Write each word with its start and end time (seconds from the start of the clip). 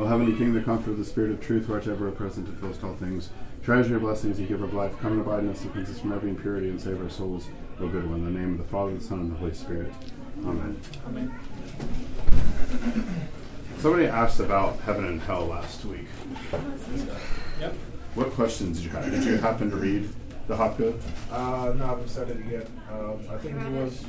O 0.00 0.06
heavenly 0.06 0.34
King, 0.34 0.54
the 0.54 0.62
comfort 0.62 0.92
of 0.92 0.98
the 0.98 1.04
Spirit 1.04 1.30
of 1.30 1.42
truth, 1.42 1.66
who 1.66 1.74
art 1.74 1.86
ever 1.86 2.10
present 2.10 2.48
and 2.48 2.58
fills 2.58 2.82
all 2.82 2.94
things, 2.94 3.28
treasure 3.62 3.90
your 3.90 4.00
blessings 4.00 4.38
and 4.38 4.48
giver 4.48 4.64
of 4.64 4.72
life, 4.72 4.98
come 4.98 5.12
and 5.12 5.20
abide 5.20 5.40
in 5.40 5.50
us 5.50 5.60
and 5.60 5.70
cleanse 5.74 5.90
us 5.90 5.98
from 5.98 6.12
every 6.12 6.30
impurity 6.30 6.70
and 6.70 6.80
save 6.80 7.02
our 7.02 7.10
souls, 7.10 7.48
O 7.78 7.86
good 7.86 8.08
one. 8.08 8.20
In 8.20 8.32
the 8.32 8.40
name 8.40 8.52
of 8.52 8.58
the 8.58 8.64
Father, 8.64 8.94
the 8.94 9.00
Son, 9.02 9.20
and 9.20 9.30
the 9.30 9.36
Holy 9.36 9.52
Spirit. 9.52 9.92
Amen. 10.38 10.80
Amen. 11.06 11.38
Somebody 13.76 14.06
asked 14.06 14.40
about 14.40 14.80
heaven 14.80 15.04
and 15.04 15.20
hell 15.20 15.44
last 15.44 15.84
week. 15.84 16.06
Yep. 17.60 17.74
What 18.14 18.30
questions 18.30 18.78
did 18.78 18.86
you 18.86 18.90
have? 18.92 19.10
Did 19.10 19.24
you 19.24 19.36
happen 19.36 19.70
to 19.70 19.76
read 19.76 20.08
the 20.48 20.56
Hopko? 20.56 20.98
Uh, 21.30 21.74
no, 21.74 21.84
I 21.84 21.88
haven't 21.88 22.08
started 22.08 22.40
it 22.40 22.46
yet. 22.50 22.66
Um, 22.90 23.18
I 23.30 23.36
think 23.36 23.54
it 23.60 23.70
was. 23.70 24.02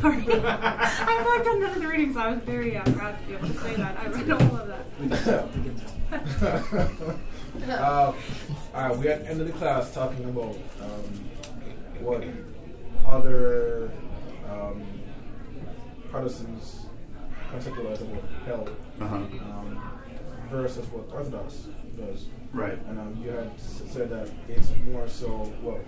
Sorry. 0.00 0.22
I've 0.32 1.24
not 1.24 1.44
done 1.44 1.60
none 1.60 1.70
of 1.74 1.80
the 1.80 1.86
readings, 1.88 2.16
I 2.16 2.30
was 2.30 2.40
very 2.42 2.76
uh, 2.76 2.84
proud 2.92 3.18
to 3.20 3.26
be 3.26 3.34
able 3.34 3.48
to 3.48 3.54
say 3.54 3.74
that. 3.76 3.98
I 3.98 4.06
read 4.06 4.30
all 4.30 4.40
of 4.56 4.66
that. 4.68 4.84
We 5.00 5.08
can 5.08 5.18
tell. 5.24 5.48
We 5.54 5.62
can 5.62 5.76
tell. 6.38 7.80
uh, 7.84 8.14
all 8.74 8.88
right, 8.88 8.96
we 8.98 9.08
at 9.08 9.22
the 9.22 9.28
end 9.30 9.40
of 9.40 9.46
the 9.46 9.52
class 9.54 9.92
talking 9.92 10.24
about 10.24 10.56
um, 10.80 11.30
what 12.00 12.24
other 13.06 13.90
um, 14.50 14.82
Protestants 16.10 16.86
conceptualize 17.52 18.00
about 18.00 18.22
hell 18.46 18.68
Uh-huh. 19.00 19.16
um, 19.16 19.82
versus 20.50 20.86
what 20.88 21.12
Orthodox 21.14 21.66
does. 21.98 22.26
Right. 22.52 22.78
And 22.88 22.98
um, 22.98 23.16
you 23.22 23.30
had 23.30 23.50
said 23.58 24.10
that 24.10 24.28
it's 24.48 24.70
more 24.86 25.08
so 25.08 25.28
what 25.62 25.84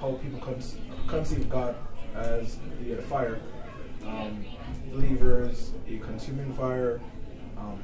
how 0.00 0.12
people 0.22 0.38
con- 0.40 0.60
conceive 1.08 1.48
God 1.48 1.74
as 2.14 2.58
the 2.82 2.98
uh, 2.98 3.02
fire, 3.02 3.38
um, 4.06 4.44
believers 4.90 5.72
a 5.88 5.98
consuming 5.98 6.52
fire, 6.54 7.00
um, 7.58 7.78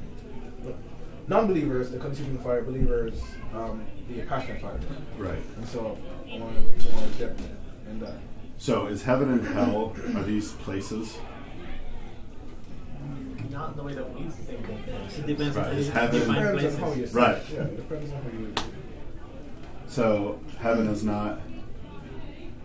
non-believers 1.27 1.91
the 1.91 1.97
consuming 1.97 2.37
fire, 2.39 2.61
believers 2.63 3.21
um, 3.53 3.85
the 4.09 4.21
passionate 4.23 4.61
fire. 4.61 4.79
Right. 5.17 5.39
And 5.57 5.67
so 5.67 5.97
I 6.31 6.37
want 6.37 6.55
more 6.93 7.07
depth 7.17 7.47
in 7.89 7.99
that. 7.99 8.13
So 8.57 8.87
is 8.87 9.03
heaven 9.03 9.31
and 9.31 9.45
hell, 9.47 9.95
are 10.15 10.23
these 10.23 10.51
places? 10.53 11.17
Not 13.49 13.71
in 13.71 13.77
the 13.77 13.83
way 13.83 13.93
that 13.95 14.13
we 14.13 14.29
think 14.29 14.69
of 14.69 14.79
things. 14.85 15.17
It 15.19 15.25
depends 15.27 15.57
Right, 15.57 15.67
on 15.67 15.75
it's 15.77 15.89
heaven- 15.89 16.19
Depends 16.19 16.29
on 16.29 16.35
how 16.81 16.87
you 16.93 16.93
places. 16.93 17.11
see 17.11 17.17
Right. 17.17 17.35
it. 17.37 17.75
Depends 17.77 18.11
on 18.13 18.21
how 18.21 18.29
you. 18.39 18.53
So 19.87 20.39
heaven 20.59 20.87
is 20.87 21.03
not 21.03 21.41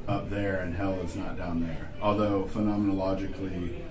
up 0.08 0.30
there 0.30 0.60
and 0.60 0.74
hell 0.74 0.94
is 1.00 1.16
not 1.16 1.36
down 1.36 1.60
there. 1.60 1.90
Although 2.00 2.44
phenomenologically 2.44 3.82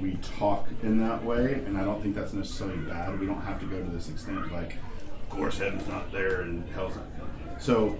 we 0.00 0.16
talk 0.38 0.68
in 0.82 0.98
that 1.06 1.24
way, 1.24 1.54
and 1.66 1.76
I 1.76 1.84
don't 1.84 2.02
think 2.02 2.14
that's 2.14 2.32
necessarily 2.32 2.78
bad. 2.78 3.18
We 3.20 3.26
don't 3.26 3.42
have 3.42 3.60
to 3.60 3.66
go 3.66 3.82
to 3.82 3.90
this 3.90 4.08
extent 4.08 4.52
like, 4.52 4.76
of 5.22 5.30
course 5.30 5.58
heaven's 5.58 5.86
not 5.86 6.10
there 6.10 6.40
and 6.42 6.68
hell's 6.70 6.96
not. 6.96 7.06
So, 7.58 7.98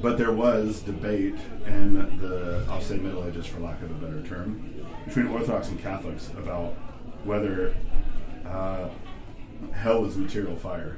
but 0.00 0.18
there 0.18 0.32
was 0.32 0.80
debate 0.80 1.36
in 1.66 1.94
the, 2.20 2.64
I'll 2.68 2.80
say 2.80 2.96
Middle 2.96 3.24
Ages 3.26 3.46
for 3.46 3.60
lack 3.60 3.82
of 3.82 3.90
a 3.90 3.94
better 3.94 4.22
term, 4.26 4.86
between 5.06 5.26
Orthodox 5.28 5.68
and 5.68 5.80
Catholics 5.80 6.30
about 6.38 6.74
whether 7.24 7.74
uh, 8.46 8.88
hell 9.72 10.02
was 10.02 10.16
material 10.16 10.56
fire 10.56 10.96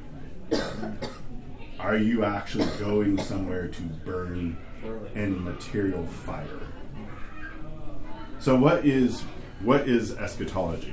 are 1.79 1.97
you 1.97 2.25
actually 2.25 2.69
going 2.79 3.19
somewhere 3.19 3.69
to 3.69 3.83
burn 3.83 4.57
in 5.15 5.43
material 5.45 6.07
fire? 6.07 6.61
So 8.39 8.57
what 8.57 8.85
is 8.85 9.23
what 9.63 9.89
is 9.89 10.13
eschatology? 10.13 10.93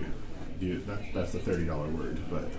You, 0.60 0.80
that, 0.88 1.14
that's 1.14 1.32
the 1.32 1.40
thirty 1.40 1.66
dollar 1.66 1.88
word, 1.90 2.20
but 2.30 2.50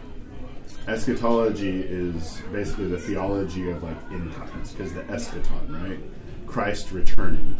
eschatology 0.86 1.80
is 1.80 2.42
basically 2.52 2.88
the 2.88 2.98
theology 2.98 3.70
of 3.70 3.82
like 3.82 3.96
end 4.10 4.32
times, 4.34 4.72
because 4.72 4.92
the 4.92 5.02
eschaton, 5.04 5.82
right? 5.82 5.98
Christ 6.46 6.92
returning. 6.92 7.56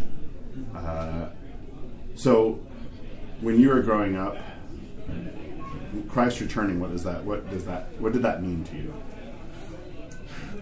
Uh, 0.74 1.30
so 2.14 2.60
when 3.40 3.58
you 3.58 3.68
were 3.68 3.80
growing 3.80 4.16
up, 4.16 4.36
Christ 6.08 6.40
returning, 6.40 6.80
what 6.80 6.90
is 6.90 7.04
that? 7.04 7.24
What 7.24 7.48
does 7.50 7.64
that? 7.64 7.92
What 8.00 8.12
did 8.12 8.22
that 8.22 8.42
mean 8.42 8.64
to 8.64 8.76
you? 8.76 8.94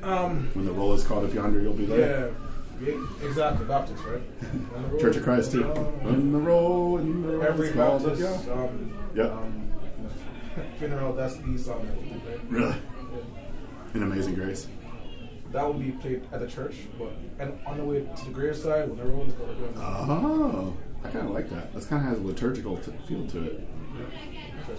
Um, 0.03 0.51
When 0.55 0.65
the 0.65 0.73
roll 0.73 0.95
is 0.95 1.05
called 1.05 1.25
up 1.25 1.35
yonder, 1.35 1.61
you'll 1.61 1.73
be 1.75 1.85
there. 1.87 2.33
yeah, 2.81 2.89
yeah, 2.89 3.27
exactly. 3.27 3.67
Baptist, 3.67 4.03
right? 4.05 4.21
When 4.21 4.83
the 4.83 4.89
roll 4.89 5.01
Church 5.01 5.17
of 5.17 5.23
Christ 5.25 5.53
too. 5.53 5.71
is 5.71 5.77
When 6.03 6.33
the 6.33 6.39
roll, 6.39 6.93
when 6.95 7.23
the 7.23 7.29
roll 7.37 7.43
Every 7.43 7.69
is 7.69 7.75
called 7.75 8.03
up 8.07 8.09
Baptist 8.19 8.47
yonder. 8.47 8.63
um, 8.63 8.93
Yep. 9.15 9.33
um, 9.33 9.71
funeral, 10.79 11.13
that's 11.13 11.37
the 11.37 11.59
song. 11.59 11.87
Right? 12.27 12.41
Really, 12.49 12.67
Yeah. 12.69 12.75
an 13.95 14.03
amazing 14.05 14.35
grace. 14.35 14.67
That 15.53 15.67
would 15.67 15.81
be 15.85 15.91
played 15.93 16.23
at 16.33 16.41
the 16.41 16.47
church, 16.47 16.77
but 16.99 17.11
and 17.41 17.53
on 17.67 17.77
the 17.79 17.85
way 17.85 18.01
to 18.17 18.25
the 18.25 18.31
graveside, 18.31 18.89
when 18.89 19.01
is 19.29 19.35
called 19.35 19.51
up 19.51 19.59
yonder. 19.61 19.81
Oh, 19.81 20.75
I 21.05 21.09
kind 21.09 21.27
of 21.29 21.35
like 21.35 21.51
that. 21.51 21.73
That's 21.75 21.87
kind 21.87 22.03
of 22.05 22.09
has 22.11 22.19
a 22.21 22.27
liturgical 22.27 22.77
t- 22.77 22.93
feel 23.09 23.27
to 23.29 23.45
it. 23.45 23.69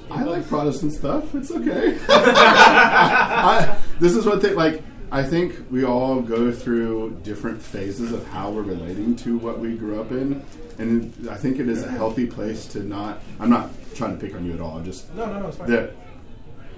I 0.10 0.24
like 0.24 0.48
Protestant 0.48 0.94
stuff. 0.94 1.36
It's 1.36 1.52
okay. 1.52 1.98
I, 2.10 3.78
this 4.00 4.16
is 4.16 4.26
what 4.26 4.42
they 4.42 4.54
like. 4.54 4.82
I 5.14 5.24
think 5.24 5.56
we 5.70 5.84
all 5.84 6.22
go 6.22 6.52
through 6.54 7.20
different 7.24 7.62
phases 7.62 8.14
of 8.14 8.26
how 8.28 8.50
we're 8.50 8.62
relating 8.62 9.16
to 9.18 9.38
what 9.38 9.60
we 9.60 9.76
grew 9.76 10.00
up 10.00 10.12
in, 10.12 10.42
and 10.78 11.14
I 11.30 11.36
think 11.36 11.60
it 11.60 11.68
is 11.68 11.84
a 11.84 11.92
healthy 11.92 12.26
place 12.26 12.66
to 12.68 12.80
not. 12.84 13.22
I'm 13.40 13.50
not 13.50 13.72
trying 13.94 14.18
to 14.18 14.26
pick 14.26 14.34
on 14.36 14.46
you 14.46 14.54
at 14.54 14.62
all. 14.62 14.78
I'm 14.78 14.86
just 14.86 15.14
No, 15.14 15.26
no, 15.26 15.40
no, 15.42 15.48
it's 15.50 15.58
fine. 15.58 15.70
that 15.70 15.92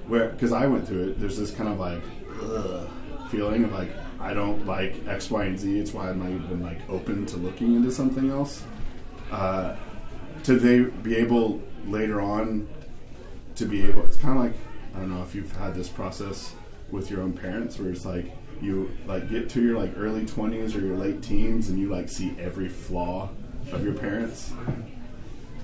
where 0.08 0.30
because 0.30 0.52
I 0.52 0.66
went 0.66 0.88
through 0.88 1.10
it. 1.10 1.20
There's 1.20 1.38
this 1.38 1.52
kind 1.52 1.70
of 1.70 1.80
like 1.80 2.02
ugh, 2.42 2.90
feeling 3.30 3.66
of 3.66 3.72
like 3.72 3.90
I 4.20 4.34
don't 4.34 4.66
like 4.66 5.08
X, 5.08 5.30
Y, 5.30 5.44
and 5.46 5.60
Z. 5.60 5.80
It's 5.80 5.94
why 5.94 6.10
I'm 6.10 6.20
not 6.20 6.30
even 6.30 6.64
like 6.64 6.80
open 6.90 7.28
to 7.28 7.38
looking 7.38 7.76
into 7.76 7.92
something 7.92 8.32
else. 8.32 8.64
Uh, 9.32 9.76
to 10.44 10.58
they 10.58 10.80
be 10.82 11.16
able 11.16 11.62
later 11.86 12.20
on 12.20 12.68
to 13.56 13.66
be 13.66 13.84
able. 13.86 14.04
It's 14.06 14.18
kind 14.18 14.38
of 14.40 14.44
like 14.44 14.54
I 14.96 15.00
don't 15.00 15.14
know 15.16 15.22
if 15.22 15.36
you've 15.36 15.56
had 15.56 15.76
this 15.76 15.88
process 15.88 16.56
with 16.92 17.10
your 17.10 17.22
own 17.22 17.34
parents 17.34 17.80
where 17.80 17.92
it's 17.92 18.06
like 18.06 18.32
you 18.62 18.92
like 19.06 19.30
get 19.30 19.50
to 19.50 19.62
your 19.62 19.78
like 19.78 19.94
early 19.98 20.26
20s 20.26 20.76
or 20.76 20.80
your 20.80 20.96
late 20.96 21.22
teens 21.22 21.70
and 21.70 21.80
you 21.80 21.90
like 21.90 22.10
see 22.10 22.36
every 22.40 22.70
flaw 22.70 23.30
of 23.72 23.84
your 23.84 23.94
parents 23.94 24.54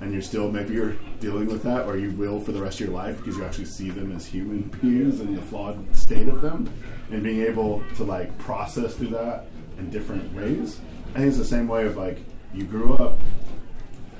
and 0.01 0.13
you're 0.13 0.21
still 0.21 0.51
maybe 0.51 0.73
you're 0.73 0.95
dealing 1.19 1.47
with 1.47 1.63
that 1.63 1.85
or 1.85 1.97
you 1.97 2.11
will 2.11 2.39
for 2.39 2.51
the 2.51 2.61
rest 2.61 2.79
of 2.79 2.87
your 2.87 2.95
life 2.95 3.17
because 3.17 3.37
you 3.37 3.43
actually 3.43 3.65
see 3.65 3.89
them 3.89 4.15
as 4.15 4.25
human 4.25 4.61
beings 4.81 5.19
and 5.19 5.37
the 5.37 5.41
flawed 5.41 5.95
state 5.95 6.27
of 6.27 6.41
them 6.41 6.71
and 7.11 7.23
being 7.23 7.41
able 7.41 7.83
to 7.95 8.03
like 8.03 8.35
process 8.39 8.95
through 8.95 9.07
that 9.07 9.45
in 9.77 9.89
different 9.89 10.33
ways. 10.33 10.79
I 11.13 11.19
think 11.19 11.29
it's 11.29 11.37
the 11.37 11.45
same 11.45 11.67
way 11.67 11.85
of 11.85 11.97
like 11.97 12.19
you 12.53 12.63
grew 12.63 12.95
up 12.95 13.17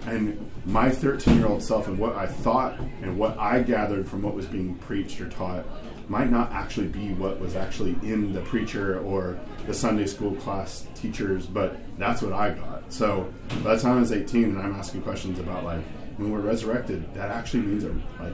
and 0.06 0.50
my 0.66 0.90
13 0.90 1.38
year 1.38 1.48
old 1.48 1.62
self 1.62 1.88
and 1.88 1.98
what 1.98 2.16
i 2.16 2.26
thought 2.26 2.80
and 3.02 3.18
what 3.18 3.38
i 3.38 3.62
gathered 3.62 4.08
from 4.08 4.22
what 4.22 4.34
was 4.34 4.46
being 4.46 4.76
preached 4.76 5.20
or 5.20 5.30
taught 5.30 5.66
might 6.10 6.32
not 6.32 6.52
actually 6.52 6.88
be 6.88 7.14
what 7.14 7.40
was 7.40 7.56
actually 7.56 7.92
in 8.02 8.34
the 8.34 8.42
preacher 8.42 9.00
or 9.02 9.40
the 9.68 9.74
sunday 9.74 10.06
school 10.06 10.36
class 10.36 10.88
teachers 10.96 11.46
but 11.46 11.78
that's 11.98 12.22
what 12.22 12.34
i 12.34 12.50
got. 12.50 12.92
So 12.92 13.32
by 13.64 13.76
the 13.76 13.82
time 13.82 13.98
i 13.98 14.00
was 14.00 14.12
18 14.12 14.44
and 14.44 14.60
i'm 14.60 14.74
asking 14.74 15.04
questions 15.04 15.40
about 15.40 15.64
like 15.64 15.84
when 16.18 16.32
we're 16.32 16.40
resurrected 16.40 17.14
that 17.14 17.30
actually 17.30 17.62
means 17.62 17.84
that 17.84 17.94
like 18.20 18.34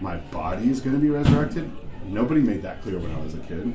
my 0.00 0.16
body 0.16 0.68
is 0.68 0.80
going 0.80 0.94
to 0.94 1.00
be 1.00 1.08
resurrected? 1.08 1.70
Nobody 2.06 2.40
made 2.40 2.62
that 2.62 2.82
clear 2.82 2.98
when 2.98 3.12
i 3.12 3.20
was 3.20 3.34
a 3.34 3.38
kid. 3.38 3.74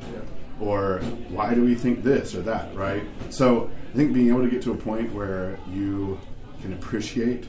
Or 0.60 1.00
why 1.30 1.56
do 1.56 1.64
we 1.64 1.74
think 1.74 2.04
this 2.04 2.36
or 2.36 2.42
that 2.42 2.76
right? 2.76 3.04
So 3.30 3.72
i 3.92 3.96
think 3.96 4.14
being 4.14 4.28
able 4.28 4.42
to 4.42 4.50
get 4.50 4.62
to 4.64 4.74
a 4.74 4.78
point 4.78 5.14
where 5.14 5.58
you 5.72 6.20
can 6.62 6.74
appreciate 6.74 7.48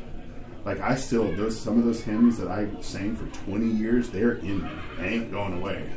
like 0.64 0.80
I 0.80 0.94
still 0.96 1.34
those 1.36 1.58
some 1.58 1.78
of 1.78 1.84
those 1.84 2.02
hymns 2.02 2.38
that 2.38 2.48
I 2.48 2.68
sang 2.80 3.16
for 3.16 3.26
20 3.46 3.66
years 3.66 4.10
they're 4.10 4.34
in 4.34 4.62
me. 4.62 4.70
They 4.98 5.08
ain't 5.08 5.30
going 5.30 5.54
away. 5.54 5.90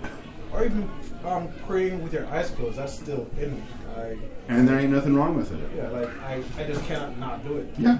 Or 0.51 0.65
even 0.65 0.89
um, 1.25 1.50
praying 1.65 2.04
with 2.04 2.13
your 2.13 2.27
eyes 2.27 2.51
closed, 2.51 2.77
that's 2.77 2.94
still 2.94 3.27
in 3.39 3.56
me. 3.56 3.63
I, 3.95 4.18
and 4.48 4.68
there 4.68 4.80
ain't 4.80 4.92
nothing 4.92 5.15
wrong 5.15 5.36
with 5.36 5.51
it. 5.51 5.69
Yeah, 5.75 5.89
like 5.89 6.10
I, 6.21 6.44
I 6.57 6.63
just 6.65 6.83
cannot 6.86 7.18
not 7.18 7.44
do 7.44 7.57
it. 7.57 7.74
yeah. 7.77 7.98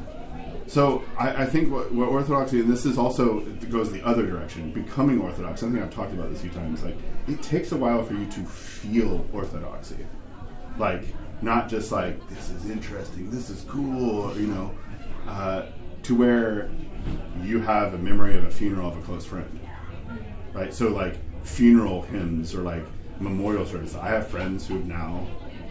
So 0.68 1.04
I, 1.20 1.44
I 1.44 1.46
think 1.46 1.72
what, 1.72 1.94
what 1.94 2.10
orthodoxy 2.10 2.62
and 2.62 2.72
this 2.72 2.86
is 2.86 2.98
also 2.98 3.40
it 3.40 3.70
goes 3.70 3.92
the 3.92 4.02
other 4.04 4.26
direction 4.26 4.72
becoming 4.72 5.20
orthodox 5.20 5.60
something 5.60 5.82
I've 5.82 5.94
talked 5.94 6.14
about 6.14 6.30
this 6.30 6.40
a 6.40 6.44
few 6.44 6.52
times 6.52 6.84
like 6.84 6.96
it 7.28 7.42
takes 7.42 7.72
a 7.72 7.78
while 7.78 8.04
for 8.04 8.14
you 8.14 8.26
to 8.28 8.46
feel 8.46 9.26
orthodoxy. 9.34 10.06
Like 10.78 11.04
not 11.42 11.68
just 11.68 11.92
like 11.92 12.28
this 12.30 12.50
is 12.50 12.70
interesting 12.70 13.30
this 13.30 13.50
is 13.50 13.66
cool 13.68 14.36
you 14.38 14.48
know 14.48 14.72
uh, 15.28 15.66
to 16.04 16.16
where 16.16 16.70
you 17.42 17.60
have 17.60 17.94
a 17.94 17.98
memory 17.98 18.38
of 18.38 18.44
a 18.44 18.52
funeral 18.52 18.90
of 18.90 18.98
a 18.98 19.02
close 19.02 19.26
friend 19.26 19.60
right 20.54 20.74
so 20.74 20.90
like 20.90 21.18
funeral 21.44 22.02
hymns 22.04 22.54
or 22.54 22.62
like 22.62 22.84
memorial 23.20 23.66
service 23.66 23.96
i 23.96 24.08
have 24.08 24.28
friends 24.28 24.68
who've 24.68 24.86
now 24.86 25.26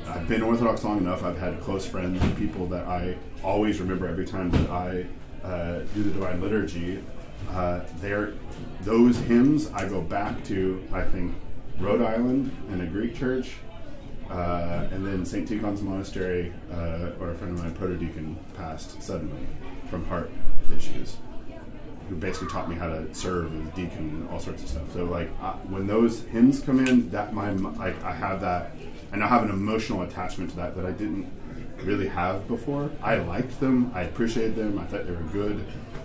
i've 0.08 0.28
been 0.28 0.42
orthodox 0.42 0.84
long 0.84 0.98
enough 0.98 1.22
i've 1.22 1.38
had 1.38 1.58
close 1.60 1.86
friends 1.86 2.20
and 2.20 2.36
people 2.36 2.66
that 2.66 2.86
i 2.86 3.16
always 3.42 3.80
remember 3.80 4.06
every 4.06 4.26
time 4.26 4.50
that 4.50 4.70
i 4.70 5.06
uh, 5.44 5.80
do 5.94 6.02
the 6.04 6.10
divine 6.10 6.40
liturgy 6.40 7.02
uh, 7.50 7.80
they're 7.96 8.34
those 8.82 9.18
hymns. 9.18 9.70
I 9.72 9.88
go 9.88 10.00
back 10.00 10.42
to 10.44 10.82
I 10.92 11.02
think 11.02 11.34
Rhode 11.78 12.02
Island 12.02 12.54
and 12.70 12.82
a 12.82 12.86
Greek 12.86 13.14
church, 13.14 13.54
uh, 14.30 14.88
and 14.90 15.04
then 15.06 15.24
St. 15.24 15.48
Tikhon's 15.48 15.82
Monastery, 15.82 16.52
uh, 16.70 17.10
where 17.18 17.30
a 17.30 17.34
friend 17.34 17.58
of 17.58 17.64
mine, 17.64 17.74
protodeacon, 17.74 18.36
passed 18.54 19.02
suddenly 19.02 19.46
from 19.92 20.06
heart 20.06 20.30
issues. 20.74 21.18
Who 22.08 22.16
basically 22.16 22.48
taught 22.48 22.68
me 22.68 22.74
how 22.74 22.88
to 22.88 23.14
serve 23.14 23.54
as 23.54 23.74
deacon 23.74 24.08
and 24.08 24.28
all 24.30 24.40
sorts 24.40 24.62
of 24.64 24.68
stuff. 24.70 24.92
So 24.92 25.04
like 25.04 25.30
uh, 25.40 25.52
when 25.68 25.86
those 25.86 26.22
hymns 26.24 26.60
come 26.60 26.84
in, 26.84 27.10
that 27.10 27.32
my 27.32 27.52
like 27.52 28.02
I 28.02 28.12
have 28.12 28.40
that, 28.40 28.72
and 29.12 29.22
I 29.22 29.28
have 29.28 29.44
an 29.44 29.50
emotional 29.50 30.02
attachment 30.02 30.50
to 30.50 30.56
that 30.56 30.74
that 30.76 30.84
I 30.84 30.90
didn't 30.90 31.30
really 31.84 32.08
have 32.08 32.48
before. 32.48 32.90
I 33.02 33.16
liked 33.16 33.60
them, 33.60 33.92
I 33.94 34.02
appreciated 34.02 34.56
them, 34.56 34.78
I 34.78 34.84
thought 34.86 35.06
they 35.06 35.12
were 35.12 35.30
good, 35.32 35.64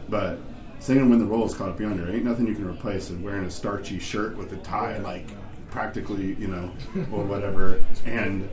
but 0.10 0.38
singing 0.80 1.10
"When 1.10 1.20
the 1.20 1.26
Roll 1.26 1.46
is 1.46 1.54
Called 1.54 1.72
Up 1.72 1.80
Yonder" 1.80 2.12
ain't 2.12 2.26
nothing 2.26 2.46
you 2.46 2.56
can 2.56 2.70
replace 2.70 3.10
with 3.10 3.22
wearing 3.22 3.46
a 3.46 3.52
starchy 3.52 4.00
shirt 4.00 4.38
with 4.38 4.52
a 4.54 4.58
tie, 4.58 4.98
like 5.00 5.28
practically, 5.72 6.36
you 6.36 6.48
know, 6.48 6.72
or 7.12 7.24
whatever, 7.24 7.84
and 8.06 8.50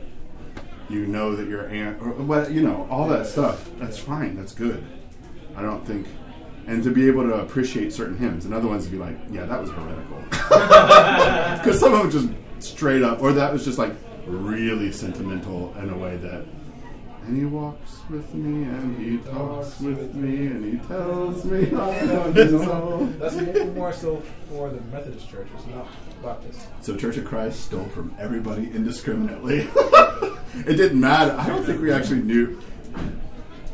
you 0.89 1.05
know 1.07 1.35
that 1.35 1.47
your 1.47 1.67
aunt, 1.69 2.01
or 2.01 2.09
what, 2.09 2.51
you 2.51 2.61
know, 2.61 2.87
all 2.89 3.07
that 3.09 3.25
stuff. 3.25 3.69
That's 3.79 3.97
fine. 3.97 4.35
That's 4.35 4.53
good. 4.53 4.85
I 5.55 5.61
don't 5.61 5.85
think, 5.85 6.07
and 6.67 6.83
to 6.83 6.91
be 6.91 7.07
able 7.07 7.23
to 7.23 7.35
appreciate 7.35 7.93
certain 7.93 8.17
hymns, 8.17 8.45
and 8.45 8.53
other 8.53 8.67
ones 8.67 8.85
to 8.85 8.91
be 8.91 8.97
like, 8.97 9.17
yeah, 9.31 9.45
that 9.45 9.61
was 9.61 9.69
heretical, 9.71 10.17
because 10.29 11.79
some 11.79 11.93
of 11.93 12.01
them 12.01 12.11
just 12.11 12.29
straight 12.65 13.03
up, 13.03 13.21
or 13.21 13.33
that 13.33 13.53
was 13.53 13.63
just 13.63 13.77
like 13.77 13.93
really 14.27 14.91
sentimental 14.91 15.73
in 15.77 15.89
a 15.89 15.97
way 15.97 16.17
that. 16.17 16.45
And 17.27 17.35
he 17.35 17.45
walks 17.45 18.01
with 18.07 18.31
me, 18.35 18.65
and 18.69 18.99
he 18.99 19.17
talks 19.29 19.79
with 19.79 20.13
me, 20.13 20.45
and 20.45 20.63
he 20.63 20.87
tells 20.87 21.43
me 21.43 21.65
I 21.75 22.01
know 22.05 22.31
his 22.31 22.53
own. 22.53 23.17
That's 23.17 23.35
more, 23.35 23.65
more 23.65 23.93
so 23.93 24.21
for 24.47 24.69
the 24.69 24.79
Methodist 24.91 25.27
Church. 25.31 25.47
It's 25.55 25.65
not 25.67 25.87
Baptist. 26.21 26.67
So 26.81 26.95
Church 26.95 27.17
of 27.17 27.25
Christ 27.25 27.61
stole 27.65 27.85
from 27.85 28.13
everybody 28.19 28.69
indiscriminately. 28.71 29.67
it 30.67 30.77
didn't 30.77 30.99
matter. 30.99 31.35
I 31.37 31.47
don't 31.47 31.63
think 31.63 31.81
we 31.81 31.91
actually 31.91 32.21
knew. 32.21 32.61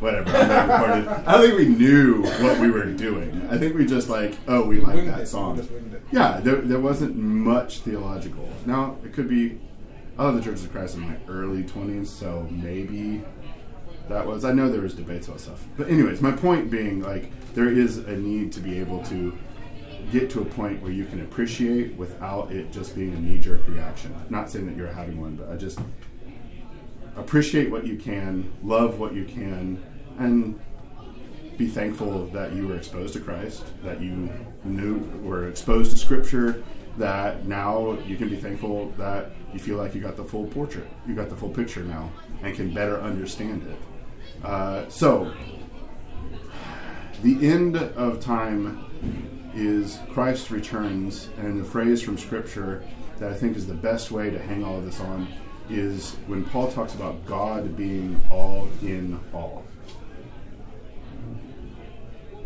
Whatever. 0.01 0.35
I'm 0.35 0.47
not 0.47 0.67
recorded. 0.67 1.07
I 1.27 1.31
don't 1.33 1.41
think 1.47 1.59
we 1.59 1.67
knew 1.67 2.23
what 2.23 2.59
we 2.59 2.71
were 2.71 2.85
doing. 2.85 3.47
I 3.51 3.57
think 3.59 3.75
we 3.75 3.85
just 3.85 4.09
like, 4.09 4.35
oh, 4.47 4.65
we 4.65 4.79
like 4.79 5.05
that 5.05 5.27
song. 5.27 5.57
Just 5.57 5.69
winged 5.69 5.93
it. 5.93 6.01
Yeah, 6.11 6.39
there, 6.39 6.55
there 6.55 6.79
wasn't 6.79 7.15
much 7.15 7.81
theological. 7.81 8.49
Now 8.65 8.97
it 9.05 9.13
could 9.13 9.29
be. 9.29 9.59
I 10.17 10.23
love 10.23 10.35
the 10.35 10.41
Church 10.41 10.61
of 10.61 10.71
Christ 10.71 10.95
in 10.95 11.01
my 11.01 11.15
early 11.29 11.63
twenties, 11.63 12.09
so 12.09 12.47
maybe 12.49 13.23
that 14.09 14.25
was. 14.25 14.43
I 14.43 14.53
know 14.53 14.71
there 14.71 14.81
was 14.81 14.95
debates 14.95 15.27
about 15.27 15.39
stuff, 15.39 15.63
but 15.77 15.87
anyways, 15.87 16.19
my 16.19 16.31
point 16.31 16.71
being, 16.71 17.03
like, 17.03 17.31
there 17.53 17.69
is 17.69 17.99
a 17.99 18.17
need 18.17 18.51
to 18.53 18.59
be 18.59 18.79
able 18.79 19.03
to 19.05 19.37
get 20.11 20.31
to 20.31 20.41
a 20.41 20.45
point 20.45 20.81
where 20.81 20.91
you 20.91 21.05
can 21.05 21.21
appreciate 21.21 21.95
without 21.95 22.51
it 22.51 22.71
just 22.71 22.95
being 22.95 23.13
a 23.13 23.19
knee 23.19 23.37
jerk 23.37 23.67
reaction. 23.67 24.15
Not 24.31 24.49
saying 24.49 24.65
that 24.65 24.75
you're 24.75 24.91
having 24.91 25.21
one, 25.21 25.35
but 25.35 25.49
I 25.51 25.57
just 25.57 25.79
appreciate 27.15 27.69
what 27.69 27.85
you 27.85 27.97
can, 27.97 28.51
love 28.63 28.99
what 28.99 29.13
you 29.13 29.25
can, 29.25 29.81
and 30.21 30.59
be 31.57 31.67
thankful 31.67 32.25
that 32.27 32.53
you 32.53 32.67
were 32.67 32.75
exposed 32.75 33.13
to 33.13 33.19
Christ, 33.19 33.63
that 33.83 34.01
you 34.01 34.29
knew 34.63 34.99
were 35.21 35.47
exposed 35.47 35.91
to 35.91 35.97
Scripture, 35.97 36.63
that 36.97 37.45
now 37.45 37.97
you 38.05 38.17
can 38.17 38.29
be 38.29 38.35
thankful 38.35 38.89
that 38.97 39.31
you 39.53 39.59
feel 39.59 39.77
like 39.77 39.93
you 39.93 40.01
got 40.01 40.15
the 40.15 40.23
full 40.23 40.47
portrait, 40.47 40.87
you 41.07 41.15
got 41.15 41.29
the 41.29 41.35
full 41.35 41.49
picture 41.49 41.83
now, 41.83 42.11
and 42.41 42.55
can 42.55 42.73
better 42.73 42.99
understand 43.01 43.63
it. 43.67 44.45
Uh, 44.45 44.87
so, 44.89 45.33
the 47.21 47.47
end 47.47 47.77
of 47.77 48.19
time 48.19 48.85
is 49.53 49.99
Christ 50.11 50.49
returns, 50.49 51.29
and 51.37 51.59
the 51.59 51.65
phrase 51.65 52.01
from 52.01 52.17
Scripture 52.17 52.83
that 53.19 53.31
I 53.31 53.35
think 53.35 53.55
is 53.55 53.67
the 53.67 53.73
best 53.73 54.11
way 54.11 54.29
to 54.29 54.39
hang 54.39 54.63
all 54.63 54.77
of 54.77 54.85
this 54.85 54.99
on 54.99 55.27
is 55.69 56.15
when 56.27 56.43
Paul 56.45 56.71
talks 56.71 56.95
about 56.95 57.25
God 57.25 57.77
being 57.77 58.19
all 58.31 58.67
in 58.81 59.19
all. 59.33 59.63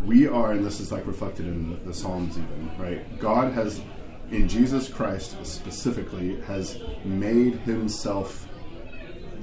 We 0.05 0.27
are, 0.27 0.51
and 0.51 0.63
this 0.63 0.79
is 0.79 0.91
like 0.91 1.07
reflected 1.07 1.47
in 1.47 1.83
the, 1.85 1.93
Psalms, 1.93 2.37
even, 2.37 2.71
right? 2.77 3.19
God 3.19 3.53
has, 3.53 3.81
in 4.29 4.47
Jesus 4.47 4.87
Christ 4.87 5.43
specifically, 5.45 6.39
has 6.41 6.79
made 7.03 7.55
himself 7.59 8.47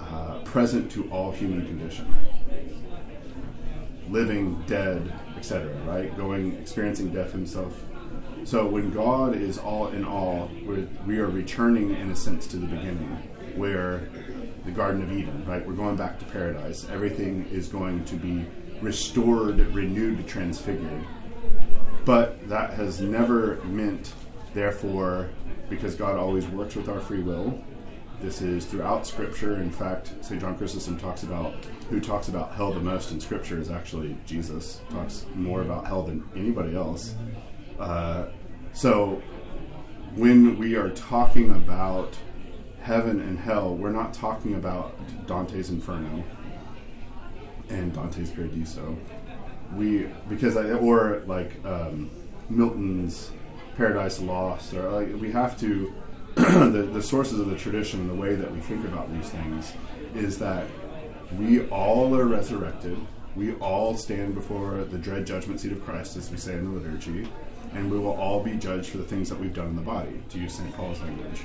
uh, 0.00 0.38
present 0.44 0.90
to 0.92 1.10
all 1.10 1.32
human 1.32 1.66
condition 1.66 2.14
living, 4.12 4.62
dead, 4.66 5.12
etc. 5.36 5.72
Right, 5.86 6.14
going, 6.16 6.56
experiencing 6.56 7.12
death 7.12 7.32
himself. 7.32 7.82
So 8.44 8.66
when 8.66 8.90
God 8.90 9.34
is 9.34 9.58
all 9.58 9.88
in 9.88 10.04
all, 10.04 10.50
we're, 10.64 10.86
we 11.06 11.18
are 11.18 11.28
returning 11.28 11.94
in 11.96 12.10
a 12.10 12.16
sense 12.16 12.46
to 12.48 12.56
the 12.56 12.66
beginning, 12.66 13.08
where 13.56 14.08
the 14.64 14.70
Garden 14.70 15.02
of 15.02 15.12
Eden. 15.12 15.44
Right, 15.46 15.66
we're 15.66 15.74
going 15.74 15.96
back 15.96 16.18
to 16.18 16.24
paradise. 16.26 16.86
Everything 16.90 17.48
is 17.50 17.68
going 17.68 18.04
to 18.04 18.16
be 18.16 18.46
restored, 18.82 19.58
renewed, 19.74 20.26
transfigured. 20.26 21.04
But 22.04 22.48
that 22.48 22.74
has 22.74 23.00
never 23.00 23.56
meant, 23.64 24.12
therefore, 24.54 25.30
because 25.70 25.94
God 25.94 26.18
always 26.18 26.46
works 26.48 26.74
with 26.74 26.88
our 26.88 27.00
free 27.00 27.22
will. 27.22 27.62
This 28.20 28.42
is 28.42 28.66
throughout 28.66 29.06
Scripture. 29.06 29.56
In 29.56 29.70
fact, 29.70 30.12
St. 30.20 30.40
John 30.40 30.56
Chrysostom 30.56 30.98
talks 30.98 31.22
about 31.22 31.64
who 31.90 32.00
talks 32.00 32.28
about 32.28 32.52
hell 32.54 32.72
the 32.72 32.80
most 32.80 33.10
in 33.10 33.20
Scripture 33.20 33.60
is 33.60 33.70
actually 33.70 34.16
Jesus. 34.26 34.80
Talks 34.90 35.26
more 35.34 35.62
about 35.62 35.86
hell 35.86 36.02
than 36.02 36.28
anybody 36.36 36.76
else. 36.76 37.14
Uh, 37.78 38.26
so, 38.72 39.20
when 40.14 40.58
we 40.58 40.76
are 40.76 40.90
talking 40.90 41.50
about 41.50 42.16
heaven 42.80 43.20
and 43.20 43.38
hell, 43.38 43.74
we're 43.76 43.90
not 43.90 44.14
talking 44.14 44.54
about 44.54 44.96
Dante's 45.26 45.70
Inferno 45.70 46.24
and 47.72 47.92
Dante's 47.92 48.30
Paradiso. 48.30 48.96
We 49.74 50.08
because 50.28 50.56
I, 50.56 50.70
or 50.72 51.22
like 51.26 51.64
um, 51.64 52.10
Milton's 52.50 53.30
Paradise 53.76 54.20
Lost, 54.20 54.74
or 54.74 54.90
like 54.90 55.20
we 55.20 55.32
have 55.32 55.58
to 55.60 55.92
the, 56.34 56.88
the 56.92 57.02
sources 57.02 57.40
of 57.40 57.48
the 57.48 57.56
tradition 57.56 58.08
the 58.08 58.14
way 58.14 58.34
that 58.34 58.50
we 58.50 58.60
think 58.60 58.84
about 58.86 59.12
these 59.12 59.28
things 59.30 59.72
is 60.14 60.38
that 60.38 60.66
we 61.38 61.66
all 61.68 62.14
are 62.16 62.26
resurrected. 62.26 62.98
We 63.34 63.54
all 63.54 63.96
stand 63.96 64.34
before 64.34 64.84
the 64.84 64.98
dread 64.98 65.26
judgment 65.26 65.60
seat 65.60 65.72
of 65.72 65.84
Christ, 65.84 66.16
as 66.16 66.30
we 66.30 66.36
say 66.36 66.54
in 66.54 66.64
the 66.64 66.80
liturgy, 66.80 67.28
and 67.74 67.90
we 67.90 67.98
will 67.98 68.12
all 68.12 68.42
be 68.42 68.56
judged 68.56 68.90
for 68.90 68.98
the 68.98 69.04
things 69.04 69.30
that 69.30 69.40
we've 69.40 69.54
done 69.54 69.68
in 69.68 69.76
the 69.76 69.82
body, 69.82 70.22
to 70.30 70.38
use 70.38 70.54
St. 70.54 70.74
Paul's 70.74 71.00
language. 71.00 71.42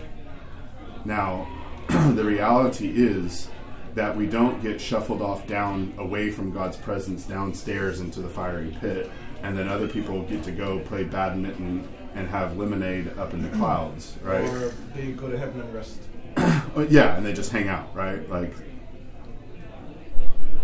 Now, 1.06 1.48
the 1.88 2.24
reality 2.24 2.92
is 2.94 3.50
that 3.98 4.16
we 4.16 4.28
don't 4.28 4.62
get 4.62 4.80
shuffled 4.80 5.24
off 5.24 5.48
down 5.48 5.92
away 5.98 6.30
from 6.30 6.52
God's 6.52 6.78
presence 6.78 7.24
downstairs 7.24 8.00
into 8.00 8.22
the 8.22 8.30
fiery 8.30 8.78
pit, 8.80 9.10
and 9.42 9.58
then 9.58 9.68
other 9.68 9.88
people 9.88 10.22
get 10.22 10.44
to 10.44 10.52
go 10.52 10.78
play 10.82 11.04
badminton 11.04 11.88
and 12.14 12.28
have 12.28 12.58
lemonade 12.58 13.18
up 13.18 13.34
in 13.34 13.42
the 13.42 13.50
clouds, 13.58 14.16
right? 14.22 14.48
Or 14.50 14.72
they 14.94 15.14
go 15.14 15.32
to 15.32 15.38
heaven 15.38 15.62
and 15.62 15.74
rest. 15.74 16.00
Uh, 16.38 16.86
yeah, 16.90 17.18
and 17.18 17.26
they 17.26 17.34
just 17.34 17.52
hang 17.52 17.70
out, 17.70 17.94
right? 17.96 18.30
Like 18.30 18.54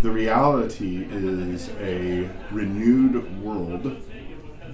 the 0.04 0.12
reality 0.12 1.08
is 1.10 1.70
a 1.80 2.30
renewed 2.52 3.42
world, 3.42 4.00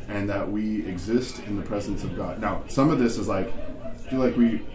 and 0.10 0.30
that 0.30 0.52
we 0.52 0.86
exist 0.86 1.40
in 1.44 1.56
the 1.56 1.64
presence 1.64 2.04
of 2.04 2.14
God. 2.18 2.42
Now, 2.42 2.64
some 2.68 2.90
of 2.90 3.00
this 3.00 3.18
is 3.18 3.30
like, 3.30 3.54
I 3.86 3.92
feel 4.10 4.20
like 4.20 4.36
we, 4.36 4.66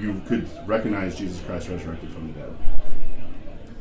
you 0.00 0.22
could 0.26 0.48
recognize 0.66 1.18
Jesus 1.18 1.44
Christ 1.44 1.68
resurrected 1.68 2.10
from 2.14 2.32
the 2.32 2.40
dead, 2.40 2.56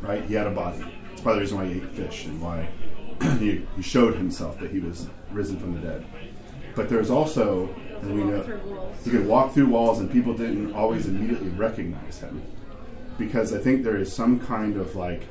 right? 0.02 0.24
He 0.26 0.34
had 0.34 0.48
a 0.48 0.52
body. 0.52 0.84
It's 1.12 1.22
part 1.22 1.34
of 1.34 1.38
the 1.38 1.42
reason 1.42 1.58
why 1.58 1.66
he 1.68 1.82
ate 1.82 1.90
fish 1.92 2.26
and 2.26 2.42
why 2.42 2.68
he, 3.40 3.66
he 3.76 3.82
showed 3.82 4.16
himself 4.16 4.60
that 4.60 4.72
he 4.72 4.80
was 4.80 5.08
risen 5.32 5.60
from 5.60 5.74
the 5.74 5.80
dead. 5.80 6.06
But 6.76 6.90
there's 6.90 7.10
also, 7.10 7.74
and 8.02 8.16
we 8.16 8.24
know, 8.24 8.38
Walk 8.38 8.46
through 8.46 8.76
walls. 8.76 9.06
he 9.06 9.12
could 9.12 9.28
walk 9.28 9.54
through 9.54 9.68
walls 9.68 10.00
and 10.00 10.12
people 10.12 10.34
didn't 10.34 10.74
always 10.74 11.08
immediately 11.08 11.50
recognize 11.50 12.20
him 12.20 12.42
because 13.18 13.54
I 13.54 13.60
think 13.60 13.84
there 13.84 13.98
is 13.98 14.12
some 14.12 14.40
kind 14.40 14.76
of 14.78 14.96
like 14.96 15.24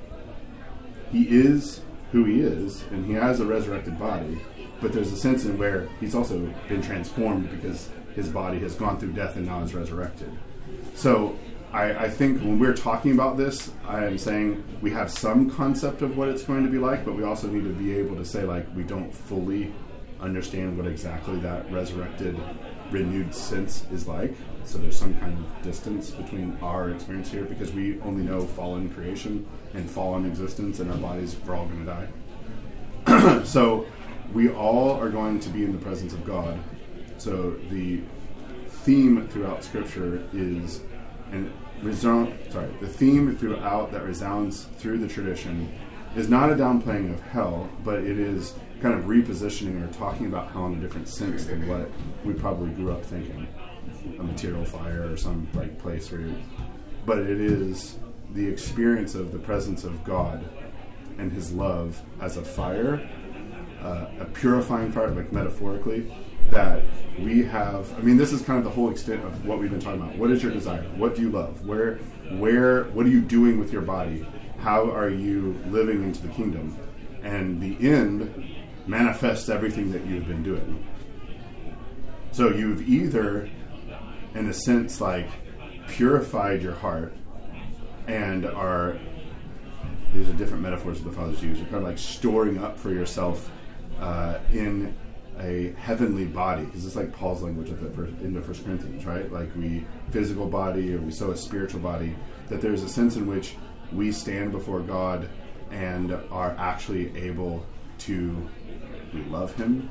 he 1.13 1.25
is 1.29 1.83
who 2.13 2.25
he 2.25 2.41
is 2.41 2.83
and 2.91 3.05
he 3.05 3.13
has 3.13 3.41
a 3.41 3.45
resurrected 3.45 3.99
body, 3.99 4.41
but 4.81 4.93
there's 4.93 5.13
a 5.13 5.17
sense 5.17 5.45
in 5.45 5.59
where 5.59 5.89
he's 6.01 6.15
also 6.15 6.39
been 6.69 6.83
transformed 6.83 7.51
because 7.51 7.91
his 8.15 8.29
body 8.29 8.59
has 8.61 8.75
gone 8.75 8.99
through 8.99 9.13
death 9.13 9.37
and 9.37 9.47
now 9.47 9.63
is 9.63 9.75
resurrected. 9.75 10.33
So 10.95 11.37
I, 11.75 12.05
I 12.05 12.09
think 12.09 12.41
when 12.41 12.61
we're 12.61 12.77
talking 12.77 13.11
about 13.11 13.37
this, 13.37 13.73
I 13.85 14.05
am 14.05 14.17
saying 14.17 14.63
we 14.81 14.93
have 14.93 15.11
some 15.11 15.51
concept 15.51 16.03
of 16.03 16.17
what 16.17 16.29
it's 16.29 16.45
going 16.45 16.63
to 16.63 16.71
be 16.71 16.79
like, 16.79 17.05
but 17.05 17.17
we 17.17 17.25
also 17.25 17.49
need 17.49 17.65
to 17.65 17.71
be 17.71 17.99
able 17.99 18.15
to 18.15 18.25
say 18.25 18.45
like 18.45 18.65
we 18.77 18.85
don't 18.85 19.13
fully 19.13 19.73
understand 20.21 20.79
what 20.79 20.87
exactly 20.87 21.37
that 21.41 21.69
resurrected, 21.73 22.39
renewed 22.93 23.35
sense 23.35 23.87
is 23.91 24.07
like. 24.07 24.37
So 24.65 24.79
there's 24.79 24.97
some 24.97 25.19
kind 25.19 25.37
of 25.37 25.63
distance 25.63 26.13
between 26.13 26.57
our 26.63 26.91
experience 26.91 27.29
here 27.33 27.45
because 27.45 27.73
we 27.73 28.01
only 28.03 28.23
know 28.23 28.43
fallen 28.43 28.89
creation 28.91 29.45
and 29.75 29.91
fallen 29.91 30.27
existence, 30.27 30.79
and 30.79 30.89
our 30.93 30.97
bodies 30.97 31.37
are 31.49 31.57
all 31.57 31.67
going 31.67 31.85
to 31.85 32.09
die. 33.05 33.43
so 33.45 33.85
we 34.33 34.49
all 34.49 34.93
are 34.93 35.11
going 35.11 35.41
to 35.41 35.49
be 35.49 35.65
in 35.65 35.73
the 35.73 35.79
presence 35.79 36.13
of 36.13 36.25
God. 36.25 36.57
So 37.19 37.57
the 37.69 38.01
theme 38.69 39.27
throughout 39.27 39.65
Scripture 39.65 40.23
is, 40.33 40.81
and 41.33 41.53
resound, 41.85 42.37
sorry, 42.51 42.71
the 42.81 42.89
theme 42.89 43.37
throughout 43.37 43.93
that 43.93 44.03
resounds 44.05 44.65
through 44.79 44.99
the 44.99 45.09
tradition 45.09 45.73
is 46.17 46.29
not 46.29 46.51
a 46.51 46.55
downplaying 46.55 47.13
of 47.13 47.21
hell, 47.21 47.69
but 47.85 47.99
it 47.99 48.19
is 48.19 48.55
kind 48.81 48.95
of 48.95 49.05
repositioning 49.05 49.83
or 49.83 49.93
talking 49.93 50.27
about 50.27 50.51
hell 50.51 50.67
in 50.67 50.75
a 50.75 50.81
different 50.81 51.09
sense 51.09 51.45
than 51.45 51.67
what 51.69 51.91
we 52.25 52.33
probably 52.33 52.71
grew 52.71 52.93
up 52.93 53.05
thinking, 53.05 53.47
a 54.19 54.23
material 54.23 54.65
fire 54.65 55.11
or 55.13 55.17
some 55.17 55.47
like 55.55 55.79
place 55.79 56.11
where. 56.11 56.23
You, 56.23 56.37
but 57.07 57.19
it 57.19 57.41
is 57.41 57.99
the 58.33 58.47
experience 58.47 59.15
of 59.15 59.33
the 59.33 59.39
presence 59.39 59.85
of 59.85 60.03
God 60.05 60.45
and 61.19 61.33
His 61.33 61.53
love 61.53 62.01
as 62.21 62.37
a 62.37 62.43
fire, 62.43 63.09
uh, 63.83 64.07
a 64.21 64.25
purifying 64.27 64.91
fire, 64.91 65.11
like 65.11 65.33
metaphorically, 65.33 66.13
that 66.51 66.83
we 67.19 67.45
have. 67.45 67.93
I 67.99 68.01
mean, 68.03 68.17
this 68.17 68.33
is 68.33 68.43
kind 68.43 68.59
of 68.59 68.65
the 68.65 68.71
whole 68.71 68.91
extent 68.91 69.25
of 69.25 69.47
what 69.47 69.59
we've 69.59 69.71
been 69.71 69.81
talking 69.81 70.03
about. 70.03 70.17
What 70.17 70.31
is 70.31 70.43
your 70.43 70.53
desire? 70.53 70.83
What 70.97 71.15
do 71.15 71.23
you 71.23 71.31
love? 71.31 71.67
Where, 71.67 71.97
where, 72.39 72.85
what 72.85 73.07
are 73.07 73.11
you 73.11 73.21
doing 73.21 73.59
with 73.59 73.73
your 73.73 73.83
body? 73.83 74.27
How 74.59 74.91
are 74.91 75.11
you 75.11 75.59
living 75.69 76.03
into 76.03 76.23
the 76.23 76.33
kingdom? 76.33 76.77
And 77.23 77.61
the 77.61 77.77
end 77.89 78.55
manifests 78.87 79.49
everything 79.49 79.93
that 79.93 80.05
you've 80.07 80.27
been 80.27 80.43
doing. 80.43 80.87
So 82.33 82.51
you've 82.51 82.89
either, 82.89 83.49
in 84.35 84.49
a 84.49 84.53
sense, 84.53 85.01
like 85.01 85.29
purified 85.89 86.63
your 86.63 86.75
heart 86.75 87.15
and 88.07 88.45
are 88.47 88.99
these 90.13 90.29
are 90.29 90.33
different 90.35 90.63
metaphors 90.63 91.01
that 91.03 91.11
the 91.11 91.17
fathers 91.17 91.43
use. 91.43 91.59
You're 91.59 91.67
kind 91.67 91.79
of 91.79 91.85
like 91.85 91.99
storing 91.99 92.59
up 92.63 92.77
for 92.79 92.91
yourself 92.91 93.51
uh, 94.01 94.39
in 94.53 94.97
a 95.41 95.75
heavenly 95.79 96.25
body, 96.25 96.65
because 96.65 96.87
it's 96.87 96.97
like 96.97 97.13
Paul's 97.13 97.43
language 97.43 97.69
the 97.69 97.91
first, 97.91 98.13
in 98.21 98.35
the 98.35 98.41
First 98.41 98.65
Corinthians, 98.65 99.05
right? 99.05 99.31
Like 99.33 99.55
we 99.57 99.85
physical 100.11 100.47
body 100.47 100.95
or 100.95 101.01
we 101.01 101.11
sow 101.11 101.31
a 101.31 101.37
spiritual 101.37 101.81
body. 101.81 102.15
That 102.49 102.61
there's 102.61 102.83
a 102.83 102.89
sense 102.89 103.17
in 103.17 103.27
which 103.27 103.57
we 103.93 104.13
stand 104.13 104.53
before 104.53 104.81
God 104.81 105.29
and 105.71 106.13
are 106.31 106.55
actually 106.59 107.17
able 107.17 107.65
to 107.99 108.49
we 109.13 109.23
love 109.25 109.55
Him, 109.55 109.91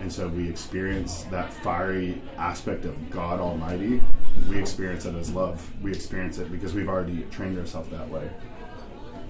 and 0.00 0.12
so 0.12 0.28
we 0.28 0.48
experience 0.48 1.22
that 1.24 1.52
fiery 1.52 2.20
aspect 2.36 2.84
of 2.84 3.10
God 3.10 3.40
Almighty. 3.40 4.00
We 4.48 4.58
experience 4.58 5.06
it 5.06 5.14
as 5.14 5.32
love. 5.32 5.66
We 5.82 5.90
experience 5.90 6.38
it 6.38 6.52
because 6.52 6.74
we've 6.74 6.88
already 6.88 7.22
trained 7.30 7.58
ourselves 7.58 7.88
that 7.90 8.08
way. 8.08 8.30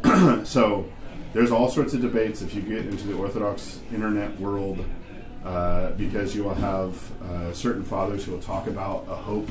so 0.44 0.86
there's 1.32 1.50
all 1.50 1.70
sorts 1.70 1.94
of 1.94 2.00
debates 2.00 2.42
if 2.42 2.54
you 2.54 2.62
get 2.62 2.86
into 2.86 3.06
the 3.06 3.14
Orthodox 3.14 3.80
internet 3.92 4.38
world, 4.40 4.84
uh, 5.44 5.90
because 5.92 6.34
you 6.34 6.44
will 6.44 6.54
have 6.54 7.22
uh, 7.22 7.52
certain 7.52 7.84
fathers 7.84 8.24
who 8.24 8.32
will 8.32 8.42
talk 8.42 8.66
about 8.66 9.04
a 9.08 9.14
hope 9.14 9.48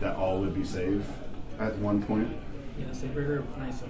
that 0.00 0.16
all 0.16 0.40
would 0.40 0.54
be 0.54 0.64
saved 0.64 1.06
at 1.58 1.76
one 1.78 2.02
point. 2.02 2.28
Yes, 2.78 3.00
they 3.00 3.08
were 3.08 3.42
nice. 3.58 3.82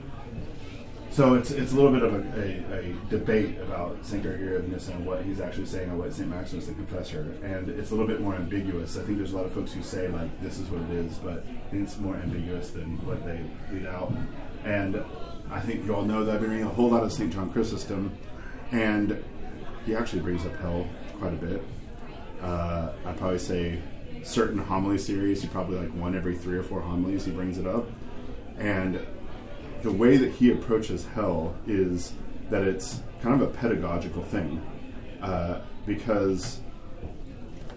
So 1.10 1.34
it's 1.34 1.52
it's 1.52 1.70
a 1.72 1.76
little 1.76 1.92
bit 1.92 2.02
of 2.02 2.12
a, 2.12 2.74
a, 2.74 2.80
a 2.80 2.94
debate 3.08 3.58
about 3.60 4.04
Saint 4.04 4.24
Gregory 4.24 4.56
of 4.56 4.68
Nyssa 4.68 4.92
and 4.92 5.06
what 5.06 5.22
he's 5.22 5.40
actually 5.40 5.66
saying 5.66 5.88
and 5.88 5.96
what 5.96 6.12
Saint 6.12 6.28
Maximus 6.28 6.66
the 6.66 6.74
Confessor, 6.74 7.36
and 7.44 7.68
it's 7.68 7.92
a 7.92 7.94
little 7.94 8.08
bit 8.08 8.20
more 8.20 8.34
ambiguous. 8.34 8.98
I 8.98 9.02
think 9.02 9.18
there's 9.18 9.32
a 9.32 9.36
lot 9.36 9.46
of 9.46 9.52
folks 9.52 9.72
who 9.72 9.80
say 9.80 10.08
like 10.08 10.42
this 10.42 10.58
is 10.58 10.68
what 10.70 10.82
it 10.82 10.90
is, 10.90 11.18
but 11.18 11.46
it's 11.70 11.98
more 11.98 12.16
ambiguous 12.16 12.70
than 12.70 12.96
what 13.06 13.24
they 13.24 13.44
lead 13.72 13.86
out. 13.86 14.12
And 14.64 15.04
I 15.52 15.60
think 15.60 15.86
you 15.86 15.94
all 15.94 16.02
know 16.02 16.24
that 16.24 16.34
I've 16.34 16.40
been 16.40 16.50
reading 16.50 16.66
a 16.66 16.70
whole 16.70 16.90
lot 16.90 17.04
of 17.04 17.12
Saint 17.12 17.32
John 17.32 17.48
Chrysostom, 17.52 18.10
and 18.72 19.22
he 19.86 19.94
actually 19.94 20.22
brings 20.22 20.44
up 20.44 20.56
hell 20.56 20.84
quite 21.18 21.32
a 21.32 21.36
bit. 21.36 21.62
Uh, 22.42 22.92
I'd 23.06 23.16
probably 23.16 23.38
say 23.38 23.80
certain 24.22 24.58
homily 24.58 24.98
series, 24.98 25.42
he 25.42 25.48
probably 25.48 25.78
like 25.78 25.92
one 25.94 26.14
every 26.14 26.36
three 26.36 26.56
or 26.56 26.62
four 26.62 26.80
homilies 26.80 27.24
he 27.24 27.30
brings 27.30 27.58
it 27.58 27.66
up, 27.66 27.88
and 28.58 29.04
the 29.82 29.92
way 29.92 30.16
that 30.16 30.32
he 30.32 30.50
approaches 30.50 31.06
hell 31.14 31.54
is 31.66 32.12
that 32.50 32.62
it's 32.62 33.02
kind 33.20 33.40
of 33.40 33.48
a 33.48 33.52
pedagogical 33.52 34.22
thing 34.24 34.64
uh, 35.22 35.60
because 35.86 36.60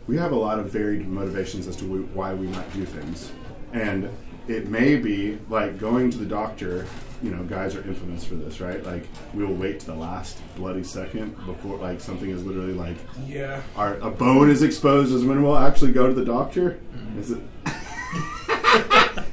we 0.07 0.17
have 0.17 0.31
a 0.31 0.35
lot 0.35 0.59
of 0.59 0.69
varied 0.69 1.07
motivations 1.07 1.67
as 1.67 1.75
to 1.75 2.03
why 2.13 2.33
we 2.33 2.47
might 2.47 2.71
do 2.73 2.85
things 2.85 3.31
and 3.73 4.09
it 4.47 4.67
may 4.67 4.95
be 4.95 5.37
like 5.49 5.77
going 5.77 6.09
to 6.09 6.17
the 6.17 6.25
doctor 6.25 6.85
you 7.23 7.31
know 7.31 7.43
guys 7.43 7.75
are 7.75 7.81
infamous 7.81 8.23
for 8.25 8.35
this 8.35 8.59
right? 8.61 8.83
Like 8.85 9.05
we'll 9.33 9.53
wait 9.53 9.79
to 9.81 9.85
the 9.87 9.95
last 9.95 10.37
bloody 10.55 10.83
second 10.83 11.35
before 11.45 11.77
like 11.77 11.99
something 12.01 12.29
is 12.29 12.43
literally 12.45 12.73
like 12.73 12.97
Yeah. 13.25 13.61
our 13.75 13.95
a 13.99 14.09
bone 14.11 14.49
is 14.49 14.61
exposed 14.63 15.11
is 15.13 15.23
when 15.25 15.41
we'll 15.43 15.57
actually 15.57 15.91
go 15.93 16.07
to 16.07 16.13
the 16.13 16.25
doctor. 16.25 16.79
Is 17.19 17.31
it? 17.31 17.41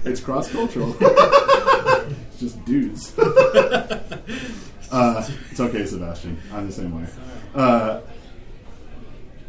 It's 0.06 0.20
cross-cultural. 0.20 0.94
It's 1.00 2.38
just 2.40 2.64
dudes. 2.64 3.14
Uh, 4.92 5.28
it's 5.50 5.58
okay 5.58 5.84
sebastian. 5.84 6.38
I'm 6.52 6.66
the 6.68 6.72
same 6.72 6.94
way. 7.00 7.08
Uh, 7.54 8.00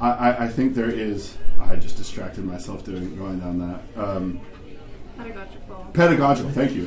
I, 0.01 0.09
I, 0.09 0.43
I 0.45 0.47
think 0.47 0.73
there 0.73 0.89
is 0.89 1.37
i 1.59 1.75
just 1.75 1.97
distracted 1.97 2.43
myself 2.43 2.83
doing 2.83 3.15
going 3.15 3.39
down 3.39 3.59
that 3.59 3.81
um, 4.03 4.41
Pedagogical. 5.17 5.87
pedagogical 5.93 6.51
thank 6.51 6.71
you 6.73 6.85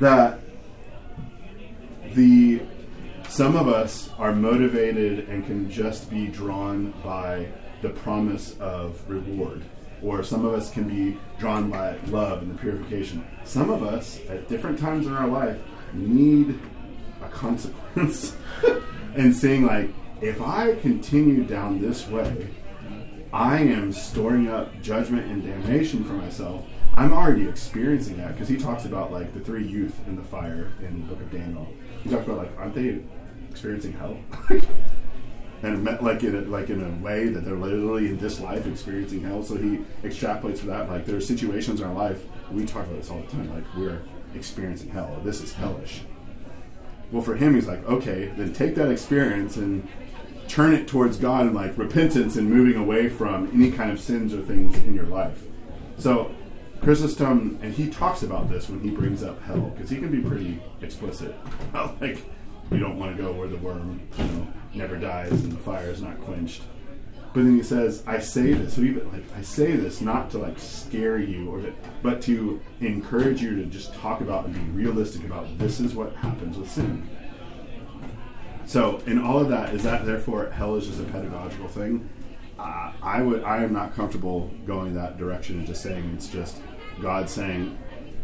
that 0.00 0.40
the 2.14 2.60
some 3.28 3.54
of 3.54 3.68
us 3.68 4.10
are 4.18 4.34
motivated 4.34 5.28
and 5.28 5.46
can 5.46 5.70
just 5.70 6.10
be 6.10 6.26
drawn 6.26 6.92
by 7.04 7.46
the 7.82 7.90
promise 7.90 8.58
of 8.58 9.08
reward 9.08 9.62
or 10.02 10.22
some 10.24 10.44
of 10.44 10.52
us 10.52 10.72
can 10.72 10.88
be 10.88 11.16
drawn 11.38 11.70
by 11.70 11.96
love 12.08 12.42
and 12.42 12.52
the 12.52 12.58
purification 12.58 13.24
some 13.44 13.70
of 13.70 13.84
us 13.84 14.18
at 14.28 14.48
different 14.48 14.78
times 14.78 15.06
in 15.06 15.12
our 15.12 15.28
life 15.28 15.58
need 15.92 16.58
a 17.22 17.28
consequence 17.28 18.36
and 19.14 19.34
saying 19.34 19.64
like 19.64 19.90
if 20.20 20.40
i 20.42 20.74
continue 20.76 21.44
down 21.44 21.80
this 21.80 22.08
way 22.08 22.48
I 23.32 23.58
am 23.58 23.92
storing 23.92 24.48
up 24.48 24.82
judgment 24.82 25.30
and 25.30 25.44
damnation 25.44 26.02
for 26.02 26.14
myself. 26.14 26.64
I'm 26.94 27.12
already 27.12 27.48
experiencing 27.48 28.16
that 28.18 28.32
because 28.32 28.48
he 28.48 28.56
talks 28.56 28.84
about 28.84 29.12
like 29.12 29.32
the 29.32 29.40
three 29.40 29.66
youth 29.66 29.98
in 30.06 30.16
the 30.16 30.22
fire 30.22 30.72
in 30.80 31.00
the 31.00 31.14
book 31.14 31.20
of 31.20 31.30
Daniel. 31.30 31.66
He 32.02 32.10
talks 32.10 32.26
about 32.26 32.38
like 32.38 32.58
aren't 32.58 32.74
they 32.74 33.00
experiencing 33.50 33.92
hell? 33.92 34.18
and 35.62 35.84
like 36.02 36.22
in 36.24 36.36
a, 36.36 36.40
like 36.42 36.70
in 36.70 36.82
a 36.82 37.02
way 37.02 37.28
that 37.28 37.44
they're 37.44 37.54
literally 37.54 38.08
in 38.08 38.18
this 38.18 38.40
life 38.40 38.66
experiencing 38.66 39.22
hell. 39.22 39.42
So 39.42 39.56
he 39.56 39.84
extrapolates 40.02 40.58
for 40.58 40.66
that. 40.66 40.88
Like 40.88 41.06
there 41.06 41.16
are 41.16 41.20
situations 41.20 41.80
in 41.80 41.86
our 41.86 41.94
life 41.94 42.24
we 42.50 42.66
talk 42.66 42.86
about 42.86 42.96
this 42.96 43.10
all 43.10 43.20
the 43.20 43.26
time. 43.28 43.54
Like 43.54 43.64
we're 43.76 44.00
experiencing 44.34 44.90
hell. 44.90 45.20
This 45.24 45.40
is 45.40 45.52
hellish. 45.52 46.02
Well, 47.12 47.22
for 47.22 47.34
him, 47.34 47.54
he's 47.54 47.66
like, 47.66 47.84
okay, 47.84 48.32
then 48.36 48.52
take 48.52 48.74
that 48.76 48.90
experience 48.90 49.56
and 49.56 49.86
turn 50.48 50.74
it 50.74 50.88
towards 50.88 51.16
God 51.16 51.46
and 51.46 51.54
like 51.54 51.76
repentance 51.76 52.36
and 52.36 52.48
moving 52.48 52.80
away 52.80 53.08
from 53.08 53.50
any 53.52 53.70
kind 53.70 53.90
of 53.90 54.00
sins 54.00 54.32
or 54.32 54.42
things 54.42 54.76
in 54.78 54.94
your 54.94 55.06
life. 55.06 55.42
So 55.98 56.34
Chrysostom, 56.82 57.58
and 57.62 57.74
he 57.74 57.90
talks 57.90 58.22
about 58.22 58.48
this 58.48 58.68
when 58.68 58.80
he 58.80 58.90
brings 58.90 59.22
up 59.22 59.40
hell 59.42 59.72
because 59.74 59.90
he 59.90 59.98
can 59.98 60.10
be 60.10 60.26
pretty 60.26 60.62
explicit. 60.80 61.34
like 62.00 62.24
you 62.70 62.78
don't 62.78 62.98
want 62.98 63.16
to 63.16 63.22
go 63.22 63.32
where 63.32 63.48
the 63.48 63.56
worm, 63.58 64.00
you 64.16 64.24
know, 64.24 64.46
never 64.74 64.96
dies 64.96 65.30
and 65.30 65.52
the 65.52 65.58
fire 65.58 65.90
is 65.90 66.00
not 66.00 66.20
quenched. 66.22 66.62
But 67.32 67.44
then 67.44 67.56
he 67.56 67.62
says, 67.62 68.02
"I 68.06 68.18
say 68.18 68.54
this." 68.54 68.74
So 68.74 68.80
even 68.80 69.12
like 69.12 69.24
I 69.36 69.42
say 69.42 69.76
this 69.76 70.00
not 70.00 70.30
to 70.30 70.38
like 70.38 70.58
scare 70.58 71.18
you 71.18 71.50
or 71.50 71.60
to, 71.60 71.72
but 72.02 72.22
to 72.22 72.60
encourage 72.80 73.42
you 73.42 73.56
to 73.56 73.66
just 73.66 73.94
talk 73.94 74.20
about 74.20 74.46
and 74.46 74.54
be 74.54 74.82
realistic 74.82 75.24
about 75.24 75.58
this 75.58 75.80
is 75.80 75.94
what 75.94 76.14
happens 76.16 76.56
with 76.56 76.70
sin. 76.70 77.08
So, 78.70 78.98
in 79.06 79.18
all 79.18 79.40
of 79.40 79.48
that, 79.48 79.74
is 79.74 79.82
that 79.82 80.06
therefore 80.06 80.48
hell 80.50 80.76
is 80.76 80.86
just 80.86 81.00
a 81.00 81.04
pedagogical 81.04 81.66
thing? 81.66 82.08
Uh, 82.56 82.92
I 83.02 83.20
would, 83.20 83.42
I 83.42 83.64
am 83.64 83.72
not 83.72 83.96
comfortable 83.96 84.48
going 84.64 84.94
that 84.94 85.18
direction 85.18 85.58
and 85.58 85.66
just 85.66 85.82
saying 85.82 86.12
it's 86.14 86.28
just 86.28 86.60
God 87.00 87.28
saying. 87.28 87.76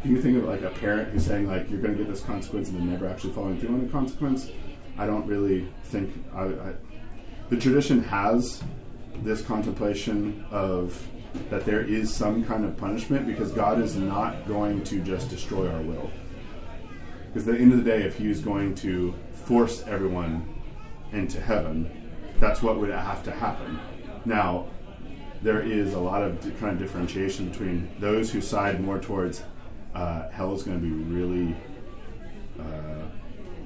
Can 0.02 0.14
you 0.14 0.22
think 0.22 0.38
of 0.38 0.44
like 0.44 0.62
a 0.62 0.70
parent 0.70 1.10
who's 1.10 1.26
saying 1.26 1.48
like 1.48 1.68
you're 1.70 1.80
going 1.80 1.96
to 1.96 2.04
get 2.04 2.12
this 2.12 2.22
consequence 2.22 2.68
and 2.68 2.78
then 2.78 2.90
never 2.90 3.08
actually 3.08 3.32
following 3.32 3.58
through 3.58 3.70
on 3.70 3.84
the 3.84 3.90
consequence? 3.90 4.50
I 4.98 5.06
don't 5.06 5.26
really 5.26 5.68
think 5.84 6.12
I, 6.34 6.44
I, 6.44 6.74
the 7.48 7.56
tradition 7.56 8.02
has 8.04 8.62
this 9.22 9.42
contemplation 9.42 10.44
of 10.50 11.06
that 11.50 11.64
there 11.64 11.82
is 11.82 12.14
some 12.14 12.44
kind 12.44 12.64
of 12.64 12.76
punishment 12.76 13.26
because 13.26 13.52
God 13.52 13.80
is 13.80 13.96
not 13.96 14.46
going 14.46 14.82
to 14.84 15.00
just 15.00 15.28
destroy 15.28 15.70
our 15.70 15.82
will. 15.82 16.10
Because 17.26 17.46
at 17.48 17.56
the 17.56 17.60
end 17.60 17.72
of 17.72 17.84
the 17.84 17.90
day, 17.90 18.02
if 18.02 18.16
He 18.16 18.30
is 18.30 18.40
going 18.40 18.74
to 18.76 19.14
force 19.32 19.82
everyone 19.86 20.62
into 21.12 21.40
heaven, 21.40 22.10
that's 22.40 22.62
what 22.62 22.78
would 22.78 22.90
have 22.90 23.22
to 23.24 23.30
happen. 23.30 23.78
Now, 24.24 24.68
there 25.46 25.62
is 25.62 25.94
a 25.94 25.98
lot 25.98 26.22
of 26.22 26.40
kind 26.58 26.72
of 26.72 26.78
differentiation 26.80 27.48
between 27.50 27.88
those 28.00 28.32
who 28.32 28.40
side 28.40 28.80
more 28.80 28.98
towards 28.98 29.44
uh, 29.94 30.28
hell 30.30 30.52
is 30.52 30.64
going 30.64 30.76
to 30.76 30.84
be 30.84 30.90
really 30.90 31.54
uh, 32.58 33.04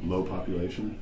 low 0.04 0.22
population. 0.22 0.98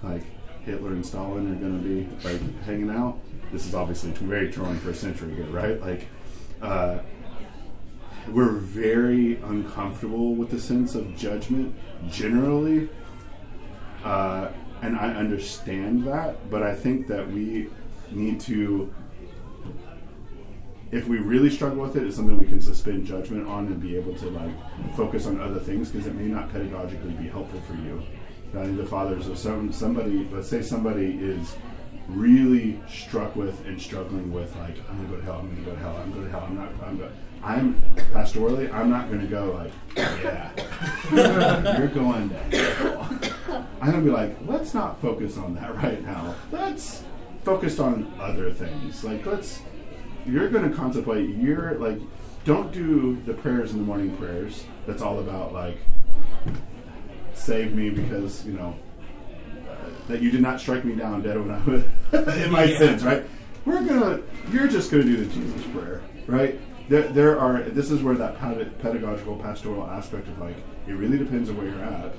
Like, 0.00 0.22
Hitler 0.64 0.90
and 0.90 1.04
Stalin 1.04 1.50
are 1.50 1.56
going 1.56 1.82
to 1.82 1.88
be 1.88 2.08
like 2.24 2.62
hanging 2.62 2.88
out. 2.88 3.18
This 3.50 3.66
is 3.66 3.74
obviously 3.74 4.12
very 4.12 4.48
21st 4.48 4.94
century 4.94 5.34
here, 5.34 5.46
right? 5.46 5.80
Like, 5.80 6.06
uh, 6.62 7.00
we're 8.28 8.52
very 8.52 9.38
uncomfortable 9.42 10.36
with 10.36 10.50
the 10.50 10.60
sense 10.60 10.94
of 10.94 11.16
judgment 11.16 11.74
generally, 12.08 12.88
uh, 14.04 14.50
and 14.82 14.96
I 14.96 15.14
understand 15.14 16.04
that. 16.04 16.48
But 16.48 16.62
I 16.62 16.76
think 16.76 17.08
that 17.08 17.28
we 17.28 17.70
need 18.12 18.38
to 18.42 18.94
if 20.94 21.08
we 21.08 21.18
really 21.18 21.50
struggle 21.50 21.82
with 21.82 21.96
it, 21.96 22.04
it's 22.04 22.14
something 22.14 22.38
we 22.38 22.46
can 22.46 22.60
suspend 22.60 23.04
judgment 23.04 23.48
on 23.48 23.66
and 23.66 23.80
be 23.80 23.96
able 23.96 24.14
to 24.14 24.30
like 24.30 24.54
focus 24.94 25.26
on 25.26 25.40
other 25.40 25.58
things 25.58 25.90
because 25.90 26.06
it 26.06 26.14
may 26.14 26.26
not 26.26 26.48
pedagogically 26.50 27.18
be 27.18 27.28
helpful 27.28 27.60
for 27.62 27.74
you. 27.74 28.00
I 28.56 28.66
think 28.66 28.76
the 28.76 28.86
fathers 28.86 29.26
of 29.26 29.36
some 29.36 29.72
somebody, 29.72 30.28
let's 30.30 30.48
say 30.48 30.62
somebody 30.62 31.18
is 31.20 31.56
really 32.06 32.80
struck 32.88 33.34
with 33.34 33.66
and 33.66 33.80
struggling 33.80 34.32
with 34.32 34.54
like 34.56 34.76
I'm 34.88 34.98
gonna 34.98 35.08
go 35.08 35.16
to 35.16 35.24
hell, 35.24 35.40
I'm 35.40 35.48
gonna 35.48 35.62
go 35.62 35.72
to 35.72 35.78
hell, 35.80 35.96
I'm 35.96 36.12
going 36.12 36.12
to 36.12 36.20
go 36.20 36.24
to 36.26 36.30
hell, 36.30 36.46
I'm 36.48 36.56
not, 36.56 36.86
I'm 36.86 36.98
go, 36.98 37.10
I'm 37.42 37.82
pastorally, 38.12 38.72
I'm 38.72 38.88
not 38.88 39.10
gonna 39.10 39.26
go 39.26 39.50
like 39.52 39.72
yeah, 39.96 40.52
you're 41.78 41.88
going 41.88 42.28
to 42.30 42.36
hell. 42.36 43.18
I'm 43.80 43.90
gonna 43.90 44.04
be 44.04 44.10
like, 44.10 44.36
let's 44.46 44.72
not 44.72 45.00
focus 45.00 45.36
on 45.38 45.56
that 45.56 45.74
right 45.74 46.04
now. 46.04 46.36
Let's 46.52 47.02
focus 47.42 47.80
on 47.80 48.12
other 48.20 48.52
things. 48.52 49.02
Like 49.02 49.26
let's 49.26 49.60
you're 50.26 50.48
going 50.48 50.68
to 50.68 50.74
contemplate 50.76 51.28
you're 51.36 51.74
like 51.78 51.98
don't 52.44 52.72
do 52.72 53.20
the 53.24 53.32
prayers 53.34 53.72
in 53.72 53.78
the 53.78 53.84
morning 53.84 54.14
prayers. 54.18 54.64
That's 54.86 55.00
all 55.00 55.18
about 55.18 55.52
like 55.54 55.78
save 57.34 57.74
me 57.74 57.90
because 57.90 58.44
you 58.46 58.52
know 58.52 58.76
uh, 59.68 59.74
that 60.08 60.20
you 60.22 60.30
did 60.30 60.40
not 60.40 60.60
strike 60.60 60.84
me 60.84 60.94
down 60.94 61.22
dead 61.22 61.38
when 61.38 61.50
i 61.50 61.62
was 61.64 61.84
in 62.44 62.50
my 62.50 62.64
Yeah. 62.64 62.78
sins 62.78 63.04
right? 63.04 63.24
We're 63.64 63.82
gonna 63.84 64.20
you're 64.52 64.68
just 64.68 64.90
gonna 64.90 65.04
do 65.04 65.16
the 65.16 65.26
jesus 65.34 65.62
prayer 65.72 66.02
right? 66.26 66.60
There, 66.88 67.02
there 67.08 67.38
are 67.40 67.62
this 67.62 67.90
is 67.90 68.02
where 68.02 68.14
that 68.14 68.38
pedagogical 68.38 69.36
pastoral 69.38 69.86
aspect 69.86 70.28
of 70.28 70.38
like 70.38 70.56
it 70.86 70.92
really 70.92 71.16
depends 71.18 71.48
on 71.48 71.56
where 71.56 71.66
you're 71.66 71.82
at 71.82 72.14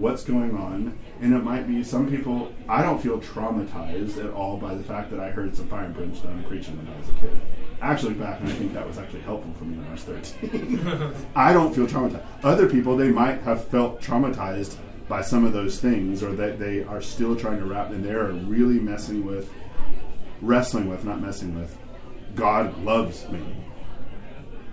what's 0.00 0.24
going 0.24 0.56
on 0.56 0.98
and 1.20 1.34
it 1.34 1.44
might 1.44 1.68
be 1.68 1.84
some 1.84 2.08
people 2.08 2.52
i 2.68 2.82
don't 2.82 3.02
feel 3.02 3.20
traumatized 3.20 4.22
at 4.24 4.30
all 4.32 4.56
by 4.56 4.74
the 4.74 4.82
fact 4.82 5.10
that 5.10 5.20
i 5.20 5.30
heard 5.30 5.54
some 5.54 5.68
fire 5.68 5.84
and 5.84 5.94
brimstone 5.94 6.42
preaching 6.44 6.76
when 6.78 6.92
i 6.92 6.98
was 6.98 7.08
a 7.10 7.12
kid. 7.12 7.40
Actually 7.82 8.14
back 8.14 8.40
and 8.40 8.48
i 8.48 8.52
think 8.52 8.72
that 8.72 8.86
was 8.86 8.98
actually 8.98 9.20
helpful 9.20 9.52
for 9.58 9.64
me 9.64 9.76
when 9.76 9.86
i 9.86 9.92
was 9.92 10.02
13 10.02 11.14
i 11.36 11.52
don't 11.52 11.74
feel 11.74 11.86
traumatized. 11.86 12.24
Other 12.42 12.68
people 12.68 12.96
they 12.96 13.10
might 13.10 13.42
have 13.42 13.66
felt 13.66 14.00
traumatized 14.00 14.76
by 15.08 15.20
some 15.20 15.44
of 15.44 15.52
those 15.52 15.80
things 15.80 16.22
or 16.22 16.32
that 16.32 16.58
they 16.58 16.82
are 16.84 17.02
still 17.02 17.36
trying 17.36 17.58
to 17.58 17.66
wrap 17.66 17.90
and 17.90 18.04
they're 18.04 18.24
really 18.26 18.80
messing 18.80 19.26
with 19.26 19.52
wrestling 20.40 20.88
with 20.88 21.04
not 21.04 21.20
messing 21.20 21.58
with 21.58 21.76
god 22.34 22.82
loves 22.82 23.28
me. 23.28 23.42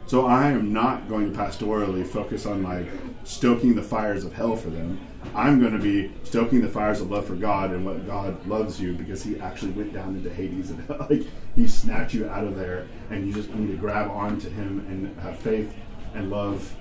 So 0.05 0.25
I 0.25 0.51
am 0.51 0.71
not 0.71 1.09
going 1.09 1.33
to 1.33 1.37
pastorally 1.37 2.07
focus 2.07 2.45
on 2.45 2.63
like 2.63 2.87
stoking 3.25 3.75
the 3.75 3.83
fires 3.83 4.23
of 4.23 4.31
hell 4.31 4.55
for 4.55 4.69
them. 4.69 5.05
I'm 5.35 5.59
going 5.59 5.73
to 5.73 5.79
be 5.79 6.11
stoking 6.23 6.61
the 6.61 6.67
fires 6.67 7.01
of 7.01 7.11
love 7.11 7.25
for 7.25 7.35
God 7.35 7.71
and 7.71 7.85
what 7.85 8.05
God 8.05 8.45
loves 8.47 8.79
you 8.79 8.93
because 8.93 9.23
He 9.23 9.39
actually 9.39 9.71
went 9.71 9.93
down 9.93 10.15
into 10.15 10.29
Hades 10.29 10.71
and 10.71 10.89
like 11.09 11.23
He 11.55 11.67
snatched 11.67 12.13
you 12.13 12.27
out 12.27 12.45
of 12.45 12.55
there, 12.55 12.87
and 13.09 13.27
you 13.27 13.33
just 13.33 13.49
need 13.53 13.71
to 13.71 13.77
grab 13.77 14.09
onto 14.09 14.49
Him 14.49 14.85
and 14.89 15.17
have 15.19 15.37
faith 15.39 15.73
and 16.13 16.29
love 16.29 16.75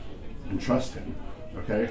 and 0.49 0.61
trust 0.61 0.95
Him. 0.95 1.15
Okay, 1.59 1.91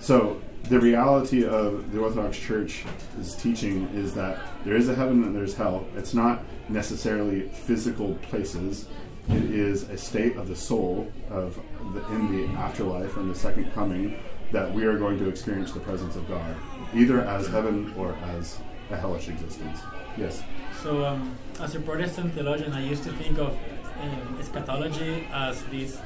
so 0.00 0.40
the 0.64 0.80
reality 0.80 1.44
of 1.44 1.92
the 1.92 2.00
Orthodox 2.00 2.38
Church's 2.38 3.34
teaching 3.36 3.88
is 3.94 4.14
that 4.14 4.38
there 4.64 4.76
is 4.76 4.88
a 4.88 4.94
heaven 4.94 5.24
and 5.24 5.34
there's 5.34 5.54
hell. 5.54 5.86
It's 5.96 6.14
not 6.14 6.42
necessarily 6.68 7.48
physical 7.48 8.14
places. 8.16 8.86
It 9.28 9.44
is 9.44 9.84
a 9.84 9.96
state 9.96 10.36
of 10.36 10.48
the 10.48 10.56
soul 10.56 11.12
of 11.30 11.58
the, 11.94 12.06
in 12.08 12.32
the 12.32 12.58
afterlife 12.58 13.16
and 13.16 13.30
the 13.30 13.34
second 13.34 13.72
coming 13.72 14.18
that 14.52 14.72
we 14.72 14.84
are 14.84 14.98
going 14.98 15.18
to 15.18 15.28
experience 15.28 15.72
the 15.72 15.80
presence 15.80 16.16
of 16.16 16.26
God, 16.28 16.56
either 16.94 17.20
as 17.20 17.48
heaven 17.48 17.92
or 17.96 18.14
as 18.36 18.58
a 18.90 18.96
hellish 18.96 19.28
existence. 19.28 19.80
Yes. 20.16 20.42
So, 20.82 21.04
um, 21.04 21.36
as 21.60 21.74
a 21.74 21.80
Protestant 21.80 22.32
theologian, 22.34 22.72
I 22.72 22.84
used 22.84 23.04
to 23.04 23.12
think 23.12 23.38
of 23.38 23.56
um, 24.00 24.38
eschatology 24.40 25.26
as 25.32 25.62
this 25.64 25.98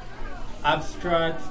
abstract, 0.64 1.42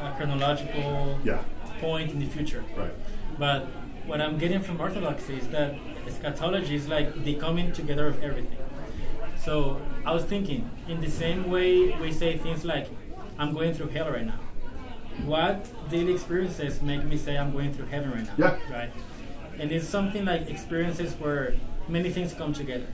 uh, 0.00 0.12
chronological 0.16 1.18
Yeah. 1.24 1.38
point 1.80 2.10
in 2.12 2.18
the 2.20 2.26
future. 2.26 2.64
Right. 2.76 2.92
But 3.38 3.66
what 4.06 4.20
I'm 4.20 4.38
getting 4.38 4.60
from 4.60 4.80
Orthodoxy 4.80 5.34
is 5.34 5.48
that 5.48 5.74
eschatology 6.06 6.74
is 6.74 6.88
like 6.88 7.24
the 7.24 7.34
coming 7.34 7.72
together 7.72 8.06
of 8.06 8.22
everything. 8.22 8.58
So 9.44 9.80
I 10.04 10.12
was 10.12 10.24
thinking, 10.24 10.70
in 10.88 11.00
the 11.00 11.10
same 11.10 11.50
way 11.50 11.96
we 12.00 12.12
say 12.12 12.36
things 12.38 12.64
like, 12.64 12.88
I'm 13.38 13.52
going 13.52 13.72
through 13.74 13.88
hell 13.88 14.10
right 14.10 14.26
now. 14.26 14.38
What 15.24 15.66
daily 15.90 16.14
experiences 16.14 16.82
make 16.82 17.04
me 17.04 17.16
say 17.16 17.36
I'm 17.36 17.52
going 17.52 17.72
through 17.72 17.86
heaven 17.86 18.10
right 18.12 18.38
now? 18.38 18.58
Yeah. 18.68 18.72
Right? 18.72 18.92
And 19.58 19.70
it's 19.72 19.88
something 19.88 20.24
like 20.24 20.48
experiences 20.48 21.14
where 21.14 21.54
many 21.88 22.10
things 22.10 22.32
come 22.32 22.52
together. 22.52 22.86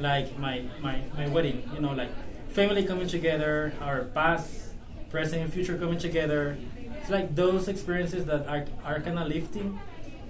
Like 0.00 0.38
my, 0.38 0.64
my, 0.80 1.02
my 1.16 1.28
wedding, 1.28 1.68
you 1.74 1.80
know, 1.80 1.92
like 1.92 2.10
family 2.50 2.84
coming 2.84 3.08
together, 3.08 3.72
our 3.80 4.04
past, 4.04 4.74
present, 5.10 5.42
and 5.42 5.52
future 5.52 5.76
coming 5.78 5.98
together. 5.98 6.56
It's 7.00 7.10
like 7.10 7.34
those 7.34 7.68
experiences 7.68 8.24
that 8.26 8.46
are, 8.46 8.64
are 8.84 9.00
kind 9.00 9.18
of 9.18 9.28
lifting, 9.28 9.78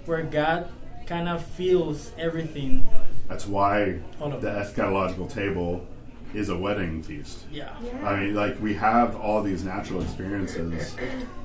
where 0.05 0.23
God 0.23 0.71
kind 1.07 1.27
of 1.27 1.43
feels 1.43 2.11
everything. 2.17 2.87
That's 3.27 3.45
why 3.47 3.99
the 4.19 4.25
eschatological 4.27 5.31
table 5.31 5.85
is 6.33 6.49
a 6.49 6.57
wedding 6.57 7.01
feast. 7.01 7.45
Yeah. 7.51 7.75
I 8.03 8.15
mean, 8.17 8.35
like 8.35 8.59
we 8.61 8.73
have 8.75 9.15
all 9.15 9.41
these 9.41 9.63
natural 9.63 10.01
experiences 10.01 10.95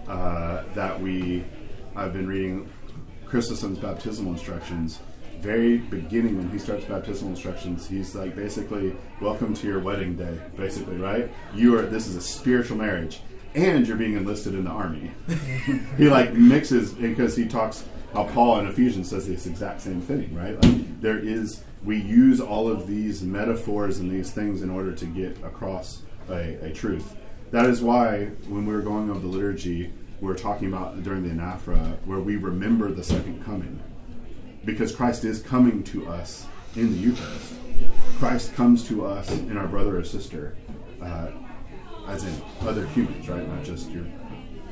uh, 0.08 0.64
that 0.74 1.00
we. 1.00 1.44
I've 1.96 2.12
been 2.12 2.26
reading 2.26 2.68
Chrysostom's 3.26 3.78
baptismal 3.78 4.32
instructions. 4.32 5.00
Very 5.40 5.78
beginning 5.78 6.38
when 6.38 6.48
he 6.50 6.58
starts 6.58 6.84
baptismal 6.86 7.30
instructions, 7.30 7.86
he's 7.86 8.14
like 8.14 8.34
basically, 8.34 8.94
"Welcome 9.20 9.54
to 9.54 9.66
your 9.66 9.80
wedding 9.80 10.16
day." 10.16 10.38
Basically, 10.56 10.96
right? 10.96 11.30
You 11.54 11.78
are. 11.78 11.82
This 11.82 12.06
is 12.06 12.16
a 12.16 12.20
spiritual 12.20 12.78
marriage, 12.78 13.20
and 13.54 13.86
you're 13.86 13.96
being 13.96 14.16
enlisted 14.16 14.54
in 14.54 14.64
the 14.64 14.70
army. 14.70 15.10
he 15.96 16.08
like 16.08 16.32
mixes 16.34 16.92
because 16.92 17.36
he 17.36 17.46
talks. 17.46 17.84
How 18.12 18.24
Paul 18.28 18.60
in 18.60 18.68
Ephesians 18.68 19.10
says 19.10 19.26
this 19.26 19.46
exact 19.46 19.80
same 19.80 20.00
thing, 20.00 20.32
right? 20.34 20.54
Like 20.62 21.00
there 21.00 21.18
is, 21.18 21.64
we 21.84 21.98
use 21.98 22.40
all 22.40 22.68
of 22.68 22.86
these 22.86 23.22
metaphors 23.22 23.98
and 23.98 24.10
these 24.10 24.30
things 24.30 24.62
in 24.62 24.70
order 24.70 24.92
to 24.92 25.04
get 25.04 25.36
across 25.44 26.02
a, 26.28 26.54
a 26.66 26.72
truth. 26.72 27.16
That 27.50 27.66
is 27.66 27.82
why 27.82 28.26
when 28.48 28.66
we 28.66 28.72
were 28.72 28.80
going 28.80 29.10
over 29.10 29.20
the 29.20 29.26
liturgy, 29.28 29.92
we 30.20 30.26
were 30.26 30.34
talking 30.34 30.68
about 30.68 31.02
during 31.02 31.22
the 31.22 31.30
anaphora 31.30 31.96
where 32.04 32.20
we 32.20 32.36
remember 32.36 32.90
the 32.90 33.04
second 33.04 33.44
coming, 33.44 33.82
because 34.64 34.94
Christ 34.94 35.24
is 35.24 35.42
coming 35.42 35.82
to 35.84 36.08
us 36.08 36.46
in 36.74 36.90
the 36.92 36.98
Eucharist. 36.98 37.54
Christ 38.18 38.54
comes 38.54 38.86
to 38.88 39.04
us 39.04 39.30
in 39.30 39.56
our 39.56 39.66
brother 39.66 39.98
or 39.98 40.04
sister, 40.04 40.56
uh, 41.02 41.28
as 42.08 42.24
in 42.24 42.42
other 42.62 42.86
humans, 42.88 43.28
right? 43.28 43.46
Not 43.46 43.64
just 43.64 43.90
your 43.90 44.06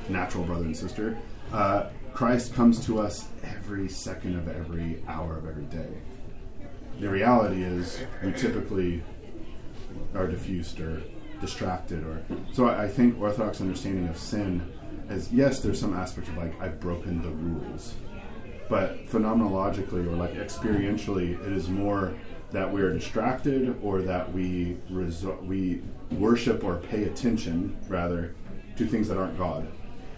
natural 0.09 0.45
brother 0.45 0.65
and 0.65 0.77
sister. 0.77 1.19
Uh, 1.53 1.91
Christ 2.15 2.55
comes 2.55 2.85
to 2.87 3.01
us 3.01 3.29
every 3.43 3.89
second 3.89 4.37
of 4.37 4.49
every 4.49 5.03
hour 5.07 5.37
of 5.37 5.47
every 5.47 5.65
day. 5.65 5.89
The 7.01 7.09
reality 7.09 7.63
is, 7.63 8.01
we 8.23 8.33
typically 8.33 9.03
are 10.15 10.27
diffused 10.27 10.79
or 10.81 11.03
distracted, 11.41 12.05
or 12.05 12.23
so. 12.53 12.69
I, 12.69 12.85
I 12.85 12.89
think 12.89 13.21
Orthodox 13.21 13.61
understanding 13.61 14.09
of 14.09 14.17
sin 14.17 14.63
is 15.11 15.33
yes, 15.33 15.61
there's 15.61 15.81
some 15.81 15.95
aspect 15.95 16.29
of 16.29 16.37
like 16.37 16.59
I've 16.61 16.79
broken 16.79 17.21
the 17.23 17.31
rules, 17.31 17.95
but 18.69 19.07
phenomenologically 19.09 20.07
or 20.07 20.15
like 20.17 20.35
experientially, 20.35 21.45
it 21.45 21.53
is 21.53 21.69
more 21.69 22.15
that 22.53 22.71
we 22.71 22.83
are 22.83 22.93
distracted 22.93 23.77
or 23.83 24.03
that 24.03 24.33
we 24.33 24.77
resor- 24.91 25.45
we 25.45 25.83
worship 26.13 26.63
or 26.63 26.77
pay 26.77 27.05
attention 27.05 27.77
rather 27.89 28.35
to 28.77 28.87
things 28.87 29.09
that 29.09 29.19
aren't 29.19 29.37
God, 29.37 29.67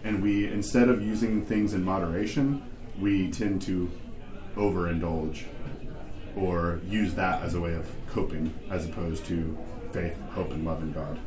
and 0.02 0.22
we 0.22 0.48
instead 0.48 0.88
of 0.90 1.00
using 1.00 1.46
things 1.46 1.72
in 1.72 1.82
moderation, 1.82 2.62
we 3.00 3.30
tend 3.30 3.62
to 3.62 3.90
overindulge 4.56 5.44
or 6.36 6.80
use 6.86 7.14
that 7.14 7.42
as 7.42 7.54
a 7.54 7.60
way 7.60 7.74
of 7.74 7.90
coping 8.10 8.52
as 8.70 8.86
opposed 8.86 9.24
to 9.26 9.56
faith, 9.92 10.16
hope, 10.30 10.50
and 10.50 10.64
love 10.64 10.82
in 10.82 10.92
God. 10.92 11.18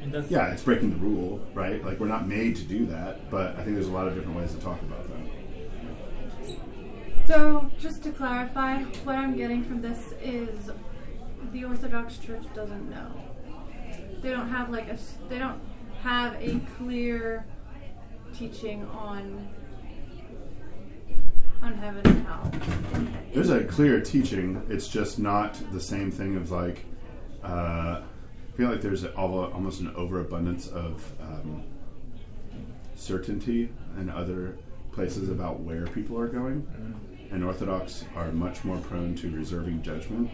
And 0.00 0.12
that's, 0.12 0.30
Yeah, 0.30 0.52
it's 0.52 0.62
breaking 0.62 0.90
the 0.90 0.96
rule, 0.96 1.40
right? 1.54 1.84
Like 1.84 1.98
we're 1.98 2.06
not 2.06 2.28
made 2.28 2.56
to 2.56 2.62
do 2.62 2.86
that, 2.86 3.30
but 3.30 3.56
I 3.56 3.64
think 3.64 3.74
there's 3.74 3.88
a 3.88 3.92
lot 3.92 4.06
of 4.06 4.14
different 4.14 4.36
ways 4.36 4.52
to 4.52 4.60
talk 4.60 4.80
about 4.82 5.08
that. 5.08 5.14
So, 7.26 7.70
just 7.78 8.02
to 8.02 8.10
clarify, 8.10 8.82
what 8.82 9.16
I'm 9.16 9.34
getting 9.34 9.64
from 9.64 9.80
this 9.80 10.12
is 10.22 10.70
the 11.52 11.64
Orthodox 11.64 12.18
Church 12.18 12.44
doesn't 12.54 12.90
know. 12.90 13.10
They 14.20 14.30
don't 14.30 14.48
have 14.48 14.70
like 14.70 14.88
a 14.88 14.98
they 15.28 15.38
don't 15.38 15.60
have 16.02 16.34
a 16.40 16.60
clear 16.76 17.46
teaching 18.34 18.84
on 18.88 19.48
on 21.64 21.72
heaven 21.74 22.02
and 22.04 22.26
hell. 22.26 22.52
There's 23.32 23.50
a 23.50 23.64
clear 23.64 24.00
teaching. 24.00 24.64
It's 24.68 24.86
just 24.86 25.18
not 25.18 25.58
the 25.72 25.80
same 25.80 26.10
thing 26.10 26.36
of 26.36 26.50
like. 26.50 26.84
Uh, 27.42 28.02
I 28.02 28.56
feel 28.56 28.70
like 28.70 28.82
there's 28.82 29.02
a, 29.02 29.12
almost 29.14 29.80
an 29.80 29.92
overabundance 29.96 30.68
of 30.68 31.12
um, 31.20 31.64
certainty 32.94 33.68
in 33.98 34.08
other 34.08 34.56
places 34.92 35.28
about 35.28 35.60
where 35.60 35.86
people 35.88 36.18
are 36.20 36.28
going, 36.28 36.66
and 37.32 37.42
Orthodox 37.44 38.04
are 38.14 38.30
much 38.30 38.62
more 38.62 38.76
prone 38.78 39.16
to 39.16 39.30
reserving 39.30 39.82
judgment 39.82 40.30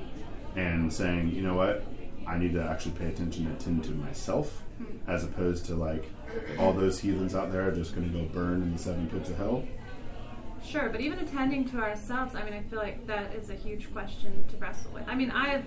and 0.54 0.92
saying, 0.92 1.34
you 1.34 1.40
know 1.40 1.54
what, 1.54 1.82
I 2.26 2.36
need 2.36 2.52
to 2.52 2.62
actually 2.62 2.92
pay 2.92 3.06
attention 3.06 3.46
and 3.46 3.56
attend 3.56 3.84
to 3.84 3.92
myself, 3.92 4.62
as 5.06 5.24
opposed 5.24 5.64
to 5.66 5.74
like 5.74 6.10
all 6.58 6.74
those 6.74 7.00
heathens 7.00 7.34
out 7.34 7.50
there 7.50 7.68
are 7.68 7.72
just 7.72 7.94
going 7.94 8.12
to 8.12 8.18
go 8.18 8.24
burn 8.26 8.62
in 8.62 8.72
the 8.72 8.78
seven 8.78 9.08
pits 9.08 9.30
of 9.30 9.38
hell. 9.38 9.64
Sure, 10.64 10.88
but 10.88 11.00
even 11.00 11.18
attending 11.18 11.68
to 11.70 11.78
ourselves, 11.78 12.34
I 12.34 12.42
mean, 12.44 12.54
I 12.54 12.62
feel 12.62 12.78
like 12.78 13.06
that 13.06 13.34
is 13.34 13.50
a 13.50 13.54
huge 13.54 13.92
question 13.92 14.44
to 14.50 14.56
wrestle 14.58 14.92
with. 14.92 15.04
I 15.08 15.14
mean, 15.14 15.30
I've 15.30 15.64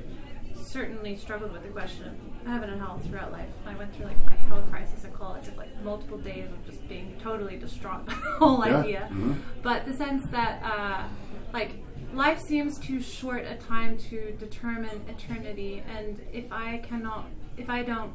certainly 0.56 1.16
struggled 1.18 1.52
with 1.52 1.64
the 1.64 1.70
question 1.70 2.06
of 2.08 2.48
heaven 2.48 2.70
and 2.70 2.80
hell 2.82 3.00
throughout 3.08 3.32
life. 3.32 3.50
I 3.66 3.76
went 3.76 3.94
through 3.96 4.06
like 4.06 4.30
my 4.30 4.36
hell 4.36 4.62
crisis 4.70 5.04
at 5.06 5.14
college 5.14 5.48
of 5.48 5.58
like 5.58 5.70
multiple 5.84 6.18
days 6.18 6.46
of 6.50 6.66
just 6.66 6.88
being 6.88 7.16
totally 7.22 7.58
distraught 7.58 8.06
by 8.08 8.14
the 8.14 8.20
whole 8.38 8.66
Yeah, 8.66 8.78
idea. 8.80 9.10
mhm. 9.12 9.38
But 9.62 9.86
the 9.86 9.94
sense 9.94 10.26
that, 10.28 10.62
uh, 10.64 11.08
like, 11.54 11.72
life 12.14 12.40
seems 12.40 12.78
too 12.78 13.02
short 13.02 13.44
a 13.46 13.56
time 13.56 13.98
to 14.10 14.32
determine 14.34 15.02
eternity, 15.10 15.84
and 15.98 16.20
if 16.32 16.52
I 16.52 16.78
cannot, 16.88 17.26
if 17.58 17.70
I 17.70 17.84
don't 17.84 18.12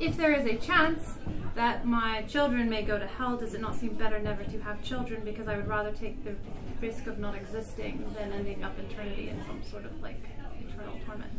if 0.00 0.16
there 0.16 0.32
is 0.32 0.46
a 0.46 0.56
chance 0.56 1.14
that 1.54 1.86
my 1.86 2.22
children 2.22 2.70
may 2.70 2.82
go 2.82 2.98
to 2.98 3.06
hell, 3.06 3.36
does 3.36 3.54
it 3.54 3.60
not 3.60 3.76
seem 3.76 3.94
better 3.94 4.18
never 4.18 4.42
to 4.44 4.58
have 4.62 4.82
children? 4.82 5.22
Because 5.24 5.46
I 5.46 5.56
would 5.56 5.68
rather 5.68 5.92
take 5.92 6.24
the 6.24 6.34
risk 6.80 7.06
of 7.06 7.18
not 7.18 7.34
existing 7.34 8.04
than 8.18 8.32
ending 8.32 8.64
up 8.64 8.72
eternity 8.78 9.28
in 9.28 9.44
some 9.46 9.62
sort 9.62 9.84
of 9.84 10.02
like 10.02 10.22
eternal 10.58 10.98
torment. 11.04 11.30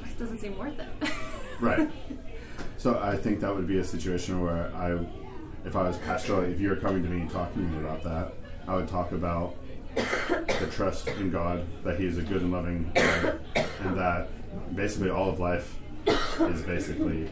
It 0.00 0.06
just 0.06 0.18
doesn't 0.18 0.38
seem 0.38 0.58
worth 0.58 0.78
it. 0.78 1.10
Right. 1.60 1.90
So 2.78 2.98
I 3.02 3.18
think 3.18 3.40
that 3.40 3.54
would 3.54 3.68
be 3.68 3.80
a 3.80 3.84
situation 3.84 4.40
where 4.40 4.74
I, 4.74 4.98
if 5.66 5.76
I 5.76 5.82
was 5.82 5.98
pastoral, 5.98 6.44
if 6.44 6.58
you 6.58 6.70
were 6.70 6.76
coming 6.76 7.02
to 7.02 7.08
me 7.10 7.20
and 7.20 7.30
talking 7.30 7.66
to 7.66 7.68
me 7.68 7.86
about 7.86 8.02
that, 8.04 8.32
I 8.66 8.76
would 8.76 8.88
talk 8.88 9.12
about 9.12 9.56
the 9.94 10.68
trust 10.72 11.08
in 11.08 11.30
God, 11.30 11.66
that 11.84 12.00
He 12.00 12.06
is 12.06 12.16
a 12.16 12.22
good 12.22 12.40
and 12.40 12.50
loving 12.50 12.90
God, 12.94 13.40
and 13.54 13.98
that 13.98 14.28
basically 14.74 15.10
all 15.10 15.28
of 15.28 15.38
life 15.38 15.76
is 16.06 16.62
basically 16.62 17.30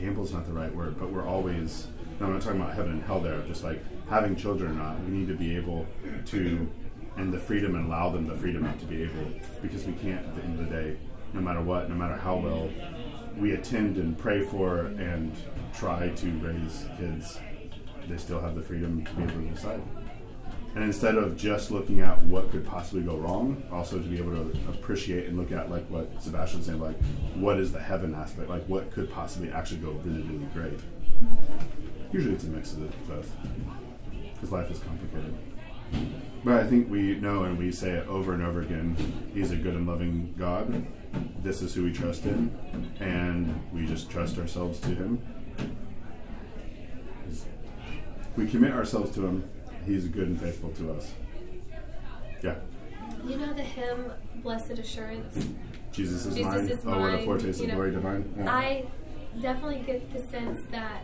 gamble's 0.00 0.32
not 0.32 0.46
the 0.46 0.52
right 0.52 0.74
word, 0.74 0.98
but 0.98 1.10
we're 1.10 1.26
always. 1.26 1.86
No, 2.18 2.26
I'm 2.26 2.32
not 2.32 2.42
talking 2.42 2.60
about 2.60 2.74
heaven 2.74 2.92
and 2.92 3.02
hell. 3.02 3.20
There, 3.20 3.40
just 3.46 3.62
like 3.62 3.82
having 4.08 4.34
children 4.36 4.72
or 4.72 4.74
not, 4.74 5.00
we 5.00 5.10
need 5.10 5.28
to 5.28 5.34
be 5.34 5.56
able 5.56 5.86
to, 6.26 6.68
and 7.16 7.32
the 7.32 7.38
freedom 7.38 7.74
and 7.74 7.86
allow 7.86 8.10
them 8.10 8.26
the 8.26 8.34
freedom 8.34 8.66
to 8.78 8.86
be 8.86 9.02
able, 9.02 9.30
because 9.62 9.84
we 9.84 9.92
can't 9.94 10.26
at 10.26 10.36
the 10.36 10.42
end 10.42 10.58
of 10.58 10.68
the 10.68 10.74
day, 10.74 10.96
no 11.32 11.40
matter 11.40 11.60
what, 11.60 11.88
no 11.88 11.94
matter 11.94 12.16
how 12.16 12.36
well 12.36 12.68
we 13.36 13.52
attend 13.52 13.96
and 13.96 14.18
pray 14.18 14.42
for 14.42 14.86
and 14.86 15.32
try 15.72 16.08
to 16.08 16.30
raise 16.38 16.86
kids, 16.98 17.38
they 18.08 18.16
still 18.16 18.40
have 18.40 18.54
the 18.54 18.62
freedom 18.62 19.04
to 19.04 19.12
be 19.12 19.22
able 19.22 19.32
to 19.32 19.48
decide. 19.48 19.82
And 20.74 20.84
instead 20.84 21.16
of 21.16 21.36
just 21.36 21.72
looking 21.72 22.00
at 22.00 22.22
what 22.24 22.50
could 22.52 22.64
possibly 22.64 23.02
go 23.02 23.16
wrong, 23.16 23.62
also 23.72 23.98
to 23.98 24.04
be 24.04 24.18
able 24.18 24.32
to 24.32 24.56
appreciate 24.68 25.26
and 25.26 25.36
look 25.36 25.50
at 25.50 25.68
like 25.68 25.84
what 25.90 26.22
Sebastian 26.22 26.60
was 26.60 26.66
saying, 26.66 26.80
like 26.80 26.96
what 27.34 27.58
is 27.58 27.72
the 27.72 27.80
heaven 27.80 28.14
aspect, 28.14 28.48
like 28.48 28.64
what 28.66 28.90
could 28.92 29.10
possibly 29.10 29.50
actually 29.50 29.80
go 29.80 29.90
really, 30.04 30.22
really 30.22 30.46
great. 30.54 30.78
Usually 32.12 32.34
it's 32.34 32.44
a 32.44 32.48
mix 32.48 32.72
of 32.72 32.80
the 32.80 32.86
both, 33.12 33.30
because 34.34 34.52
life 34.52 34.70
is 34.70 34.78
complicated. 34.78 35.34
But 36.44 36.54
I 36.54 36.66
think 36.66 36.88
we 36.88 37.16
know 37.16 37.42
and 37.42 37.58
we 37.58 37.72
say 37.72 37.90
it 37.90 38.06
over 38.06 38.32
and 38.32 38.42
over 38.42 38.62
again. 38.62 38.96
He's 39.34 39.50
a 39.50 39.56
good 39.56 39.74
and 39.74 39.86
loving 39.86 40.34
God. 40.38 40.86
This 41.42 41.62
is 41.62 41.74
who 41.74 41.84
we 41.84 41.92
trust 41.92 42.24
in, 42.24 42.56
and 43.00 43.60
we 43.72 43.86
just 43.86 44.08
trust 44.08 44.38
ourselves 44.38 44.78
to 44.80 44.88
Him. 44.88 45.20
We 48.36 48.46
commit 48.46 48.72
ourselves 48.72 49.10
to 49.16 49.26
Him. 49.26 49.50
He's 49.86 50.06
good 50.06 50.28
and 50.28 50.40
faithful 50.40 50.70
to 50.70 50.92
us. 50.92 51.12
Yeah, 52.42 52.56
You 53.24 53.36
know 53.36 53.52
the 53.52 53.62
hymn 53.62 54.12
"Blessed 54.42 54.72
Assurance." 54.72 55.48
Jesus 55.92 56.26
is 56.26 56.34
Jesus 56.34 56.54
mine. 56.54 56.68
is 56.68 56.78
oh, 56.86 57.00
what 57.00 57.14
a 57.14 57.24
foretaste 57.24 57.58
you 57.58 57.64
of 57.64 57.68
know. 57.70 57.74
glory 57.74 57.90
divine. 57.90 58.34
Yeah. 58.38 58.54
I 58.54 58.86
definitely 59.42 59.80
get 59.80 60.12
the 60.12 60.20
sense 60.30 60.60
that 60.70 61.02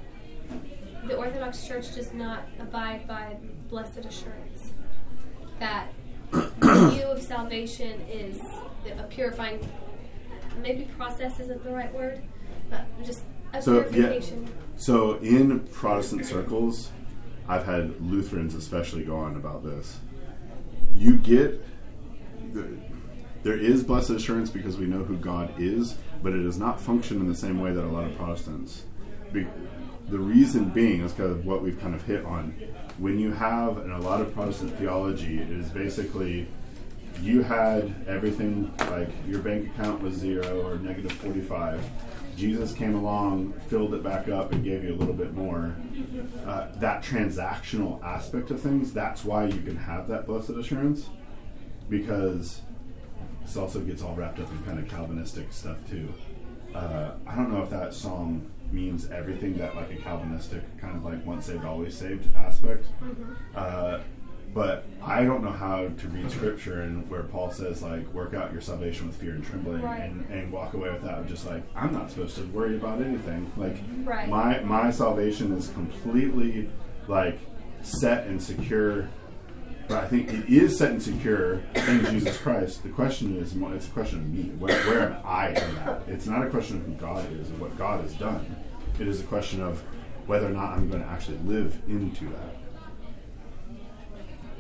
the 1.07 1.17
Orthodox 1.17 1.67
Church 1.67 1.95
does 1.95 2.13
not 2.13 2.43
abide 2.61 3.07
by 3.07 3.37
blessed 3.69 3.99
assurance. 3.99 4.73
That 5.59 5.93
the 6.31 6.91
view 6.95 7.05
of 7.05 7.21
salvation 7.23 8.01
is 8.03 8.41
a 8.99 9.03
purifying, 9.05 9.67
maybe 10.63 10.85
process 10.97 11.41
isn't 11.41 11.65
the 11.65 11.71
right 11.71 11.93
word, 11.95 12.23
but 12.71 12.87
just 13.05 13.23
a 13.53 13.61
So, 13.61 13.87
yeah. 13.91 14.19
So 14.77 15.17
in 15.19 15.61
Protestant 15.61 16.25
circles, 16.27 16.91
I've 17.49 17.65
had 17.65 18.01
Lutherans 18.01 18.55
especially 18.55 19.05
go 19.05 19.17
on 19.17 19.37
about 19.37 19.65
this. 19.65 19.99
You 20.95 21.17
get 21.17 21.65
there 23.43 23.57
is 23.57 23.85
blessed 23.85 24.11
assurance 24.11 24.51
because 24.51 24.77
we 24.77 24.87
know 24.87 25.05
who 25.05 25.17
God 25.17 25.55
is, 25.57 25.97
but 26.23 26.33
it 26.33 26.43
does 26.43 26.59
not 26.59 26.81
function 26.81 27.21
in 27.21 27.29
the 27.29 27.35
same 27.35 27.61
way 27.61 27.73
that 27.73 27.85
a 27.85 27.87
lot 27.87 28.05
of 28.05 28.17
Protestants. 28.17 28.83
Be, 29.33 29.47
the 30.09 30.19
reason 30.19 30.71
being 30.71 31.03
is 31.03 31.13
because 31.13 31.33
of 31.33 31.47
what 31.47 31.63
we've 31.63 31.81
kind 31.81 31.95
of 31.95 32.03
hit 32.03 32.25
on. 32.25 32.51
When 32.99 33.21
you 33.21 33.33
have 33.33 33.79
in 33.79 33.93
a 33.93 34.01
lot 34.01 34.21
of 34.21 34.35
Protestant 34.35 34.77
theology, 34.79 35.39
it 35.39 35.51
is 35.51 35.69
basically 35.69 36.49
you 37.23 37.43
had 37.43 37.95
everything 38.09 38.73
like 38.91 39.11
your 39.29 39.41
bank 39.41 39.69
account 39.69 40.03
was 40.03 40.15
zero 40.15 40.67
or 40.67 40.79
negative 40.79 41.13
45 41.13 41.81
jesus 42.37 42.73
came 42.73 42.95
along 42.95 43.53
filled 43.69 43.95
it 43.95 44.03
back 44.03 44.29
up 44.29 44.53
and 44.53 44.63
gave 44.63 44.85
you 44.85 44.95
a 44.95 44.97
little 44.97 45.15
bit 45.15 45.33
more. 45.35 45.75
Uh, 46.47 46.69
that 46.77 47.03
transactional 47.03 48.03
aspect 48.05 48.51
of 48.51 48.61
things 48.61 48.93
that's 48.93 49.25
why 49.25 49.45
you 49.47 49.61
can 49.63 49.77
have 49.77 50.07
that 50.09 50.27
blessed 50.27 50.51
assurance 50.51 51.09
because 51.89 52.63
this 53.43 53.57
also 53.57 53.81
gets 53.81 54.03
all 54.03 54.15
wrapped 54.15 54.39
up 54.41 54.51
in 54.51 54.59
kind 54.65 54.79
of 54.79 54.89
calvinistic 54.89 55.53
stuff 55.53 55.79
too. 55.89 56.13
Uh, 56.75 57.13
i 57.27 57.35
don't 57.35 57.51
know 57.53 57.63
if 57.63 57.71
that 57.71 57.95
song 57.95 58.45
means 58.71 59.09
everything 59.11 59.57
that 59.57 59.75
like 59.77 59.91
a 59.93 59.97
calvinistic 59.97 60.63
kind 60.79 60.97
of 60.97 61.05
like 61.05 61.25
once 61.25 61.47
saved 61.47 61.65
always 61.65 61.97
saved 61.97 62.35
aspect 62.37 62.85
uh, 63.55 64.01
but 64.57 64.87
I 65.03 65.23
don't 65.25 65.45
know 65.45 65.53
how 65.53 65.87
to 65.87 66.09
read 66.09 66.31
scripture 66.31 66.81
and 66.81 67.09
where 67.11 67.25
Paul 67.25 67.51
says 67.51 67.83
like 67.83 68.11
work 68.15 68.33
out 68.33 68.53
your 68.53 68.63
salvation 68.63 69.07
with 69.07 69.17
fear 69.17 69.33
and 69.33 69.45
trembling 69.45 69.83
Right. 69.83 70.01
and, 70.01 70.27
and 70.31 70.51
walk 70.51 70.73
away 70.73 70.91
with 70.91 71.03
that 71.03 71.27
just 71.29 71.47
like 71.47 71.63
I'm 71.77 71.93
not 71.93 72.09
supposed 72.11 72.37
to 72.37 72.43
worry 72.47 72.75
about 72.77 73.03
anything. 73.03 73.53
Like 73.59 73.77
Right. 74.03 74.31
my 74.31 74.61
my 74.61 74.91
salvation 74.91 75.53
is 75.53 75.69
completely 75.69 76.71
like 77.07 77.39
set 77.83 78.27
and 78.29 78.43
secure. 78.43 79.11
But 79.89 80.05
I 80.05 80.09
think 80.09 80.33
it 80.33 80.49
is 80.49 80.79
set 80.79 80.91
and 80.91 81.03
secure 81.03 81.61
in 81.75 82.07
Jesus 82.07 82.39
Christ. 82.39 82.83
The 82.83 82.89
question 82.89 83.37
is, 83.37 83.55
it's 83.55 83.87
a 83.87 83.91
question 83.91 84.21
of 84.21 84.27
me. 84.33 84.45
Where, 84.59 84.75
where 84.85 85.01
am 85.13 85.17
I 85.25 85.49
in 85.51 85.75
that? 85.77 86.03
It's 86.09 86.27
not 86.27 86.45
a 86.45 86.51
question 86.51 86.79
of 86.79 86.87
who 86.87 86.93
God 86.95 87.31
is 87.31 87.51
and 87.51 87.61
what 87.61 87.77
God 87.77 88.01
has 88.01 88.15
done. 88.15 88.57
It 88.99 89.07
is 89.07 89.21
a 89.21 89.25
question 89.25 89.63
of 89.63 89.85
whether 90.27 90.47
or 90.47 90.51
not 90.51 90.73
I'm 90.73 90.91
going 90.91 91.03
to 91.03 91.09
actually 91.09 91.39
live 91.45 91.81
into 91.87 92.25
that. 92.31 92.66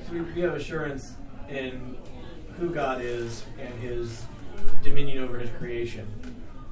So 0.06 0.12
we, 0.12 0.20
we 0.20 0.40
have 0.42 0.54
assurance 0.54 1.14
in 1.48 1.96
who 2.58 2.70
God 2.70 3.00
is 3.00 3.44
and 3.60 3.72
His 3.80 4.22
dominion 4.82 5.22
over 5.24 5.38
His 5.38 5.50
creation. 5.58 6.06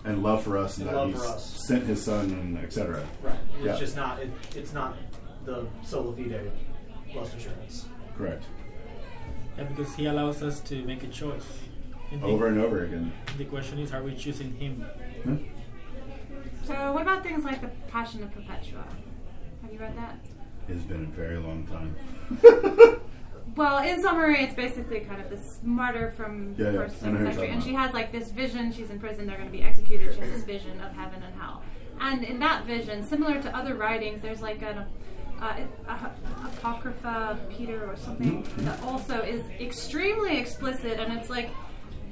and 0.04 0.22
love 0.22 0.42
for 0.44 0.58
us, 0.58 0.76
and 0.78 0.86
And 0.88 0.94
that 0.96 1.00
love 1.00 1.10
He's 1.12 1.22
for 1.22 1.28
us. 1.28 1.64
sent 1.66 1.84
His 1.84 2.02
Son, 2.02 2.30
and 2.30 2.58
etc. 2.58 3.02
Right. 3.22 3.38
It's 3.56 3.64
Yeah. 3.64 3.76
just 3.78 3.96
not. 3.96 4.20
It, 4.20 4.30
it's 4.54 4.72
not 4.74 4.96
the 5.44 5.66
sola 5.82 6.14
fide 6.14 6.50
blessed 7.12 7.36
assurance. 7.36 7.86
Correct. 8.16 8.44
Yeah, 9.56 9.64
because 9.64 9.94
He 9.94 10.06
allows 10.06 10.42
us 10.42 10.60
to 10.60 10.84
make 10.84 11.02
a 11.04 11.08
choice. 11.08 11.44
And 12.10 12.22
the- 12.22 12.26
Over 12.26 12.48
and 12.48 12.58
over 12.60 12.84
again. 12.84 13.12
The 13.38 13.44
question 13.46 13.78
is, 13.78 13.92
are 13.92 14.02
we 14.02 14.14
choosing 14.14 14.52
Him? 14.54 14.82
Hmm? 15.24 15.36
so, 16.66 16.92
what 16.92 17.02
about 17.02 17.22
things 17.22 17.44
like 17.44 17.60
the 17.62 17.70
Passion 17.90 18.22
of 18.22 18.30
Perpetua? 18.32 18.84
Have 19.62 19.72
you 19.72 19.78
read 19.78 19.96
that? 19.96 20.18
It's 20.68 20.82
been 20.84 21.04
a 21.04 21.16
very 21.16 21.36
long 21.38 21.66
time. 21.66 21.96
Well, 23.56 23.84
in 23.84 24.02
summary, 24.02 24.42
it's 24.42 24.54
basically 24.54 25.00
kind 25.00 25.20
of 25.20 25.30
this 25.30 25.60
martyr 25.62 26.12
from 26.16 26.54
Yeah, 26.58 26.70
yeah, 26.70 26.78
first 26.78 27.02
know 27.02 27.24
century, 27.24 27.48
and 27.48 27.62
she 27.62 27.72
has 27.74 27.92
like 27.92 28.10
this 28.10 28.30
vision. 28.30 28.72
She's 28.72 28.90
in 28.90 28.98
prison; 28.98 29.26
they're 29.26 29.36
going 29.36 29.50
to 29.50 29.56
be 29.56 29.62
executed. 29.62 30.14
She 30.14 30.20
has 30.20 30.30
this 30.30 30.44
vision 30.44 30.80
of 30.80 30.92
heaven 30.92 31.22
and 31.22 31.34
hell, 31.40 31.62
and 32.00 32.24
in 32.24 32.38
that 32.40 32.64
vision, 32.64 33.04
similar 33.04 33.40
to 33.40 33.56
other 33.56 33.74
writings, 33.74 34.20
there's 34.22 34.42
like 34.42 34.62
an 34.62 34.78
uh, 35.40 35.56
a, 35.86 35.90
a, 35.90 36.12
apocrypha 36.46 37.08
of 37.08 37.48
Peter 37.50 37.88
or 37.88 37.96
something 37.96 38.42
Mm-hmm. 38.42 38.64
that 38.64 38.82
also 38.82 39.20
is 39.20 39.42
extremely 39.60 40.38
explicit, 40.38 40.98
and 40.98 41.12
it's 41.12 41.30
like. 41.30 41.50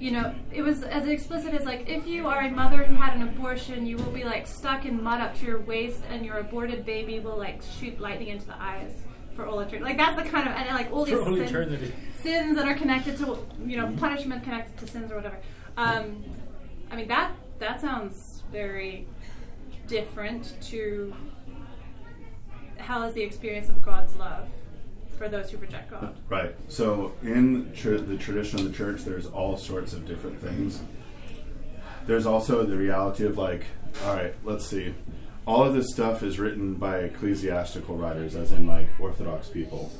You 0.00 0.10
know, 0.10 0.34
it 0.50 0.62
was 0.62 0.82
as 0.82 1.06
explicit 1.06 1.54
as 1.54 1.64
like 1.64 1.88
if 1.88 2.08
you 2.08 2.26
are 2.26 2.40
a 2.40 2.50
mother 2.50 2.82
who 2.82 2.96
had 2.96 3.14
an 3.14 3.22
abortion, 3.22 3.86
you 3.86 3.96
will 3.96 4.10
be 4.10 4.24
like 4.24 4.48
stuck 4.48 4.84
in 4.84 5.00
mud 5.00 5.20
up 5.20 5.38
to 5.38 5.46
your 5.46 5.60
waist, 5.60 6.02
and 6.10 6.26
your 6.26 6.38
aborted 6.38 6.84
baby 6.84 7.20
will 7.20 7.36
like 7.36 7.62
shoot 7.78 8.00
lightning 8.00 8.26
into 8.26 8.44
the 8.46 8.60
eyes 8.60 8.90
for 9.34 9.46
all 9.46 9.60
eternity. 9.60 9.84
Like 9.84 9.96
that's 9.96 10.16
the 10.22 10.28
kind 10.28 10.48
of 10.48 10.54
and 10.54 10.68
like 10.68 10.92
all 10.92 11.04
these 11.04 11.18
all 11.18 11.24
sin- 11.24 11.92
sins 12.20 12.56
that 12.56 12.66
are 12.66 12.74
connected 12.74 13.16
to 13.18 13.38
you 13.64 13.76
know 13.76 13.92
punishment 13.98 14.42
connected 14.44 14.76
to 14.78 14.90
sins 14.90 15.10
or 15.10 15.16
whatever. 15.16 15.38
Um, 15.76 16.22
I 16.90 16.96
mean 16.96 17.08
that 17.08 17.32
that 17.58 17.80
sounds 17.80 18.42
very 18.52 19.06
different 19.86 20.54
to 20.62 21.14
hell 22.76 23.02
is 23.04 23.14
the 23.14 23.22
experience 23.22 23.68
of 23.68 23.82
God's 23.82 24.14
love 24.16 24.48
for 25.16 25.28
those 25.28 25.50
who 25.50 25.58
reject 25.58 25.90
God. 25.90 26.16
Right. 26.28 26.54
So 26.68 27.12
in 27.22 27.72
tr- 27.74 27.96
the 27.96 28.16
tradition 28.16 28.58
of 28.58 28.64
the 28.64 28.72
church, 28.72 29.04
there's 29.04 29.26
all 29.26 29.56
sorts 29.56 29.92
of 29.92 30.06
different 30.06 30.40
things. 30.40 30.82
There's 32.06 32.26
also 32.26 32.64
the 32.64 32.76
reality 32.76 33.24
of 33.24 33.38
like, 33.38 33.64
all 34.04 34.16
right, 34.16 34.34
let's 34.44 34.66
see. 34.66 34.94
All 35.44 35.64
of 35.64 35.74
this 35.74 35.90
stuff 35.90 36.22
is 36.22 36.38
written 36.38 36.74
by 36.74 36.98
ecclesiastical 36.98 37.96
writers, 37.96 38.36
as 38.36 38.52
in 38.52 38.66
like 38.66 38.88
Orthodox 39.00 39.48
people. 39.48 39.90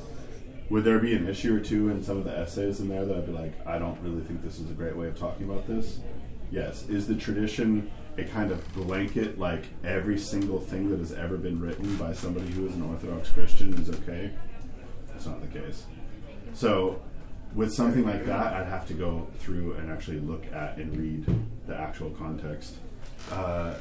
Would 0.69 0.85
there 0.85 0.99
be 0.99 1.13
an 1.13 1.27
issue 1.27 1.57
or 1.57 1.59
two 1.59 1.89
in 1.89 2.01
some 2.01 2.17
of 2.17 2.23
the 2.23 2.37
essays 2.37 2.79
in 2.79 2.87
there 2.87 3.05
that 3.05 3.17
I'd 3.17 3.25
be 3.25 3.33
like, 3.33 3.53
I 3.67 3.77
don't 3.77 3.99
really 4.01 4.21
think 4.21 4.41
this 4.41 4.59
is 4.59 4.69
a 4.69 4.73
great 4.73 4.95
way 4.95 5.07
of 5.07 5.19
talking 5.19 5.49
about 5.49 5.67
this? 5.67 5.99
Yes. 6.49 6.87
Is 6.87 7.07
the 7.07 7.15
tradition 7.15 7.91
a 8.17 8.23
kind 8.23 8.51
of 8.51 8.73
blanket, 8.73 9.37
like 9.37 9.65
every 9.83 10.17
single 10.17 10.61
thing 10.61 10.89
that 10.91 10.99
has 10.99 11.11
ever 11.11 11.35
been 11.35 11.59
written 11.59 11.97
by 11.97 12.13
somebody 12.13 12.49
who 12.51 12.65
is 12.65 12.75
an 12.75 12.83
Orthodox 12.83 13.29
Christian 13.29 13.73
is 13.73 13.89
okay? 13.89 14.31
That's 15.09 15.25
not 15.25 15.41
the 15.41 15.59
case. 15.59 15.83
So, 16.53 17.01
with 17.53 17.73
something 17.73 18.05
like 18.05 18.25
that, 18.27 18.53
I'd 18.53 18.67
have 18.67 18.87
to 18.87 18.93
go 18.93 19.27
through 19.39 19.73
and 19.73 19.91
actually 19.91 20.19
look 20.21 20.45
at 20.53 20.77
and 20.77 20.95
read 20.97 21.25
the 21.67 21.75
actual 21.75 22.11
context 22.11 22.77
uh, 23.31 23.75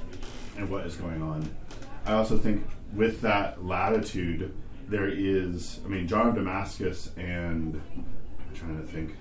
and 0.56 0.68
what 0.68 0.86
is 0.86 0.96
going 0.96 1.22
on. 1.22 1.48
I 2.04 2.12
also 2.12 2.36
think 2.36 2.66
with 2.94 3.20
that 3.22 3.64
latitude, 3.64 4.54
there 4.88 5.08
is, 5.08 5.80
I 5.84 5.88
mean, 5.88 6.06
John 6.06 6.28
of 6.28 6.34
Damascus 6.34 7.10
and 7.16 7.80
I'm 7.96 8.54
trying 8.54 8.80
to 8.80 8.86
think. 8.86 9.16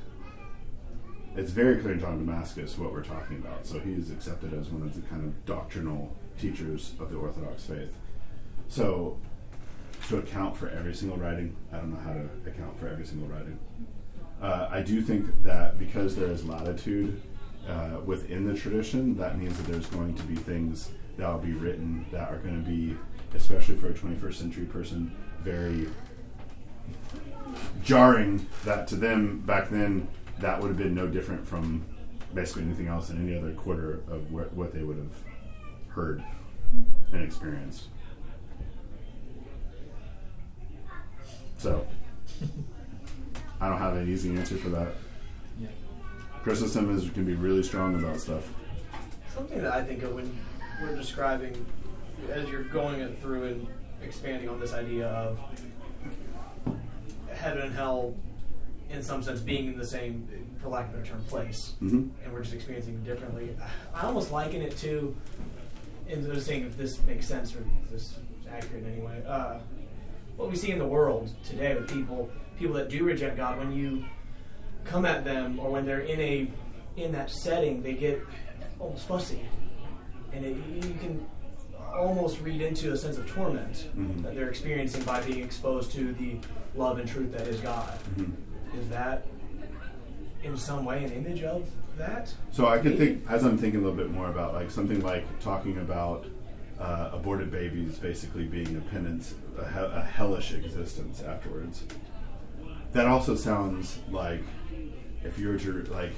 It's 1.33 1.51
very 1.51 1.77
clear 1.77 1.93
in 1.93 1.99
John 1.99 2.13
of 2.13 2.19
Damascus 2.19 2.77
what 2.77 2.91
we're 2.91 3.03
talking 3.03 3.37
about. 3.37 3.65
So 3.65 3.79
he's 3.79 4.11
accepted 4.11 4.53
as 4.53 4.69
one 4.69 4.81
of 4.81 4.93
the 4.93 5.01
kind 5.07 5.23
of 5.23 5.45
doctrinal 5.45 6.13
teachers 6.39 6.93
of 6.99 7.09
the 7.09 7.15
Orthodox 7.17 7.63
faith. 7.63 7.95
So 8.67 9.17
to 10.07 10.17
account 10.17 10.57
for 10.57 10.69
every 10.69 10.93
single 10.93 11.17
writing. 11.17 11.55
I 11.71 11.77
don't 11.77 11.91
know 11.91 11.99
how 11.99 12.13
to 12.13 12.49
account 12.49 12.77
for 12.79 12.87
every 12.87 13.05
single 13.05 13.27
writing. 13.27 13.57
Uh, 14.41 14.67
I 14.71 14.81
do 14.81 15.01
think 15.01 15.43
that 15.43 15.77
because 15.77 16.15
there 16.15 16.29
is 16.29 16.43
latitude 16.45 17.21
uh, 17.67 17.99
within 18.03 18.45
the 18.45 18.55
tradition, 18.55 19.15
that 19.17 19.37
means 19.37 19.55
that 19.57 19.71
there's 19.71 19.85
going 19.87 20.15
to 20.15 20.23
be 20.23 20.35
things 20.35 20.89
that 21.21 21.31
will 21.31 21.37
be 21.37 21.53
written 21.53 22.03
that 22.11 22.31
are 22.31 22.37
going 22.37 22.63
to 22.63 22.67
be, 22.67 22.97
especially 23.35 23.75
for 23.75 23.89
a 23.89 23.93
21st 23.93 24.33
century 24.33 24.65
person, 24.65 25.15
very 25.43 25.87
jarring. 27.83 28.47
That 28.65 28.87
to 28.87 28.95
them 28.95 29.39
back 29.41 29.69
then, 29.69 30.07
that 30.39 30.59
would 30.59 30.69
have 30.69 30.77
been 30.77 30.95
no 30.95 31.05
different 31.05 31.47
from 31.47 31.85
basically 32.33 32.63
anything 32.63 32.87
else 32.87 33.11
in 33.11 33.21
any 33.21 33.37
other 33.37 33.53
quarter 33.53 34.01
of 34.09 34.23
wh- 34.29 34.51
what 34.57 34.73
they 34.73 34.81
would 34.81 34.97
have 34.97 35.13
heard 35.89 36.23
and 37.13 37.23
experienced. 37.23 37.89
So, 41.59 41.85
I 43.61 43.69
don't 43.69 43.77
have 43.77 43.95
an 43.95 44.09
easy 44.09 44.35
answer 44.35 44.55
for 44.57 44.69
that. 44.69 44.87
Yeah. 45.59 45.67
Chrysostom 46.41 46.97
is 46.97 47.07
can 47.11 47.25
be 47.25 47.35
really 47.35 47.61
strong 47.61 47.93
about 47.93 48.19
stuff. 48.19 48.51
Something 49.35 49.61
that 49.61 49.71
I 49.71 49.83
think 49.83 50.01
of 50.01 50.15
when 50.15 50.35
we're 50.81 50.95
describing, 50.95 51.65
as 52.31 52.49
you're 52.49 52.63
going 52.63 53.01
it 53.01 53.21
through 53.21 53.43
and 53.45 53.67
expanding 54.01 54.49
on 54.49 54.59
this 54.59 54.73
idea 54.73 55.07
of 55.07 55.39
heaven 57.33 57.63
and 57.63 57.73
hell, 57.73 58.15
in 58.89 59.01
some 59.01 59.23
sense, 59.23 59.39
being 59.39 59.67
in 59.67 59.77
the 59.77 59.85
same, 59.85 60.27
for 60.61 60.69
lack 60.69 60.89
of 60.89 60.95
a 60.95 60.97
better 60.97 61.11
term, 61.11 61.23
place, 61.25 61.73
hmm 61.79 62.07
and 62.23 62.33
we're 62.33 62.41
just 62.41 62.53
experiencing 62.53 62.95
it 62.95 63.03
differently. 63.03 63.55
I 63.93 64.05
almost 64.05 64.31
liken 64.31 64.61
it 64.61 64.77
to, 64.77 65.15
and 66.09 66.27
was 66.27 66.45
saying 66.45 66.65
if 66.65 66.77
this 66.77 67.01
makes 67.03 67.27
sense 67.27 67.55
or 67.55 67.59
if 67.83 67.91
this 67.91 68.01
is 68.01 68.17
accurate 68.49 68.83
in 68.83 68.93
any 68.93 69.01
way, 69.01 69.23
uh, 69.25 69.59
what 70.35 70.49
we 70.49 70.55
see 70.55 70.71
in 70.71 70.79
the 70.79 70.87
world 70.87 71.31
today 71.45 71.75
with 71.75 71.89
people, 71.89 72.29
people 72.57 72.73
that 72.75 72.89
do 72.89 73.03
reject 73.03 73.37
God, 73.37 73.57
when 73.59 73.71
you 73.71 74.03
come 74.83 75.05
at 75.05 75.23
them 75.23 75.59
or 75.59 75.69
when 75.71 75.85
they're 75.85 75.99
in 75.99 76.19
a 76.19 76.51
in 76.97 77.11
that 77.13 77.29
setting, 77.31 77.81
they 77.81 77.93
get 77.93 78.21
almost 78.79 79.07
fussy, 79.07 79.45
and 80.33 80.45
it, 80.45 80.55
you 80.85 80.93
can 80.99 81.25
almost 81.93 82.39
read 82.41 82.61
into 82.61 82.91
a 82.93 82.97
sense 82.97 83.17
of 83.17 83.29
torment 83.29 83.87
Mhm. 83.97 84.23
that 84.23 84.33
they're 84.35 84.49
experiencing 84.49 85.03
by 85.03 85.21
being 85.21 85.43
exposed 85.43 85.91
to 85.91 86.13
the 86.13 86.37
love 86.75 86.99
and 86.99 87.07
truth 87.09 87.31
that 87.33 87.47
is 87.47 87.59
God. 87.59 87.93
hmm 88.15 88.31
Is 88.79 88.87
that 88.89 89.25
in 90.43 90.55
some 90.57 90.85
way 90.85 91.03
an 91.03 91.11
image 91.11 91.43
of 91.43 91.69
that? 91.97 92.33
So 92.51 92.67
I 92.67 92.79
could 92.79 92.97
think, 92.97 93.23
as 93.29 93.43
I'm 93.43 93.57
thinking 93.57 93.81
a 93.81 93.83
little 93.83 93.97
bit 93.97 94.09
more 94.11 94.29
about 94.29 94.53
like 94.53 94.71
something 94.71 95.01
like 95.01 95.25
talking 95.41 95.77
about 95.79 96.25
uh, 96.79 97.09
aborted 97.13 97.51
babies 97.51 97.99
basically 97.99 98.45
being 98.45 98.75
a 98.77 98.81
penance, 98.89 99.35
a, 99.59 99.65
he- 99.69 99.95
a 99.97 100.01
hellish 100.01 100.53
existence 100.53 101.21
afterwards. 101.21 101.83
That 102.93 103.05
also 103.05 103.35
sounds 103.35 103.99
like 104.09 104.41
if 105.23 105.37
you 105.37 105.49
were 105.49 105.57
to 105.59 105.83
like, 105.93 106.13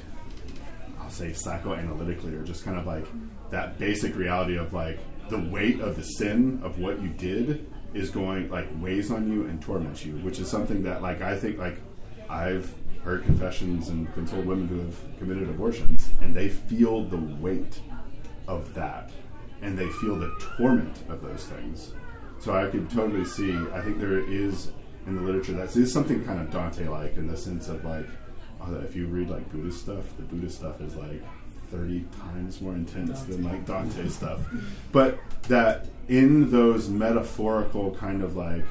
I'll 1.02 1.10
say 1.10 1.32
psychoanalytically, 1.32 2.40
or 2.40 2.44
just 2.44 2.64
kind 2.64 2.78
of 2.80 2.86
like 2.86 3.06
that 3.54 3.78
basic 3.78 4.16
reality 4.16 4.58
of 4.58 4.74
like 4.74 5.00
the 5.30 5.38
weight 5.38 5.80
of 5.80 5.96
the 5.96 6.04
sin 6.04 6.60
of 6.64 6.80
what 6.80 7.00
you 7.02 7.10
did 7.10 7.72
is 7.94 8.10
going 8.10 8.50
like 8.50 8.68
weighs 8.82 9.12
on 9.12 9.32
you 9.32 9.46
and 9.46 9.62
torments 9.62 10.04
you, 10.04 10.14
which 10.18 10.40
is 10.40 10.50
something 10.50 10.82
that 10.84 11.02
like 11.04 11.22
I 11.22 11.38
think 11.38 11.60
like 11.60 11.78
I've 12.30 12.74
heard 13.04 13.24
confessions 13.26 13.90
and 13.90 14.12
consoled 14.16 14.46
women 14.46 14.68
who 14.68 14.80
have 14.80 14.98
committed 15.20 15.50
abortions, 15.50 16.10
and 16.22 16.34
they 16.34 16.50
feel 16.50 17.04
the 17.04 17.18
weight 17.18 17.80
of 18.48 18.74
that, 18.74 19.12
and 19.62 19.78
they 19.78 19.90
feel 19.90 20.16
the 20.16 20.34
torment 20.58 21.04
of 21.08 21.22
those 21.22 21.46
things. 21.46 21.94
So 22.40 22.54
I 22.54 22.68
could 22.68 22.90
totally 22.90 23.26
see. 23.26 23.56
I 23.72 23.82
think 23.82 24.00
there 24.00 24.20
is 24.20 24.72
in 25.06 25.16
the 25.16 25.22
literature 25.22 25.54
that 25.54 25.76
is 25.76 25.94
something 25.94 26.26
kind 26.26 26.40
of 26.40 26.50
Dante-like 26.50 27.18
in 27.18 27.28
the 27.28 27.38
sense 27.38 27.68
of 27.68 27.86
like, 27.86 28.08
uh, 28.62 28.80
if 28.80 28.96
you 28.96 29.06
read 29.08 29.30
like 29.30 29.48
Buddhist 29.52 29.82
stuff, 29.82 30.06
the 30.18 30.24
Buddhist 30.24 30.58
stuff 30.58 30.82
is 30.82 30.96
like 30.96 31.22
thirty 31.74 32.06
times 32.20 32.62
more 32.62 32.74
intense 32.74 33.24
than 33.24 33.44
like 33.44 33.66
Dante 33.66 34.08
stuff. 34.08 34.42
But 34.92 35.20
that 35.44 35.88
in 36.08 36.52
those 36.52 36.90
metaphorical 36.90 37.96
kind 37.96 38.22
of 38.22 38.36
like 38.36 38.64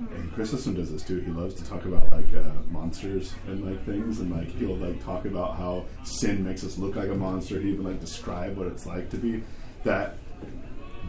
and 0.00 0.32
Chrysostom 0.32 0.74
does 0.74 0.92
this 0.92 1.02
too. 1.02 1.18
He 1.20 1.30
loves 1.30 1.54
to 1.56 1.64
talk 1.64 1.84
about 1.84 2.10
like 2.12 2.32
uh, 2.34 2.52
monsters 2.70 3.34
and 3.46 3.64
like 3.64 3.84
things, 3.84 4.20
and 4.20 4.30
like 4.30 4.48
he'll 4.48 4.76
like 4.76 5.02
talk 5.04 5.24
about 5.24 5.56
how 5.56 5.86
sin 6.04 6.44
makes 6.44 6.64
us 6.64 6.78
look 6.78 6.94
like 6.94 7.08
a 7.08 7.14
monster. 7.14 7.60
He 7.60 7.70
even 7.70 7.84
like 7.84 8.00
describe 8.00 8.56
what 8.56 8.68
it's 8.68 8.86
like 8.86 9.10
to 9.10 9.16
be 9.16 9.42
that 9.84 10.16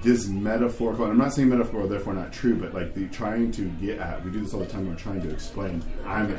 this 0.01 0.27
metaphorical. 0.27 1.05
And 1.05 1.13
I'm 1.13 1.19
not 1.19 1.33
saying 1.33 1.49
metaphorical, 1.49 1.89
therefore 1.89 2.13
not 2.13 2.33
true, 2.33 2.55
but 2.55 2.73
like 2.73 2.95
the 2.95 3.07
trying 3.07 3.51
to 3.53 3.65
get 3.81 3.99
at. 3.99 4.23
We 4.25 4.31
do 4.31 4.41
this 4.41 4.53
all 4.53 4.61
the 4.61 4.65
time. 4.65 4.87
We're 4.87 4.95
trying 4.95 5.21
to 5.21 5.29
explain. 5.29 5.83
I'm 6.05 6.35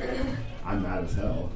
I'm 0.64 0.82
mad 0.82 1.04
as 1.04 1.14
hell. 1.14 1.52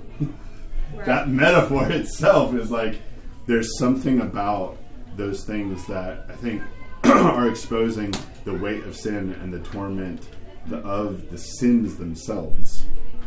That 1.04 1.28
metaphor 1.28 1.88
itself 1.90 2.54
is 2.54 2.70
like 2.70 3.00
there's 3.46 3.78
something 3.78 4.20
about 4.20 4.78
those 5.16 5.44
things 5.44 5.86
that 5.86 6.26
I 6.28 6.34
think 6.34 6.62
are 7.04 7.48
exposing 7.48 8.14
the 8.44 8.54
weight 8.54 8.84
of 8.84 8.96
sin 8.96 9.32
and 9.42 9.52
the 9.52 9.60
torment 9.60 10.28
the, 10.66 10.78
of 10.78 11.30
the 11.30 11.38
sins 11.38 11.96
themselves 11.96 12.86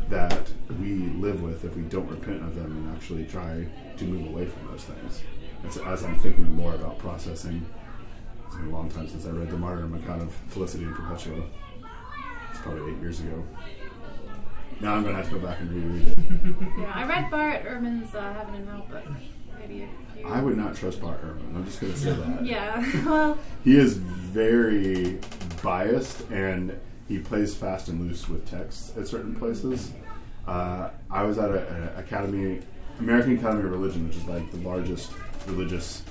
that 0.10 0.50
we 0.80 0.96
live 1.20 1.44
with 1.44 1.66
if 1.66 1.76
we 1.76 1.84
don't 1.84 2.10
repent 2.10 2.42
of 2.42 2.56
them 2.56 2.72
and 2.72 2.96
actually 2.96 3.26
try 3.26 3.68
to 3.98 4.06
move 4.06 4.28
away 4.28 4.46
from 4.46 4.68
those 4.72 4.84
things. 4.84 5.22
It's, 5.64 5.78
as 5.78 6.04
I'm 6.04 6.18
thinking 6.20 6.50
more 6.56 6.76
about 6.76 6.98
processing, 6.98 7.66
it's 8.46 8.56
been 8.56 8.68
a 8.68 8.72
long 8.72 8.90
time 8.90 9.08
since 9.08 9.26
I 9.26 9.32
read 9.32 9.50
the 9.50 9.58
martyrdom 9.58 9.96
account 9.96 10.22
of 10.22 10.32
Felicity 10.48 10.86
and 10.86 10.96
Perpetua. 10.96 11.44
It's 12.52 12.60
probably 12.60 12.94
eight 12.94 13.02
years 13.02 13.20
ago. 13.20 13.44
Now 14.80 14.96
I'm 14.96 15.04
going 15.04 15.16
to 15.16 15.22
have 15.22 15.30
to 15.32 15.40
go 15.40 15.46
back 15.46 15.60
and 15.60 15.72
reread 15.72 16.08
it. 16.10 16.18
Yeah, 16.80 16.92
I 16.94 17.06
read 17.08 17.32
Bart 17.32 17.64
Ehrman's 17.64 18.14
uh, 18.14 18.34
Heaven 18.34 18.56
and 18.56 18.68
Hell, 18.70 18.86
but 18.90 19.06
maybe 19.60 19.84
if 19.84 19.90
you. 20.18 20.28
I 20.28 20.42
would 20.42 20.56
not 20.58 20.76
trust 20.76 21.02
Bart 21.02 21.22
Ehrman. 21.24 21.56
I'm 21.56 21.66
just 21.66 21.82
going 21.82 21.94
to 21.94 22.00
say 22.00 22.12
that. 22.14 22.46
Yeah, 22.46 23.06
well, 23.06 23.38
He 23.64 23.78
is 23.78 23.98
very 23.98 25.20
biased 25.64 26.30
and 26.30 26.80
he 27.08 27.20
plays 27.20 27.56
fast 27.56 27.88
and 27.88 28.02
loose 28.02 28.28
with 28.30 28.48
texts 28.50 28.94
at 28.98 29.08
certain 29.08 29.36
places. 29.36 29.94
Uh, 30.46 30.90
I 31.10 31.24
was 31.24 31.38
at 31.38 31.50
an 31.50 31.90
academy, 31.98 32.62
American 33.00 33.38
Academy 33.38 33.64
of 33.64 33.72
Religion, 33.72 34.08
which 34.08 34.18
is 34.18 34.26
like 34.26 34.50
the 34.52 34.58
largest 34.58 35.12
religious 35.48 36.04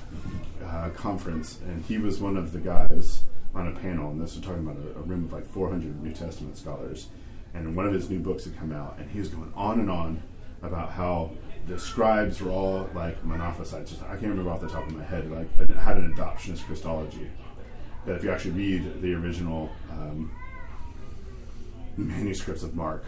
uh, 0.65 0.89
conference, 0.89 1.59
and 1.67 1.83
he 1.85 1.97
was 1.97 2.19
one 2.19 2.35
of 2.37 2.51
the 2.51 2.59
guys 2.59 3.23
on 3.55 3.67
a 3.67 3.71
panel, 3.79 4.11
and 4.11 4.21
this 4.21 4.35
was 4.35 4.43
talking 4.43 4.67
about 4.67 4.77
a, 4.77 4.99
a 4.99 5.01
room 5.03 5.25
of 5.25 5.33
like 5.33 5.47
400 5.51 6.03
New 6.03 6.13
Testament 6.13 6.57
scholars. 6.57 7.07
And 7.57 7.75
one 7.75 7.87
of 7.87 7.93
his 7.93 8.09
new 8.09 8.19
books 8.19 8.45
had 8.45 8.57
come 8.57 8.71
out, 8.71 8.97
and 8.99 9.09
he 9.09 9.19
was 9.19 9.29
going 9.29 9.51
on 9.55 9.79
and 9.79 9.89
on 9.89 10.21
about 10.61 10.91
how 10.91 11.31
the 11.65 11.79
scribes 11.79 12.39
were 12.39 12.51
all 12.51 12.89
like 12.93 13.23
monophysites. 13.25 14.01
I 14.03 14.11
can't 14.11 14.23
remember 14.23 14.51
off 14.51 14.61
the 14.61 14.69
top 14.69 14.87
of 14.87 14.95
my 14.95 15.03
head. 15.03 15.29
Like 15.31 15.49
had 15.77 15.97
an 15.97 16.13
adoptionist 16.13 16.65
Christology. 16.65 17.29
that 18.05 18.15
if 18.15 18.23
you 18.23 18.31
actually 18.31 18.51
read 18.51 19.01
the 19.01 19.13
original 19.15 19.69
um, 19.91 20.31
manuscripts 21.97 22.63
of 22.63 22.75
Mark 22.75 23.03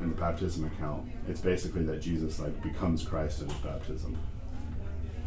and 0.00 0.12
the 0.12 0.20
baptism 0.20 0.66
account, 0.66 1.10
it's 1.26 1.40
basically 1.40 1.82
that 1.84 2.00
Jesus 2.00 2.38
like 2.38 2.62
becomes 2.62 3.02
Christ 3.02 3.42
at 3.42 3.50
his 3.50 3.60
baptism. 3.60 4.16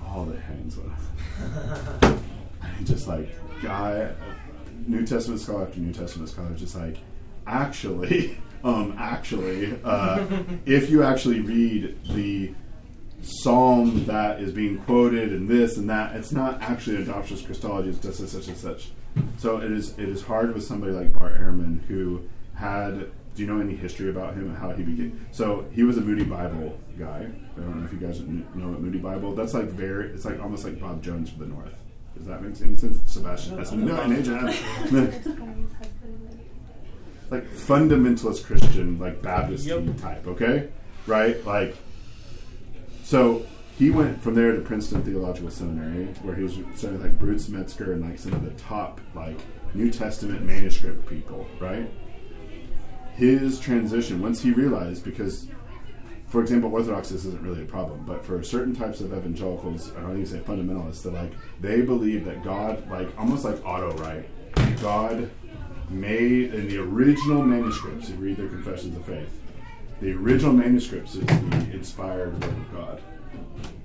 All 0.06 0.26
the 0.26 0.39
hands 0.39 0.78
went 0.78 2.20
just 2.84 3.08
like 3.08 3.30
guy, 3.63 4.12
New 4.86 5.06
Testament 5.08 5.42
scholar 5.42 5.63
after 5.63 5.80
New 5.80 5.94
Testament 5.94 6.30
scholar, 6.30 6.54
just 6.54 6.76
like 6.76 6.98
actually, 7.47 8.38
um, 8.63 8.95
actually, 8.97 9.79
uh, 9.84 10.25
if 10.65 10.89
you 10.89 11.03
actually 11.03 11.41
read 11.41 11.97
the 12.10 12.53
psalm 13.21 14.06
that 14.06 14.41
is 14.41 14.51
being 14.51 14.77
quoted 14.79 15.32
and 15.32 15.47
this 15.47 15.77
and 15.77 15.89
that, 15.89 16.15
it's 16.15 16.32
not 16.32 16.62
actually 16.62 16.97
an 16.97 17.06
adoptionist 17.06 17.45
Christology. 17.45 17.89
It's 17.89 17.99
just 17.99 18.27
such 18.27 18.47
and 18.47 18.58
such. 18.58 18.91
So 19.38 19.58
it 19.58 19.71
is. 19.71 19.97
It 19.97 20.10
is 20.10 20.23
hard 20.23 20.53
with 20.53 20.63
somebody 20.63 20.91
like 20.91 21.13
Bart 21.13 21.39
Ehrman 21.39 21.84
who 21.86 22.21
had. 22.56 23.12
Do 23.36 23.41
you 23.41 23.47
know 23.47 23.60
any 23.60 23.75
history 23.75 24.12
about 24.12 24.36
him 24.36 24.43
and 24.43 24.56
how 24.56 24.69
he 24.73 24.84
became? 24.84 25.25
So 25.32 25.65
he 25.71 25.82
was 25.82 25.97
a 25.97 26.01
Moody 26.01 26.23
Bible 26.23 26.77
guy. 26.99 27.27
I 27.58 27.60
don't 27.60 27.79
know 27.79 27.86
if 27.86 27.91
you 27.91 27.97
guys 27.97 28.19
know 28.19 28.69
what 28.69 28.79
Moody 28.79 28.99
Bible. 28.99 29.34
That's 29.34 29.56
like 29.56 29.65
very. 29.65 30.10
It's 30.10 30.25
like 30.25 30.39
almost 30.39 30.63
like 30.63 30.79
Bob 30.79 31.01
Jones 31.01 31.32
for 31.32 31.39
the 31.39 31.47
North. 31.47 31.73
Does 32.15 32.27
that 32.27 32.43
make 32.43 32.60
any 32.62 32.75
sense? 32.75 32.99
Sebastian. 33.12 33.86
No, 33.86 33.99
an 34.01 34.15
agent. 34.15 34.51
like 37.34 37.50
fundamentalist 37.52 38.46
Christian, 38.46 39.00
like 39.00 39.22
Baptist 39.22 39.65
Yep. 39.65 39.98
type. 39.98 40.28
Okay, 40.28 40.69
right? 41.08 41.43
Like, 41.46 41.76
so 43.04 43.46
he 43.78 43.89
went 43.89 44.22
from 44.22 44.36
there 44.36 44.52
to 44.54 44.62
Princeton 44.62 45.04
Theological 45.04 45.50
Seminary, 45.50 46.06
where 46.22 46.36
he 46.36 46.43
was 46.43 46.58
studying 46.76 47.02
like 47.02 47.17
Bruce 47.17 47.50
Metzger 47.50 47.93
and 47.93 48.02
like 48.08 48.19
some 48.19 48.34
of 48.34 48.43
the 48.43 48.52
top 48.52 49.02
like 49.15 49.38
New 49.74 49.89
Testament 49.91 50.43
manuscript 50.43 51.08
people. 51.08 51.48
Right. 51.60 51.89
His 53.15 53.60
transition 53.60 54.22
once 54.22 54.41
he 54.41 54.52
realized 54.52 55.04
because. 55.04 55.48
For 56.28 56.41
example, 56.41 56.74
Orthodox 56.74 57.10
this 57.10 57.26
isn't 57.26 57.43
really 57.43 57.62
a 57.62 57.65
problem, 57.65 58.06
but 58.08 58.26
for 58.26 58.41
certain 58.41 58.76
types 58.76 59.02
of 59.02 59.13
evangelicals, 59.13 59.91
I 59.96 60.02
don't 60.02 60.13
even 60.13 60.26
say 60.26 60.39
fundamentalists, 60.39 61.04
that 61.04 61.13
like 61.13 61.32
they 61.62 61.82
believe 61.84 62.26
that 62.26 62.43
God, 62.43 62.89
like 62.89 63.08
almost 63.19 63.46
like 63.46 63.63
auto 63.63 63.96
right, 63.98 64.28
God 64.82 65.30
made 65.89 66.54
in 66.54 66.67
the 66.67 66.78
original 66.80 67.43
manuscripts, 67.43 68.10
you 68.10 68.15
read 68.15 68.38
their 68.38 68.48
confessions 68.48 68.96
of 68.96 69.06
faith, 69.06 69.30
the 70.02 70.12
original 70.13 70.54
manuscripts 70.54 71.15
is 71.15 71.26
the 71.26 71.69
inspired 71.72 72.34
word 72.34 72.52
of 72.52 72.74
God 72.74 73.02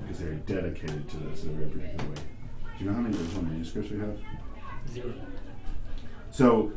because 0.00 0.18
they're 0.18 0.34
dedicated 0.34 1.08
to 1.10 1.16
this 1.18 1.44
in 1.44 1.50
a 1.50 1.52
very 1.52 1.70
particular 1.70 2.10
way. 2.10 2.16
Do 2.16 2.84
you 2.84 2.90
know 2.90 2.96
how 2.96 3.02
many 3.02 3.16
original 3.16 3.44
manuscripts 3.44 3.90
we 3.90 3.98
have? 3.98 4.18
Zero. 4.90 5.14
So 6.30 6.72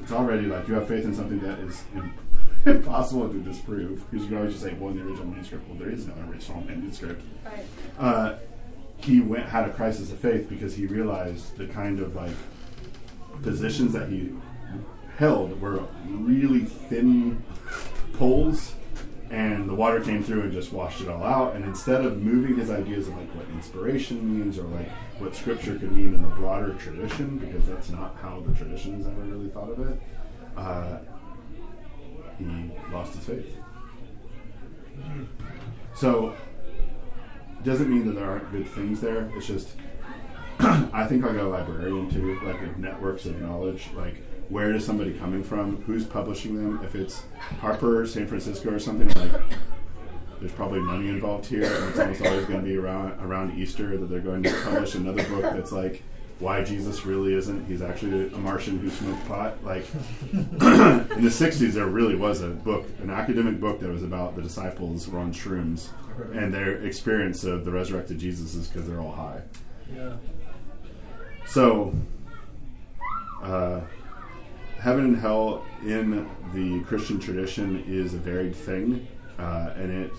it's 0.00 0.12
already 0.12 0.46
like 0.46 0.68
you 0.68 0.74
have 0.74 0.86
faith 0.88 1.04
in 1.04 1.14
something 1.14 1.40
that 1.40 1.58
is 1.60 1.82
impossible 2.66 3.28
to 3.28 3.38
disprove 3.40 4.08
because 4.10 4.24
you 4.24 4.28
can 4.28 4.38
always 4.38 4.52
just 4.52 4.64
say, 4.64 4.74
well, 4.74 4.90
in 4.90 4.98
the 4.98 5.04
original 5.04 5.26
manuscript, 5.26 5.68
well, 5.68 5.78
there 5.78 5.90
is 5.90 6.06
no 6.06 6.14
original 6.30 6.62
manuscript. 6.62 7.22
Right. 7.44 7.64
Uh, 7.98 8.34
he 8.98 9.20
went 9.20 9.48
had 9.48 9.68
a 9.68 9.72
crisis 9.72 10.12
of 10.12 10.18
faith 10.18 10.48
because 10.48 10.74
he 10.74 10.86
realized 10.86 11.56
the 11.56 11.66
kind 11.66 12.00
of 12.00 12.14
like 12.14 12.34
positions 13.42 13.92
that 13.92 14.08
he 14.08 14.32
held 15.18 15.60
were 15.60 15.82
really 16.08 16.60
thin 16.60 17.42
poles 18.14 18.74
and 19.30 19.68
the 19.68 19.74
water 19.74 20.00
came 20.00 20.22
through 20.22 20.40
and 20.42 20.52
just 20.52 20.72
washed 20.72 21.02
it 21.02 21.08
all 21.08 21.22
out 21.22 21.54
and 21.54 21.64
instead 21.64 22.04
of 22.04 22.22
moving 22.22 22.56
his 22.56 22.70
ideas 22.70 23.08
of 23.08 23.16
like 23.16 23.34
what 23.34 23.46
inspiration 23.50 24.38
means 24.38 24.58
or 24.58 24.62
like 24.68 24.88
what 25.18 25.34
scripture 25.34 25.76
could 25.78 25.92
mean 25.92 26.14
in 26.14 26.22
the 26.22 26.28
broader 26.28 26.72
tradition 26.74 27.36
because 27.36 27.66
that's 27.66 27.90
not 27.90 28.16
how 28.22 28.40
the 28.46 28.54
tradition 28.54 28.96
has 28.96 29.06
ever 29.06 29.20
really 29.22 29.48
thought 29.50 29.70
of 29.70 29.80
it 29.86 30.00
uh, 30.56 30.98
he 32.38 32.70
lost 32.90 33.14
his 33.14 33.24
faith 33.24 33.56
so 35.94 36.34
doesn't 37.64 37.90
mean 37.90 38.06
that 38.06 38.12
there 38.12 38.28
aren't 38.28 38.50
good 38.52 38.68
things 38.68 39.00
there. 39.00 39.30
It's 39.36 39.46
just 39.46 39.70
I 40.60 41.06
think 41.06 41.24
I'll 41.24 41.32
go 41.32 41.48
librarian 41.48 42.10
too, 42.10 42.38
like 42.44 42.78
networks 42.78 43.26
of 43.26 43.40
knowledge. 43.40 43.88
Like 43.94 44.22
where 44.48 44.72
is 44.74 44.84
somebody 44.84 45.12
coming 45.12 45.42
from? 45.42 45.82
Who's 45.82 46.04
publishing 46.04 46.56
them? 46.56 46.80
If 46.84 46.94
it's 46.94 47.22
Harper, 47.60 48.06
San 48.06 48.26
Francisco, 48.26 48.70
or 48.70 48.78
something 48.78 49.08
like. 49.08 49.42
There's 50.40 50.52
probably 50.52 50.78
money 50.78 51.08
involved 51.08 51.46
here, 51.46 51.64
and 51.64 51.88
it's 51.90 51.98
almost 51.98 52.22
always 52.22 52.44
going 52.44 52.60
to 52.60 52.64
be 52.64 52.76
around 52.76 53.20
around 53.20 53.58
Easter 53.58 53.96
that 53.96 54.06
they're 54.06 54.20
going 54.20 54.44
to 54.44 54.62
publish 54.62 54.94
another 54.94 55.24
book 55.24 55.42
that's 55.42 55.72
like 55.72 56.04
why 56.38 56.62
Jesus 56.62 57.04
really 57.04 57.34
isn't. 57.34 57.66
He's 57.66 57.82
actually 57.82 58.28
a 58.32 58.38
Martian 58.38 58.78
who 58.78 58.88
smoked 58.88 59.26
pot. 59.26 59.64
Like 59.64 59.84
in 60.32 60.58
the 60.58 61.28
'60s, 61.28 61.72
there 61.72 61.86
really 61.86 62.14
was 62.14 62.42
a 62.42 62.48
book, 62.48 62.86
an 63.02 63.10
academic 63.10 63.58
book 63.58 63.80
that 63.80 63.90
was 63.90 64.04
about 64.04 64.36
the 64.36 64.42
disciples 64.42 65.08
were 65.08 65.18
on 65.18 65.32
shrooms, 65.32 65.88
and 66.32 66.54
their 66.54 66.76
experience 66.84 67.42
of 67.42 67.64
the 67.64 67.72
resurrected 67.72 68.18
Jesus 68.18 68.54
is 68.54 68.68
because 68.68 68.86
they're 68.86 69.00
all 69.00 69.12
high. 69.12 69.42
Yeah. 69.92 70.12
So, 71.46 71.94
uh, 73.42 73.80
heaven 74.78 75.04
and 75.04 75.16
hell 75.16 75.64
in 75.84 76.28
the 76.54 76.80
Christian 76.84 77.18
tradition 77.18 77.84
is 77.86 78.14
a 78.14 78.18
varied 78.18 78.54
thing, 78.54 79.06
uh, 79.38 79.72
and 79.76 80.04
it. 80.04 80.12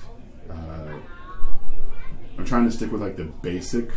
Uh, 0.50 1.00
I'm 2.38 2.46
trying 2.46 2.66
to 2.66 2.72
stick 2.72 2.92
with 2.92 3.02
like 3.02 3.18
the 3.18 3.26
basic 3.26 3.90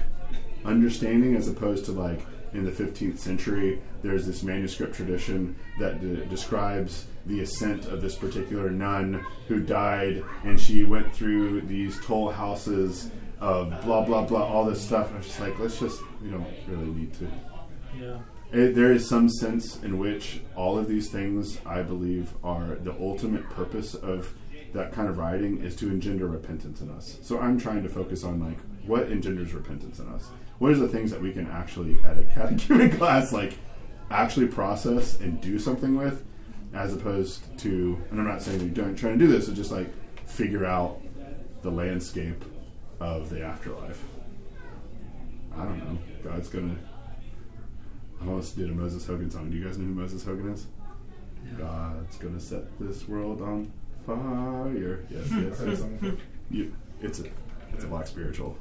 understanding 0.64 1.37
as 1.37 1.48
opposed 1.48 1.85
to 1.87 1.92
like 1.92 2.20
in 2.55 2.64
the 2.64 2.70
15th 2.70 3.18
century 3.18 3.81
there's 4.03 4.27
this 4.27 4.42
manuscript 4.42 4.94
tradition 4.94 5.57
that 5.79 6.01
de- 6.01 6.25
describes 6.27 7.07
the 7.27 7.40
ascent 7.40 7.87
of 7.87 8.01
this 8.03 8.14
particular 8.14 8.68
nun 8.70 9.25
who 9.48 9.59
died 9.61 10.22
and 10.44 10.61
she 10.61 10.85
went 10.85 11.12
through 11.14 11.62
these 11.62 11.98
toll 12.05 12.31
houses 12.31 13.11
of 13.40 13.70
blah 13.85 14.05
blah 14.05 14.22
blah 14.22 14.44
all 14.44 14.64
this 14.64 14.81
stuff 14.81 15.11
i 15.14 15.16
was 15.16 15.27
just 15.27 15.40
like 15.40 15.59
let's 15.59 15.81
just 15.81 16.01
we 16.22 16.29
don't 16.31 16.46
really 16.68 16.87
need 16.87 17.12
to 17.14 17.27
Yeah. 17.98 18.18
It, 18.52 18.74
there 18.74 18.92
is 18.92 19.08
some 19.08 19.28
sense 19.28 19.82
in 19.82 19.98
which 19.98 20.40
all 20.56 20.78
of 20.78 20.88
these 20.88 21.08
things, 21.10 21.58
I 21.64 21.82
believe, 21.82 22.32
are 22.44 22.76
the 22.76 22.94
ultimate 23.00 23.48
purpose 23.50 23.94
of 23.94 24.34
that 24.74 24.92
kind 24.92 25.08
of 25.08 25.18
writing 25.18 25.62
is 25.62 25.76
to 25.76 25.88
engender 25.88 26.26
repentance 26.26 26.80
in 26.80 26.90
us. 26.90 27.18
So 27.22 27.38
I'm 27.38 27.58
trying 27.58 27.82
to 27.82 27.88
focus 27.88 28.24
on 28.24 28.40
like 28.40 28.58
what 28.86 29.10
engenders 29.10 29.52
repentance 29.52 29.98
in 29.98 30.08
us. 30.08 30.28
What 30.58 30.72
are 30.72 30.76
the 30.76 30.88
things 30.88 31.10
that 31.10 31.20
we 31.20 31.32
can 31.32 31.46
actually, 31.50 31.98
at 32.04 32.18
a 32.18 32.24
catechumen 32.34 32.96
class, 32.96 33.32
like 33.32 33.58
actually 34.10 34.46
process 34.46 35.20
and 35.20 35.40
do 35.40 35.58
something 35.58 35.96
with, 35.96 36.24
as 36.74 36.94
opposed 36.94 37.58
to, 37.60 38.00
and 38.10 38.20
I'm 38.20 38.26
not 38.26 38.42
saying 38.42 38.58
that 38.58 38.76
you're 38.76 38.94
trying 38.94 39.18
to 39.18 39.24
do 39.24 39.30
this, 39.30 39.46
but 39.46 39.54
just 39.54 39.72
like 39.72 39.92
figure 40.26 40.64
out 40.64 41.00
the 41.62 41.70
landscape 41.70 42.44
of 43.00 43.30
the 43.30 43.42
afterlife. 43.42 44.02
I 45.56 45.64
don't 45.64 45.78
know. 45.78 45.98
God's 46.24 46.48
gonna. 46.48 46.76
I 48.22 48.28
almost 48.28 48.56
did 48.56 48.70
a 48.70 48.72
Moses 48.72 49.04
Hogan 49.04 49.30
song. 49.30 49.50
Do 49.50 49.56
you 49.56 49.64
guys 49.64 49.78
know 49.78 49.85
who 49.85 49.94
Moses 49.94 50.24
Hogan 50.24 50.52
is? 50.52 50.66
God's 51.58 52.16
gonna 52.18 52.38
set 52.38 52.78
this 52.78 53.08
world 53.08 53.42
on 53.42 53.72
fire. 54.06 55.04
Yes, 55.11 55.26
yes. 55.30 55.62
Yes. 55.66 56.14
you, 56.50 56.74
it's 57.00 57.20
a 57.20 57.24
it's 57.72 57.85
a 57.85 57.87
black 57.88 58.06
spiritual. 58.06 58.56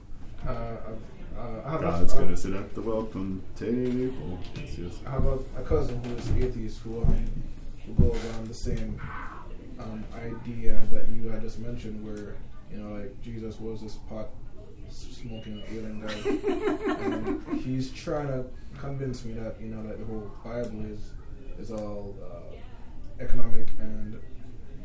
Uh, 0.47 0.52
uh, 0.52 1.62
I 1.63 1.71
have 1.71 1.82
God's 1.82 2.13
a, 2.13 2.17
gonna 2.17 2.36
sit 2.36 2.54
at 2.54 2.74
the 2.74 2.82
welcome 2.82 3.43
table. 3.56 4.39
Yes, 4.56 4.78
yes. 4.80 4.93
I 5.06 5.12
have 5.12 5.26
a, 5.26 5.38
a 5.58 5.63
cousin 5.63 6.04
who 6.04 6.15
is 6.15 6.43
atheist 6.43 6.80
who, 6.80 7.04
um, 7.04 7.26
who 7.86 7.93
goes 7.93 8.26
around 8.26 8.47
the 8.47 8.54
same 8.54 9.00
um, 9.80 10.04
idea 10.15 10.82
that 10.91 11.08
you 11.10 11.30
had 11.30 11.41
just 11.41 11.60
mentioned, 11.60 12.04
where 12.04 12.36
you 12.71 12.78
know, 12.78 13.00
like 13.00 13.21
Jesus 13.21 13.60
was 13.60 13.82
this 13.82 13.95
pot 14.10 14.30
smoking 14.89 15.62
alien 15.69 16.02
guy, 16.02 16.13
and 17.06 17.62
he's 17.62 17.91
trying 17.91 18.28
to 18.28 18.45
convince 18.82 19.24
me 19.24 19.34
that 19.34 19.56
you 19.62 19.67
know 19.67 19.84
that 19.88 20.00
the 20.00 20.06
whole 20.06 20.32
Bible 20.44 20.86
is 20.86 21.12
is 21.60 21.72
all 21.72 22.16
uh, 22.24 22.55
economic, 23.24 23.68
and 23.80 24.20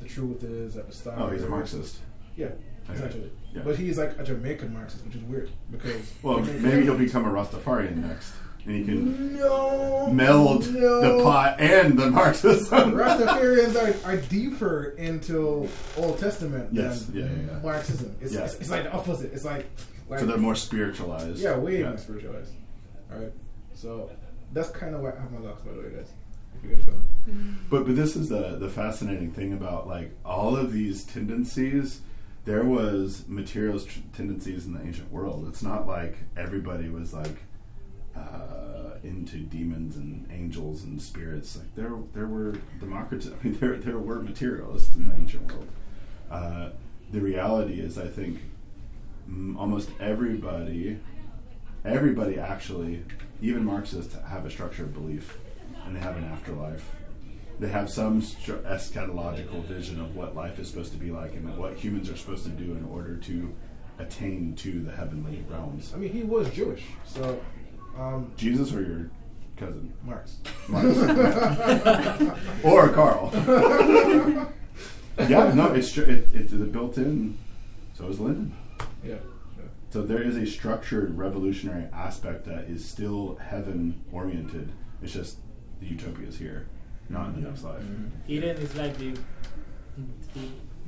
the 0.01 0.09
truth 0.09 0.45
is 0.45 0.75
that 0.75 0.87
the 0.89 0.95
style. 0.95 1.17
Oh, 1.19 1.31
he's 1.31 1.43
a 1.43 1.49
Marxist. 1.49 1.99
Yeah, 2.37 2.49
essentially. 2.93 3.31
Yeah. 3.55 3.63
But 3.65 3.77
he's 3.77 3.97
like 3.97 4.19
a 4.19 4.25
Jamaican 4.25 4.73
Marxist, 4.73 5.05
which 5.07 5.17
is 5.17 5.23
weird 5.23 5.51
because 5.71 6.13
Well, 6.23 6.41
maybe 6.41 6.83
he'll 6.83 6.99
become 6.99 7.25
a 7.25 7.31
Rastafarian 7.31 7.97
next, 7.97 8.35
and 8.67 8.77
he 8.77 8.85
can 8.85 9.37
no 9.37 10.11
meld 10.13 10.71
no. 10.75 11.01
the 11.19 11.25
pot 11.25 11.59
and 11.59 11.99
the 11.99 12.11
Marxism. 12.11 12.93
Rastafarians 12.93 13.75
are, 14.05 14.11
are 14.13 14.17
deeper 14.19 14.91
into 14.99 15.67
Old 15.97 16.19
Testament 16.19 16.69
Yes, 16.73 17.07
than 17.07 17.17
yeah, 17.17 17.25
yeah, 17.25 17.53
yeah. 17.55 17.59
Marxism. 17.63 18.15
It's, 18.21 18.35
Yeah. 18.35 18.41
it's, 18.45 18.55
it's 18.57 18.71
like 18.71 18.85
the 18.85 18.93
opposite. 18.93 19.33
It's 19.33 19.45
like, 19.47 19.65
like 20.11 20.21
so 20.21 20.27
they're 20.27 20.37
more 20.37 20.55
spiritualized. 20.55 21.39
yeah, 21.39 21.57
way 21.57 21.83
more 21.83 21.97
spiritualized. 21.97 22.53
All 23.11 23.19
right, 23.19 23.33
so 23.77 24.11
that's 24.53 24.71
kind 24.71 24.95
of 24.95 25.03
why 25.03 25.13
I 25.13 25.21
have 25.21 25.31
my 25.31 25.39
locks, 25.39 25.63
by 25.63 25.73
the 25.73 25.81
way, 25.81 25.91
guys. 25.95 26.09
If 26.57 26.71
you 26.71 26.77
guys 26.77 26.85
don't. 26.87 27.59
But 27.71 27.87
but 27.87 27.97
this 27.97 28.17
is 28.17 28.29
the 28.29 28.57
the 28.57 28.69
fascinating 28.69 29.33
thing 29.33 29.53
about 29.53 29.87
like 29.87 30.11
all 30.25 30.57
of 30.57 30.73
these 30.73 31.05
tendencies. 31.05 32.01
There 32.45 32.65
was 32.65 33.25
materials 33.27 33.85
tr- 33.85 33.99
tendencies 34.15 34.67
in 34.67 34.73
the 34.73 34.81
ancient 34.81 35.13
world. 35.13 35.47
It's 35.49 35.63
not 35.63 35.87
like 35.87 36.17
everybody 36.37 36.89
was 36.89 37.13
like 37.13 37.39
uh, 38.17 38.99
into 39.03 39.39
demons 39.39 39.97
and 39.97 40.29
angels 40.33 40.85
and 40.85 41.01
spirits. 41.03 41.57
Like 41.57 41.75
there, 41.75 41.93
there 42.15 42.27
were 42.27 42.55
Democritus. 42.81 43.33
I 43.41 43.45
mean, 43.45 43.59
there 43.59 43.77
there 43.77 43.99
were 43.99 44.23
materialists 44.23 44.97
in 44.97 45.09
the 45.09 45.15
ancient 45.17 45.53
world. 45.53 45.69
Uh, 46.31 46.71
the 47.13 47.21
reality 47.21 47.81
is, 47.81 47.99
I 47.99 48.09
think 48.09 48.41
almost 49.59 49.91
everybody, 50.01 50.99
everybody 51.85 52.39
actually, 52.39 53.05
even 53.41 53.65
Marxists, 53.65 54.17
have 54.29 54.47
a 54.47 54.51
structured 54.51 54.93
belief, 54.95 55.39
and 55.85 55.95
they 55.95 56.01
have 56.01 56.17
an 56.17 56.25
afterlife. 56.25 56.91
They 57.59 57.69
have 57.69 57.89
some 57.89 58.21
str- 58.21 58.55
eschatological 58.55 59.65
vision 59.65 60.01
of 60.01 60.15
what 60.15 60.35
life 60.35 60.59
is 60.59 60.69
supposed 60.69 60.93
to 60.93 60.99
be 60.99 61.11
like 61.11 61.35
and 61.35 61.57
what 61.57 61.75
humans 61.75 62.11
are 62.11 62.17
supposed 62.17 62.45
to 62.45 62.51
do 62.51 62.73
in 62.73 62.85
order 62.85 63.17
to 63.17 63.55
attain 63.99 64.55
to 64.57 64.83
the 64.83 64.93
heavenly 64.93 65.43
realms. 65.49 65.93
I 65.95 65.99
mean, 65.99 66.13
he 66.13 66.23
was 66.23 66.51
Jewish, 66.51 66.83
so 67.07 67.41
um, 67.99 68.31
Jesus 68.37 68.75
or 68.75 68.83
your 68.83 69.11
cousin? 69.57 69.93
Marx. 70.05 70.37
Marx. 70.69 70.97
or 72.63 72.91
Karl. 72.91 73.31
yeah, 75.19 75.53
no, 75.55 75.73
it's 75.73 75.93
tr- 75.93 76.03
it, 76.03 76.29
it's 76.35 76.53
built 76.53 76.99
in. 76.99 77.39
So 77.95 78.09
is 78.09 78.21
Lenin. 78.21 78.55
Yeah. 79.03 79.17
So 79.97 80.03
there 80.03 80.21
is 80.21 80.37
a 80.37 80.45
structured 80.45 81.17
revolutionary 81.17 81.87
aspect 81.91 82.45
that 82.45 82.65
is 82.65 82.85
still 82.85 83.37
heaven 83.37 84.05
oriented. 84.13 84.71
It's 85.01 85.15
just 85.15 85.39
the 85.81 85.87
utopia 85.87 86.29
is 86.29 86.37
here, 86.37 86.69
not 87.09 87.29
in 87.29 87.41
the 87.41 87.49
next 87.49 87.65
life. 87.65 87.83
Eden 88.29 88.59
is 88.59 88.77
like 88.77 88.99
the 88.99 89.15
the, 90.35 90.41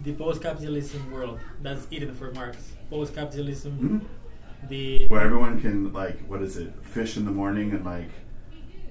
the 0.04 0.12
post-capitalism 0.12 1.11
world. 1.11 1.40
That's 1.62 1.86
Eden 1.90 2.14
for 2.14 2.32
Marx. 2.32 2.72
Post-capitalism, 2.90 3.72
Mhm. 3.80 4.68
the 4.68 5.06
Where 5.09 5.22
everyone 5.22 5.59
can 5.59 5.90
like, 5.94 6.18
what 6.28 6.42
is 6.42 6.59
it, 6.59 6.70
fish 6.82 7.16
in 7.16 7.24
the 7.24 7.30
morning 7.30 7.70
and 7.72 7.86
like 7.86 8.11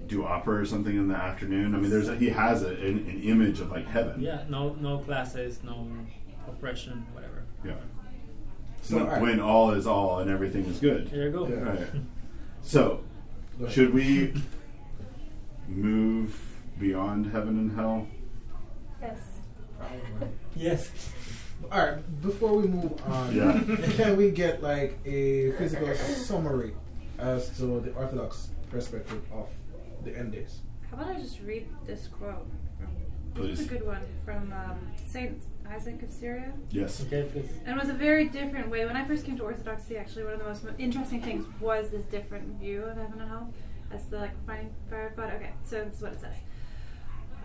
do 0.07 0.25
opera 0.25 0.61
or 0.61 0.65
something 0.65 0.97
in 0.97 1.09
the 1.09 1.15
afternoon. 1.29 1.75
I 1.75 1.77
mean, 1.77 1.91
there's 1.91 2.09
a, 2.09 2.15
he 2.15 2.29
has 2.29 2.63
a, 2.63 2.69
an, 2.69 3.05
an 3.07 3.21
image 3.21 3.59
of 3.59 3.69
like 3.69 3.85
heaven. 3.85 4.19
yeah, 4.19 4.45
no 4.49 4.73
no 4.81 4.97
classes, 4.97 5.61
no 5.63 5.87
oppression, 6.47 7.05
whatever. 7.13 7.43
Yeah. 7.63 7.75
So, 8.87 8.95
when, 8.95 9.05
alright. 9.05 9.21
when 9.21 9.39
all 9.41 9.71
is 9.71 9.85
all 9.85 10.19
and 10.19 10.31
everything 10.31 10.63
is 10.65 10.79
good. 10.79 11.09
There 11.11 11.23
you 11.25 11.31
go. 11.31 11.47
Yeah. 11.47 11.55
Right. 11.55 11.87
So, 12.61 13.01
should 13.69 13.93
we 13.93 14.33
move 15.67 16.39
beyond 16.79 17.25
heaven 17.31 17.57
and 17.59 17.75
hell? 17.77 18.07
Yes. 19.01 19.19
Yes. 20.55 20.89
All 21.69 21.85
right. 21.85 22.21
Before 22.21 22.55
we 22.55 22.67
move 22.67 22.93
on, 23.07 23.35
Yeah. 23.35 23.59
can 23.97 24.15
we 24.15 24.31
get 24.31 24.63
like 24.63 24.97
a 25.05 25.51
physical 25.53 25.93
summary 25.95 26.73
as 27.19 27.49
to 27.57 27.81
the 27.81 27.91
Orthodox 27.93 28.49
perspective 28.71 29.21
of 29.33 29.49
the 30.05 30.17
end 30.17 30.31
days? 30.31 30.59
How 30.91 30.97
about 30.97 31.15
I 31.17 31.19
just 31.19 31.41
read 31.41 31.67
this 31.85 32.07
quote? 32.07 32.47
This 33.37 33.59
is 33.59 33.59
Please. 33.59 33.65
a 33.65 33.69
good 33.69 33.85
one 33.85 34.01
from 34.25 34.51
um, 34.51 34.79
Saint 35.05 35.41
Isaac 35.69 36.01
of 36.01 36.11
Syria. 36.11 36.51
Yes. 36.71 37.03
Okay, 37.05 37.27
please. 37.31 37.51
And 37.65 37.77
it 37.77 37.79
was 37.79 37.89
a 37.89 37.97
very 37.97 38.27
different 38.29 38.69
way. 38.69 38.85
When 38.85 38.97
I 38.97 39.05
first 39.05 39.25
came 39.25 39.37
to 39.37 39.43
Orthodoxy, 39.43 39.97
actually, 39.97 40.23
one 40.23 40.33
of 40.33 40.39
the 40.39 40.45
most 40.45 40.65
interesting 40.79 41.21
things 41.21 41.45
was 41.59 41.91
this 41.91 42.03
different 42.05 42.59
view 42.59 42.83
of 42.83 42.97
heaven 42.97 43.19
and 43.19 43.29
hell 43.29 43.53
as 43.91 44.05
the 44.05 44.17
like 44.17 44.45
finding 44.45 44.73
fire 44.89 45.07
of 45.07 45.15
God. 45.15 45.33
Okay, 45.35 45.51
so 45.63 45.83
this 45.83 45.97
is 45.97 46.01
what 46.01 46.13
it 46.13 46.21
says. 46.21 46.35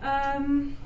Um, 0.01 0.77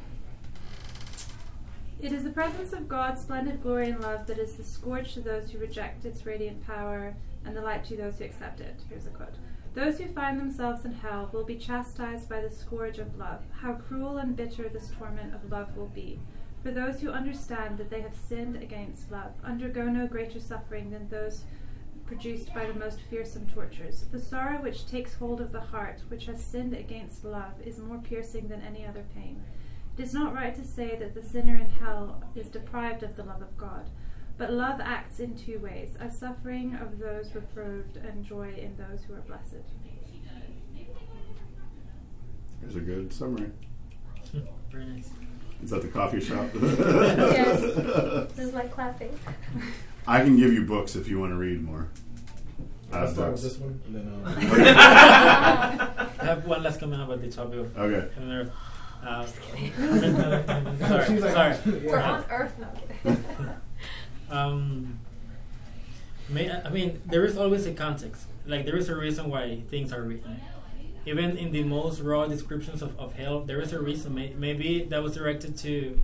it 2.01 2.11
is 2.11 2.23
the 2.23 2.29
presence 2.29 2.73
of 2.73 2.87
God's 2.87 3.21
splendid 3.21 3.63
glory 3.63 3.89
and 3.89 4.01
love 4.01 4.27
that 4.27 4.37
is 4.37 4.55
the 4.55 4.63
scourge 4.63 5.13
to 5.13 5.21
those 5.21 5.49
who 5.49 5.57
reject 5.57 6.05
its 6.05 6.25
radiant 6.25 6.65
power 6.67 7.15
and 7.45 7.55
the 7.55 7.61
light 7.61 7.85
to 7.85 7.95
those 7.95 8.17
who 8.17 8.25
accept 8.25 8.59
it. 8.59 8.81
Here's 8.89 9.07
a 9.07 9.09
quote. 9.09 9.35
Those 9.77 9.99
who 9.99 10.07
find 10.07 10.39
themselves 10.39 10.85
in 10.85 10.93
hell 10.93 11.29
will 11.31 11.43
be 11.43 11.55
chastised 11.55 12.27
by 12.27 12.41
the 12.41 12.49
scourge 12.49 12.97
of 12.97 13.15
love. 13.15 13.43
How 13.61 13.73
cruel 13.73 14.17
and 14.17 14.35
bitter 14.35 14.67
this 14.67 14.89
torment 14.97 15.35
of 15.35 15.51
love 15.51 15.77
will 15.77 15.89
be. 15.89 16.19
For 16.63 16.71
those 16.71 16.99
who 16.99 17.11
understand 17.11 17.77
that 17.77 17.91
they 17.91 18.01
have 18.01 18.15
sinned 18.15 18.55
against 18.55 19.11
love, 19.11 19.33
undergo 19.43 19.85
no 19.85 20.07
greater 20.07 20.39
suffering 20.39 20.89
than 20.89 21.07
those 21.09 21.43
produced 22.07 22.51
by 22.55 22.65
the 22.65 22.73
most 22.73 23.01
fearsome 23.07 23.45
tortures. 23.53 24.05
The 24.11 24.19
sorrow 24.19 24.59
which 24.63 24.87
takes 24.87 25.13
hold 25.13 25.41
of 25.41 25.51
the 25.51 25.61
heart, 25.61 26.01
which 26.07 26.25
has 26.25 26.43
sinned 26.43 26.73
against 26.73 27.23
love, 27.23 27.53
is 27.63 27.77
more 27.77 27.99
piercing 27.99 28.47
than 28.47 28.63
any 28.63 28.83
other 28.83 29.05
pain. 29.13 29.43
It 29.95 30.01
is 30.01 30.11
not 30.11 30.33
right 30.33 30.55
to 30.55 30.65
say 30.65 30.95
that 30.95 31.13
the 31.13 31.21
sinner 31.21 31.55
in 31.55 31.69
hell 31.69 32.23
is 32.33 32.47
deprived 32.47 33.03
of 33.03 33.15
the 33.15 33.25
love 33.25 33.43
of 33.43 33.55
God, 33.59 33.91
but 34.37 34.51
love 34.51 34.79
acts 34.81 35.19
in 35.19 35.35
two 35.35 35.59
ways 35.59 35.95
a 35.99 36.09
suffering 36.11 36.75
of 36.81 36.99
those 36.99 37.33
reproved 37.35 37.97
and 37.97 38.23
joy 38.25 38.53
in 38.57 38.75
those 38.77 39.03
who 39.03 39.13
are 39.13 39.21
blessed. 39.21 39.55
Here's 42.61 42.75
a 42.75 42.79
good 42.79 43.13
summary. 43.13 43.51
Very 44.71 44.85
nice. 44.85 45.09
Is 45.63 45.69
that 45.71 45.81
the 45.81 45.87
coffee 45.87 46.19
shop? 46.21 46.47
Yes. 46.55 47.61
This 48.35 48.39
is 48.47 48.53
my 48.53 48.65
clapping. 48.67 49.17
I 50.07 50.21
can 50.23 50.37
give 50.37 50.53
you 50.53 50.65
books 50.65 50.95
if 50.95 51.07
you 51.07 51.19
want 51.19 51.31
to 51.31 51.37
read 51.37 51.61
more. 51.63 51.89
I 52.91 53.01
Let's 53.01 53.09
have 53.09 53.15
start 53.15 53.31
with 53.33 53.41
books. 53.41 53.53
this 53.55 53.61
one, 53.61 53.81
and 53.85 53.95
then 53.95 54.07
uh, 54.77 56.09
I 56.21 56.25
have 56.25 56.45
one 56.45 56.63
last 56.63 56.79
comment 56.79 57.01
about 57.01 57.21
the 57.21 57.29
topic 57.29 57.59
of 57.59 57.77
Okay. 57.77 58.07
heaven 58.15 58.31
and 58.31 58.31
earth. 58.31 58.51
Sorry, 60.87 61.05
She's 61.07 61.21
like, 61.23 61.33
sorry. 61.33 61.79
We're 61.85 61.99
on 61.99 62.23
Earth 62.29 62.53
now. 62.59 63.55
Um, 64.29 64.99
may, 66.29 66.51
I 66.51 66.69
mean, 66.69 67.01
there 67.05 67.25
is 67.25 67.37
always 67.37 67.65
a 67.65 67.73
context. 67.73 68.25
Like, 68.45 68.65
there 68.65 68.77
is 68.77 68.89
a 68.89 68.95
reason 68.95 69.29
why 69.29 69.61
things 69.69 69.91
are 69.93 70.01
written. 70.03 70.39
Even 71.05 71.37
in 71.37 71.51
the 71.51 71.63
most 71.63 72.01
raw 72.01 72.25
descriptions 72.27 72.81
of, 72.81 72.97
of 72.99 73.13
hell, 73.13 73.41
there 73.41 73.61
is 73.61 73.71
a 73.73 73.79
reason. 73.81 74.13
May, 74.13 74.33
maybe 74.37 74.83
that 74.83 75.01
was 75.01 75.15
directed 75.15 75.57
to 75.59 76.01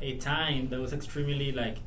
a 0.00 0.16
time 0.16 0.68
that 0.70 0.80
was 0.80 0.92
extremely, 0.92 1.52
like, 1.52 1.78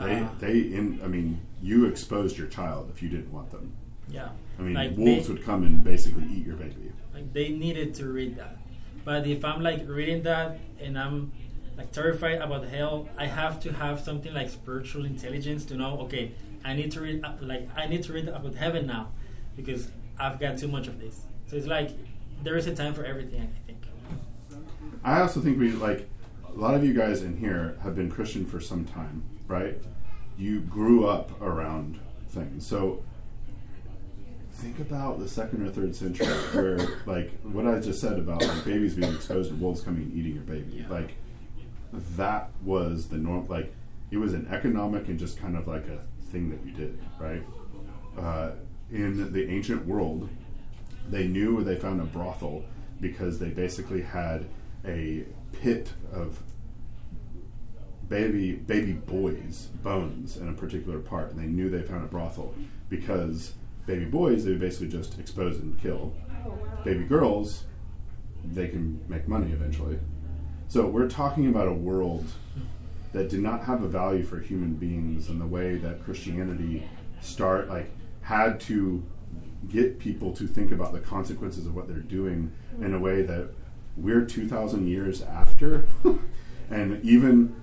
They, 0.00 0.16
Uh, 0.16 0.28
they, 0.40 0.58
in, 0.58 1.00
I 1.04 1.06
mean, 1.06 1.40
you 1.62 1.86
exposed 1.86 2.36
your 2.36 2.48
child 2.48 2.90
if 2.92 3.02
you 3.02 3.08
didn't 3.08 3.32
want 3.32 3.50
them. 3.50 3.72
yeah. 4.08 4.30
I 4.58 4.62
mean, 4.62 4.74
Like, 4.74 4.96
wolves 4.96 5.26
they- 5.28 5.34
would 5.34 5.42
come 5.44 5.62
and 5.62 5.84
basically 5.84 6.24
eat 6.24 6.44
your 6.44 6.56
baby. 6.56 6.90
Like, 7.14 7.32
they 7.32 7.50
needed 7.50 7.94
to 7.94 8.08
read 8.08 8.36
that. 8.36 8.58
But 9.04 9.26
if 9.28 9.44
I'm, 9.44 9.62
like, 9.62 9.86
reading 9.88 10.22
that 10.24 10.58
and 10.80 10.98
I'm, 10.98 11.30
like, 11.76 11.92
terrified 11.92 12.40
about 12.40 12.66
hell, 12.66 13.08
I 13.16 13.26
have 13.26 13.60
to 13.60 13.72
have 13.72 14.00
something 14.00 14.32
like 14.32 14.48
spiritual 14.48 15.04
intelligence 15.04 15.64
to 15.66 15.74
know, 15.74 15.98
okay, 16.00 16.32
I 16.64 16.74
need 16.74 16.90
to 16.92 17.00
read, 17.00 17.24
uh, 17.24 17.32
like, 17.40 17.68
I 17.76 17.86
need 17.86 18.02
to 18.04 18.12
read 18.12 18.28
about 18.28 18.54
heaven 18.54 18.86
now 18.86 19.08
because 19.56 19.88
I've 20.18 20.40
got 20.40 20.58
too 20.58 20.68
much 20.68 20.88
of 20.88 21.00
this. 21.00 21.26
So 21.46 21.56
it's 21.56 21.66
like 21.66 21.90
there 22.42 22.56
is 22.56 22.66
a 22.66 22.74
time 22.74 22.94
for 22.94 23.04
everything, 23.04 23.40
I 23.40 23.66
think. 23.66 23.82
I 25.04 25.20
also 25.20 25.40
think 25.40 25.58
we 25.58 25.70
like 25.72 26.08
a 26.48 26.58
lot 26.58 26.74
of 26.74 26.84
you 26.84 26.94
guys 26.94 27.22
in 27.22 27.36
here 27.36 27.76
have 27.82 27.94
been 27.94 28.10
Christian 28.10 28.44
for 28.44 28.60
some 28.60 28.84
time, 28.84 29.22
right? 29.46 29.80
You 30.36 30.60
grew 30.60 31.06
up 31.06 31.40
around 31.40 32.00
things. 32.30 32.66
So 32.66 33.02
think 34.52 34.78
about 34.80 35.18
the 35.18 35.28
second 35.28 35.66
or 35.66 35.70
third 35.70 35.94
century 35.94 36.26
where 36.26 36.78
like 37.04 37.30
what 37.42 37.66
I 37.66 37.78
just 37.78 38.00
said 38.00 38.18
about 38.18 38.42
like 38.42 38.64
babies 38.64 38.94
being 38.94 39.14
exposed 39.14 39.50
to 39.50 39.56
wolves 39.56 39.82
coming 39.82 40.02
and 40.02 40.12
eating 40.14 40.34
your 40.34 40.44
baby. 40.44 40.78
Yeah. 40.78 40.88
Like 40.88 41.14
that 41.92 42.50
was 42.62 43.08
the 43.08 43.16
norm 43.16 43.46
like 43.48 43.72
it 44.10 44.18
was 44.18 44.32
an 44.32 44.46
economic 44.50 45.08
and 45.08 45.18
just 45.18 45.38
kind 45.38 45.56
of 45.56 45.66
like 45.66 45.86
a 45.88 46.00
thing 46.30 46.50
that 46.50 46.64
you 46.64 46.72
did, 46.72 46.98
right? 47.18 47.42
Uh, 48.18 48.52
in 48.90 49.32
the 49.32 49.48
ancient 49.50 49.86
world, 49.86 50.28
they 51.08 51.26
knew 51.26 51.62
they 51.62 51.76
found 51.76 52.00
a 52.00 52.04
brothel 52.04 52.64
because 53.00 53.38
they 53.38 53.48
basically 53.48 54.02
had 54.02 54.46
a 54.84 55.24
pit 55.52 55.92
of 56.12 56.40
baby 58.08 58.52
baby 58.52 58.92
boys 58.92 59.68
bones 59.82 60.36
in 60.36 60.48
a 60.48 60.52
particular 60.52 61.00
part 61.00 61.30
and 61.30 61.40
they 61.40 61.46
knew 61.46 61.68
they 61.68 61.82
found 61.82 62.04
a 62.04 62.06
brothel 62.06 62.54
because 62.88 63.54
baby 63.84 64.04
boys 64.04 64.44
they 64.44 64.52
would 64.52 64.60
basically 64.60 64.88
just 64.88 65.18
expose 65.18 65.58
and 65.58 65.80
kill. 65.80 66.14
Baby 66.84 67.04
girls 67.04 67.64
they 68.44 68.68
can 68.68 69.00
make 69.08 69.26
money 69.26 69.50
eventually 69.50 69.98
so 70.68 70.86
we're 70.86 71.08
talking 71.08 71.48
about 71.48 71.68
a 71.68 71.72
world 71.72 72.26
that 73.12 73.28
did 73.28 73.40
not 73.40 73.64
have 73.64 73.82
a 73.82 73.88
value 73.88 74.24
for 74.24 74.40
human 74.40 74.74
beings 74.74 75.28
in 75.28 75.38
the 75.38 75.46
way 75.46 75.76
that 75.76 76.04
christianity 76.04 76.86
start 77.20 77.68
like 77.68 77.90
had 78.22 78.60
to 78.60 79.02
get 79.68 79.98
people 79.98 80.32
to 80.34 80.46
think 80.46 80.72
about 80.72 80.92
the 80.92 81.00
consequences 81.00 81.66
of 81.66 81.74
what 81.74 81.88
they're 81.88 81.98
doing 81.98 82.52
in 82.80 82.94
a 82.94 82.98
way 82.98 83.22
that 83.22 83.48
we're 83.96 84.24
2000 84.24 84.86
years 84.86 85.22
after. 85.22 85.86
And 86.68 87.00
even 87.04 87.54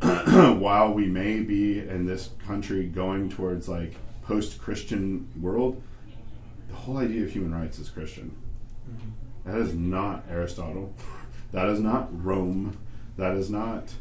while 0.00 0.94
we 0.94 1.06
may 1.06 1.40
be 1.40 1.80
in 1.80 2.06
this 2.06 2.30
country 2.46 2.86
going 2.86 3.28
towards 3.28 3.68
like 3.68 3.96
post-christian 4.22 5.28
world 5.40 5.82
the 6.68 6.74
whole 6.74 6.98
idea 6.98 7.24
of 7.24 7.32
human 7.32 7.52
rights 7.52 7.80
is 7.80 7.88
christian. 7.90 8.30
Mm-hmm. 8.88 9.50
That 9.50 9.60
is 9.60 9.74
not 9.74 10.24
aristotle 10.30 10.94
that 11.54 11.68
is 11.68 11.80
not 11.80 12.08
rome 12.24 12.76
that 13.16 13.34
is 13.34 13.48
not 13.48 13.94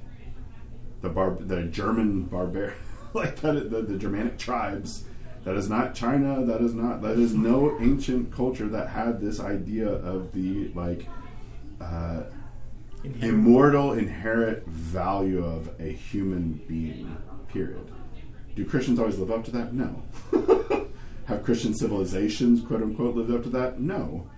the 1.02 1.10
bar 1.10 1.38
the 1.40 1.64
german 1.64 2.24
barbar 2.24 2.74
like 3.14 3.38
that 3.38 3.70
the, 3.72 3.82
the 3.82 3.98
germanic 3.98 4.38
tribes 4.38 5.06
That 5.44 5.58
is 5.58 5.70
not 5.70 5.94
China. 5.94 6.46
That 6.46 6.62
is 6.62 6.74
not. 6.74 7.02
That 7.02 7.20
is 7.20 7.34
no 7.34 7.78
ancient 7.82 8.32
culture 8.32 8.70
that 8.70 8.88
had 8.90 9.20
this 9.20 9.40
idea 9.42 9.90
of 9.90 10.32
the 10.32 10.72
like 10.74 11.08
uh, 11.82 12.24
Inherent. 13.04 13.24
immortal, 13.24 13.92
inherent 13.92 14.66
value 14.68 15.44
of 15.44 15.70
a 15.82 15.92
human 15.92 16.62
being. 16.68 17.18
Period. 17.50 17.92
Do 18.56 18.64
Christians 18.66 19.00
always 19.00 19.20
live 19.20 19.32
up 19.32 19.44
to 19.46 19.52
that? 19.52 19.74
No. 19.74 20.02
have 21.26 21.44
Christian 21.44 21.74
civilizations, 21.74 22.62
quote 22.66 22.82
unquote, 22.82 23.16
lived 23.16 23.32
up 23.32 23.44
to 23.44 23.50
that? 23.50 23.82
No. 23.82 24.30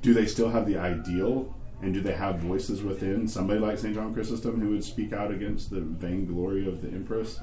Do 0.00 0.12
they 0.12 0.26
still 0.26 0.50
have 0.50 0.66
the 0.66 0.76
ideal? 0.76 1.54
And 1.82 1.92
do 1.92 2.00
they 2.00 2.14
have 2.14 2.38
voices 2.38 2.82
within 2.82 3.26
somebody 3.26 3.58
like 3.58 3.76
St. 3.76 3.94
John 3.94 4.14
Chrysostom 4.14 4.60
who 4.60 4.70
would 4.70 4.84
speak 4.84 5.12
out 5.12 5.32
against 5.32 5.70
the 5.70 5.80
vainglory 5.80 6.66
of 6.68 6.80
the 6.80 6.88
empress? 6.88 7.40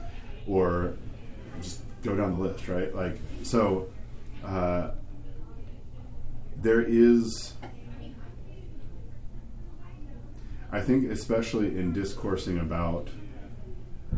Or 0.47 0.93
just 1.61 1.81
go 2.03 2.15
down 2.15 2.37
the 2.37 2.47
list, 2.47 2.69
right? 2.69 2.95
Like, 2.95 3.17
so 3.43 3.89
uh, 4.45 4.91
there 6.55 6.81
is, 6.81 7.53
I 10.71 10.79
think, 10.79 11.11
especially 11.11 11.77
in 11.77 11.91
discoursing 11.91 12.59
about 12.59 13.09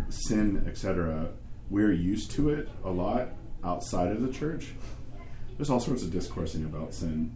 sin, 0.09 0.63
etc., 0.67 1.29
we're 1.71 1.93
used 1.93 2.31
to 2.31 2.49
it 2.49 2.69
a 2.83 2.89
lot 2.89 3.29
outside 3.63 4.11
of 4.11 4.21
the 4.21 4.31
church. 4.31 4.73
There's 5.57 5.69
all 5.69 5.79
sorts 5.79 6.03
of 6.03 6.11
discoursing 6.11 6.65
about 6.65 6.93
sin. 6.93 7.35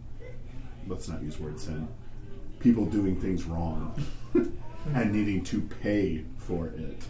Let's 0.86 1.08
not 1.08 1.22
use 1.22 1.40
word 1.40 1.58
sin. 1.58 1.88
People 2.60 2.86
doing 2.86 3.20
things 3.20 3.44
wrong 3.44 3.94
and 4.94 5.12
needing 5.12 5.44
to 5.44 5.60
pay 5.60 6.24
for 6.38 6.68
it. 6.68 7.04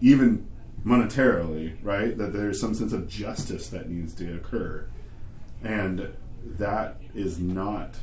Even 0.00 0.46
monetarily, 0.84 1.76
right? 1.82 2.16
That 2.16 2.32
there's 2.32 2.60
some 2.60 2.74
sense 2.74 2.92
of 2.92 3.08
justice 3.08 3.68
that 3.68 3.88
needs 3.88 4.14
to 4.14 4.36
occur. 4.36 4.86
And 5.62 6.14
that 6.44 7.00
is 7.14 7.38
not 7.38 7.94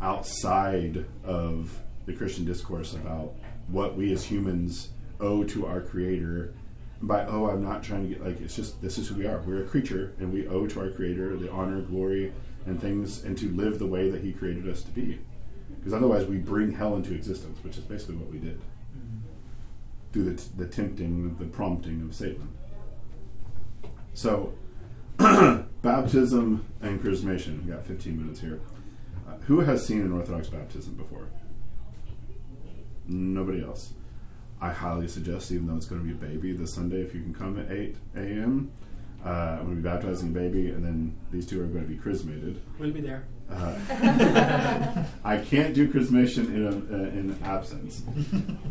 outside 0.00 1.06
of 1.24 1.80
the 2.06 2.12
Christian 2.12 2.44
discourse 2.44 2.94
about 2.94 3.34
what 3.68 3.96
we 3.96 4.12
as 4.12 4.24
humans 4.24 4.90
owe 5.20 5.44
to 5.44 5.66
our 5.66 5.80
Creator. 5.80 6.54
By 7.00 7.24
oh, 7.26 7.48
I'm 7.48 7.62
not 7.62 7.82
trying 7.82 8.08
to 8.08 8.14
get 8.14 8.24
like 8.24 8.40
it's 8.40 8.56
just 8.56 8.80
this 8.82 8.98
is 8.98 9.08
who 9.08 9.16
we 9.16 9.26
are. 9.26 9.40
We're 9.46 9.62
a 9.62 9.66
creature, 9.66 10.14
and 10.18 10.32
we 10.32 10.48
owe 10.48 10.66
to 10.66 10.80
our 10.80 10.90
Creator 10.90 11.36
the 11.36 11.50
honor, 11.50 11.80
glory, 11.80 12.32
and 12.66 12.80
things, 12.80 13.24
and 13.24 13.38
to 13.38 13.50
live 13.50 13.78
the 13.78 13.86
way 13.86 14.10
that 14.10 14.22
He 14.22 14.32
created 14.32 14.68
us 14.68 14.82
to 14.82 14.90
be. 14.90 15.20
Because 15.88 16.02
otherwise, 16.02 16.26
we 16.26 16.36
bring 16.36 16.70
hell 16.70 16.96
into 16.96 17.14
existence, 17.14 17.64
which 17.64 17.78
is 17.78 17.84
basically 17.84 18.16
what 18.16 18.30
we 18.30 18.36
did 18.36 18.60
through 20.12 20.24
the, 20.24 20.34
t- 20.34 20.50
the 20.58 20.66
tempting, 20.66 21.34
the 21.38 21.46
prompting 21.46 22.02
of 22.02 22.14
Satan. 22.14 22.46
So, 24.12 24.52
baptism 25.16 26.66
and 26.82 27.02
chrismation. 27.02 27.64
We 27.64 27.72
got 27.72 27.86
15 27.86 28.18
minutes 28.18 28.38
here. 28.38 28.60
Uh, 29.26 29.38
who 29.46 29.60
has 29.60 29.86
seen 29.86 30.02
an 30.02 30.12
Orthodox 30.12 30.48
baptism 30.48 30.92
before? 30.92 31.28
Nobody 33.06 33.62
else. 33.62 33.94
I 34.60 34.72
highly 34.72 35.08
suggest, 35.08 35.50
even 35.52 35.68
though 35.68 35.76
it's 35.76 35.86
going 35.86 36.02
to 36.02 36.06
be 36.06 36.12
a 36.12 36.28
baby 36.28 36.52
this 36.52 36.74
Sunday, 36.74 37.00
if 37.00 37.14
you 37.14 37.22
can 37.22 37.32
come 37.32 37.58
at 37.58 37.72
8 37.72 37.96
a.m., 38.14 38.72
uh, 39.24 39.28
I'm 39.30 39.64
going 39.64 39.70
to 39.70 39.76
be 39.76 39.88
baptizing 39.88 40.28
a 40.28 40.32
baby, 40.32 40.68
and 40.68 40.84
then 40.84 41.16
these 41.32 41.46
two 41.46 41.62
are 41.62 41.66
going 41.66 41.84
to 41.84 41.90
be 41.90 41.96
chrismated. 41.96 42.60
We'll 42.78 42.90
be 42.90 43.00
there. 43.00 43.24
Uh, 43.50 45.04
I 45.24 45.38
can't 45.38 45.74
do 45.74 45.88
chrismation 45.88 46.46
in, 46.48 46.66
a, 46.66 46.70
uh, 46.70 47.08
in 47.08 47.36
absence, 47.42 48.02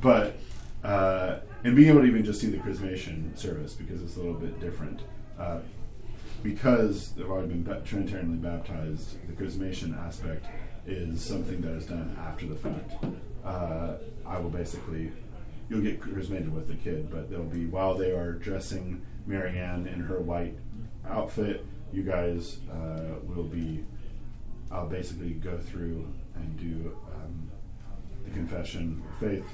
but 0.02 0.38
uh, 0.84 1.40
and 1.64 1.76
being 1.76 1.90
able 1.90 2.02
to 2.02 2.08
even 2.08 2.24
just 2.24 2.40
see 2.40 2.48
the 2.48 2.58
chrismation 2.58 3.38
service 3.38 3.74
because 3.74 4.02
it's 4.02 4.16
a 4.16 4.20
little 4.20 4.34
bit 4.34 4.60
different. 4.60 5.02
Uh, 5.40 5.60
because 6.44 7.12
they've 7.14 7.30
already 7.30 7.50
been 7.50 7.64
ba- 7.64 7.82
trinitarianly 7.86 8.42
baptized, 8.42 9.18
the 9.28 9.34
chrismation 9.34 9.98
aspect 10.06 10.46
is 10.86 11.22
something 11.22 11.62
that 11.62 11.72
is 11.74 11.86
done 11.86 12.16
after 12.20 12.46
the 12.46 12.56
fact. 12.56 12.94
Uh, 13.44 13.96
I 14.26 14.40
will 14.40 14.50
basically, 14.50 15.12
you'll 15.70 15.82
get 15.82 16.00
chrismated 16.00 16.54
with 16.54 16.68
the 16.68 16.76
kid, 16.76 17.10
but 17.12 17.30
they'll 17.30 17.44
be 17.44 17.66
while 17.66 17.96
they 17.96 18.12
are 18.12 18.34
dressing 18.34 19.02
Marianne 19.26 19.88
in 19.88 20.00
her 20.02 20.20
white 20.20 20.56
outfit. 21.10 21.66
You 21.92 22.04
guys 22.04 22.58
uh, 22.72 23.16
will 23.24 23.44
be 23.44 23.84
I'll 24.72 24.88
basically 24.88 25.32
go 25.32 25.57
through 25.57 26.07
and 26.36 26.57
do 26.57 26.95
um, 27.13 27.49
the 28.26 28.32
confession 28.32 29.03
faith, 29.20 29.45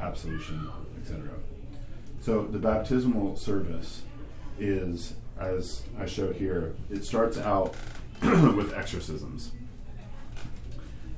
absolution, 0.00 0.70
etc. 1.00 1.30
So 2.20 2.42
the 2.44 2.58
baptismal 2.58 3.36
service 3.36 4.02
is, 4.58 5.14
as 5.38 5.82
I 5.98 6.06
show 6.06 6.32
here, 6.32 6.74
it 6.90 7.04
starts 7.04 7.38
out 7.38 7.74
with 8.22 8.74
exorcisms. 8.74 9.52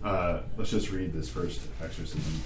Uh, 0.04 0.40
let's 0.56 0.70
just 0.70 0.90
read 0.90 1.12
this 1.12 1.28
first 1.28 1.60
exorcism. 1.82 2.42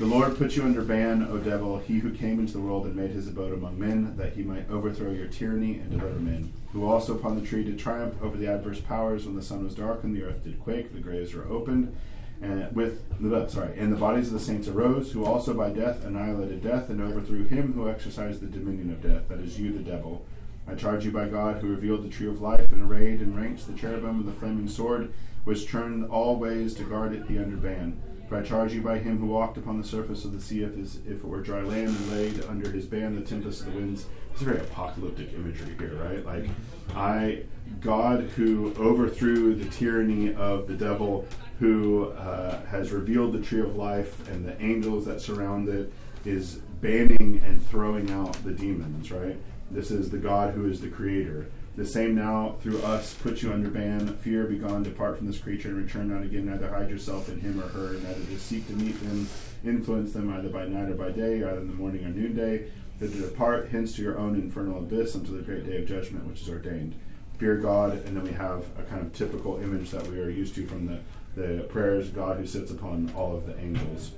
The 0.00 0.06
Lord 0.06 0.38
put 0.38 0.56
you 0.56 0.62
under 0.62 0.80
ban, 0.80 1.28
O 1.30 1.36
devil, 1.36 1.78
he 1.78 1.98
who 1.98 2.10
came 2.10 2.40
into 2.40 2.54
the 2.54 2.60
world 2.60 2.86
and 2.86 2.96
made 2.96 3.10
his 3.10 3.28
abode 3.28 3.52
among 3.52 3.78
men, 3.78 4.16
that 4.16 4.32
he 4.32 4.42
might 4.42 4.70
overthrow 4.70 5.10
your 5.10 5.26
tyranny 5.26 5.74
and 5.74 5.90
deliver 5.90 6.18
men. 6.18 6.54
Who 6.72 6.86
also 6.86 7.14
upon 7.14 7.38
the 7.38 7.46
tree 7.46 7.64
did 7.64 7.78
triumph 7.78 8.14
over 8.22 8.38
the 8.38 8.46
adverse 8.46 8.80
powers 8.80 9.26
when 9.26 9.36
the 9.36 9.42
sun 9.42 9.62
was 9.62 9.74
darkened, 9.74 10.16
the 10.16 10.22
earth 10.22 10.42
did 10.42 10.58
quake, 10.58 10.94
the 10.94 11.00
graves 11.00 11.34
were 11.34 11.44
opened, 11.44 11.94
and 12.40 12.74
with 12.74 13.04
the 13.20 13.46
sorry, 13.48 13.78
and 13.78 13.92
the 13.92 13.98
bodies 13.98 14.28
of 14.28 14.32
the 14.32 14.40
saints 14.40 14.68
arose, 14.68 15.12
who 15.12 15.26
also 15.26 15.52
by 15.52 15.68
death 15.68 16.02
annihilated 16.02 16.62
death 16.62 16.88
and 16.88 17.02
overthrew 17.02 17.46
him 17.46 17.74
who 17.74 17.86
exercised 17.86 18.40
the 18.40 18.46
dominion 18.46 18.90
of 18.90 19.02
death, 19.02 19.28
that 19.28 19.40
is 19.40 19.60
you, 19.60 19.70
the 19.70 19.80
devil. 19.80 20.24
I 20.66 20.76
charge 20.76 21.04
you 21.04 21.10
by 21.10 21.28
God, 21.28 21.58
who 21.58 21.68
revealed 21.68 22.04
the 22.04 22.08
tree 22.08 22.28
of 22.28 22.40
life 22.40 22.72
and 22.72 22.90
arrayed 22.90 23.20
in 23.20 23.36
ranks 23.36 23.64
the 23.64 23.74
cherubim 23.74 24.20
of 24.20 24.24
the 24.24 24.32
flaming 24.32 24.66
sword, 24.66 25.12
which 25.44 25.68
turned 25.68 26.08
all 26.08 26.36
ways 26.36 26.72
to 26.76 26.84
guard 26.84 27.12
it 27.12 27.28
the 27.28 27.38
under 27.38 27.58
ban. 27.58 28.00
For 28.30 28.36
I 28.36 28.42
charge 28.42 28.72
you 28.72 28.80
by 28.80 29.00
him 29.00 29.18
who 29.18 29.26
walked 29.26 29.58
upon 29.58 29.76
the 29.76 29.86
surface 29.86 30.24
of 30.24 30.32
the 30.32 30.40
sea 30.40 30.62
if, 30.62 30.72
if 31.04 31.18
it 31.18 31.24
were 31.24 31.40
dry 31.40 31.62
land 31.62 31.88
and 31.88 32.12
laid 32.12 32.44
under 32.44 32.70
his 32.70 32.86
ban 32.86 33.16
the 33.16 33.22
tempest 33.22 33.62
of 33.62 33.66
the 33.66 33.72
winds. 33.72 34.06
It's 34.30 34.42
very 34.42 34.60
apocalyptic 34.60 35.34
imagery 35.34 35.74
here, 35.76 35.96
right? 35.96 36.24
Like, 36.24 36.48
I, 36.94 37.42
God 37.80 38.20
who 38.36 38.72
overthrew 38.78 39.56
the 39.56 39.68
tyranny 39.68 40.32
of 40.32 40.68
the 40.68 40.74
devil, 40.74 41.26
who 41.58 42.10
uh, 42.10 42.64
has 42.66 42.92
revealed 42.92 43.32
the 43.32 43.40
tree 43.40 43.62
of 43.62 43.74
life 43.74 44.28
and 44.28 44.46
the 44.46 44.62
angels 44.62 45.06
that 45.06 45.20
surround 45.20 45.68
it, 45.68 45.92
is 46.24 46.60
banning 46.80 47.42
and 47.44 47.60
throwing 47.66 48.12
out 48.12 48.34
the 48.44 48.52
demons, 48.52 49.10
right? 49.10 49.36
This 49.72 49.90
is 49.90 50.08
the 50.08 50.18
God 50.18 50.54
who 50.54 50.70
is 50.70 50.80
the 50.80 50.88
creator. 50.88 51.48
The 51.80 51.86
same 51.86 52.14
now 52.14 52.56
through 52.60 52.82
us 52.82 53.14
put 53.14 53.40
you 53.40 53.54
under 53.54 53.70
ban. 53.70 54.06
Fear, 54.18 54.44
be 54.44 54.58
gone, 54.58 54.82
depart 54.82 55.16
from 55.16 55.26
this 55.26 55.38
creature, 55.38 55.68
and 55.68 55.78
return 55.78 56.10
not 56.10 56.22
again. 56.22 56.44
Neither 56.44 56.68
hide 56.68 56.90
yourself 56.90 57.30
in 57.30 57.40
him 57.40 57.58
or 57.58 57.68
her, 57.68 57.94
neither 57.94 58.22
to 58.22 58.38
seek 58.38 58.66
to 58.66 58.74
meet 58.74 59.00
them, 59.00 59.26
influence 59.64 60.12
them 60.12 60.30
either 60.30 60.50
by 60.50 60.66
night 60.66 60.90
or 60.90 60.94
by 60.94 61.10
day, 61.10 61.36
either 61.36 61.58
in 61.58 61.68
the 61.68 61.74
morning 61.74 62.04
or 62.04 62.10
noonday. 62.10 62.70
But 62.98 63.12
to 63.12 63.20
depart 63.22 63.70
hence 63.70 63.96
to 63.96 64.02
your 64.02 64.18
own 64.18 64.34
infernal 64.34 64.76
abyss 64.76 65.16
unto 65.16 65.34
the 65.34 65.42
great 65.42 65.64
day 65.64 65.78
of 65.80 65.88
judgment 65.88 66.26
which 66.26 66.42
is 66.42 66.50
ordained. 66.50 66.96
Fear 67.38 67.56
God, 67.56 67.92
and 68.04 68.14
then 68.14 68.24
we 68.24 68.32
have 68.32 68.66
a 68.78 68.82
kind 68.82 69.00
of 69.00 69.14
typical 69.14 69.56
image 69.56 69.90
that 69.92 70.06
we 70.06 70.20
are 70.20 70.28
used 70.28 70.54
to 70.56 70.66
from 70.66 70.84
the, 70.84 71.00
the 71.34 71.62
prayers 71.62 72.10
God 72.10 72.36
who 72.36 72.46
sits 72.46 72.70
upon 72.70 73.10
all 73.16 73.34
of 73.34 73.46
the 73.46 73.58
angels, 73.58 74.10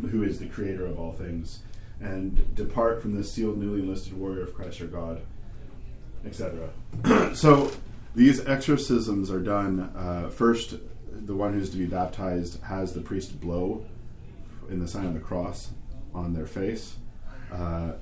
who 0.00 0.22
is 0.22 0.38
the 0.38 0.46
creator 0.46 0.86
of 0.86 0.96
all 0.96 1.12
things. 1.12 1.58
And 2.00 2.54
depart 2.54 3.02
from 3.02 3.16
this 3.16 3.32
sealed, 3.32 3.58
newly 3.58 3.80
enlisted 3.80 4.12
warrior 4.12 4.42
of 4.42 4.54
Christ 4.54 4.80
our 4.80 4.86
God 4.86 5.22
etc. 6.26 6.70
so 7.34 7.70
these 8.14 8.46
exorcisms 8.46 9.30
are 9.30 9.40
done 9.40 9.92
uh, 9.96 10.28
first. 10.28 10.76
The 11.10 11.34
one 11.34 11.52
who's 11.52 11.70
to 11.70 11.76
be 11.76 11.86
baptized 11.86 12.62
has 12.62 12.94
the 12.94 13.00
priest 13.00 13.40
blow 13.40 13.84
in 14.70 14.80
the 14.80 14.88
sign 14.88 15.06
of 15.06 15.14
the 15.14 15.20
cross 15.20 15.70
on 16.14 16.34
their 16.34 16.46
face. 16.46 16.96
Uh, 17.52 17.92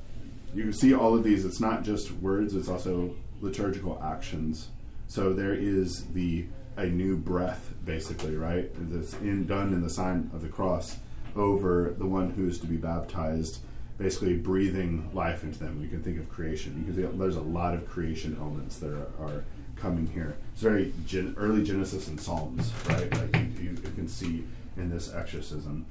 you 0.55 0.63
can 0.63 0.73
see 0.73 0.95
all 0.95 1.15
of 1.15 1.25
these. 1.25 1.45
It's 1.45 1.61
not 1.61 1.83
just 1.83 2.13
words; 2.13 2.55
it's 2.55 2.69
also 2.69 3.15
liturgical 3.41 4.01
actions. 4.03 4.69
So 5.07 5.33
there 5.33 5.55
is 5.55 6.07
the 6.13 6.47
a 6.77 6.87
new 6.87 7.17
breath, 7.17 7.71
basically, 7.85 8.37
right? 8.37 8.71
That's 8.75 9.15
in, 9.15 9.47
done 9.47 9.73
in 9.73 9.83
the 9.83 9.91
sign 9.91 10.31
of 10.33 10.41
the 10.41 10.49
cross 10.49 10.99
over 11.37 11.95
the 11.99 12.07
one 12.07 12.31
who 12.31 12.49
is 12.49 12.59
to 12.61 12.67
be 12.67 12.77
baptized 12.77 13.61
basically 14.01 14.35
breathing 14.35 15.11
life 15.13 15.45
into 15.45 15.59
them. 15.59 15.79
We 15.79 15.87
can 15.87 16.03
think 16.03 16.19
of 16.19 16.29
creation 16.31 16.83
because 16.83 17.19
there's 17.19 17.37
a 17.37 17.43
lot 17.43 17.75
of 17.75 17.87
creation 17.87 18.35
elements 18.41 18.79
that 18.79 18.93
are, 18.93 19.09
are 19.23 19.45
coming 19.77 20.07
here. 20.07 20.37
It's 20.55 20.63
very 20.63 20.95
gen- 21.07 21.35
early 21.37 21.63
Genesis 21.63 22.09
and 22.09 22.19
Psalms, 22.19 22.73
right? 22.89 23.13
Like 23.13 23.37
you, 23.37 23.63
you, 23.63 23.71
you 23.71 23.93
can 23.95 24.09
see 24.09 24.45
in 24.79 24.89
this 24.89 25.13
exorcism. 25.13 25.85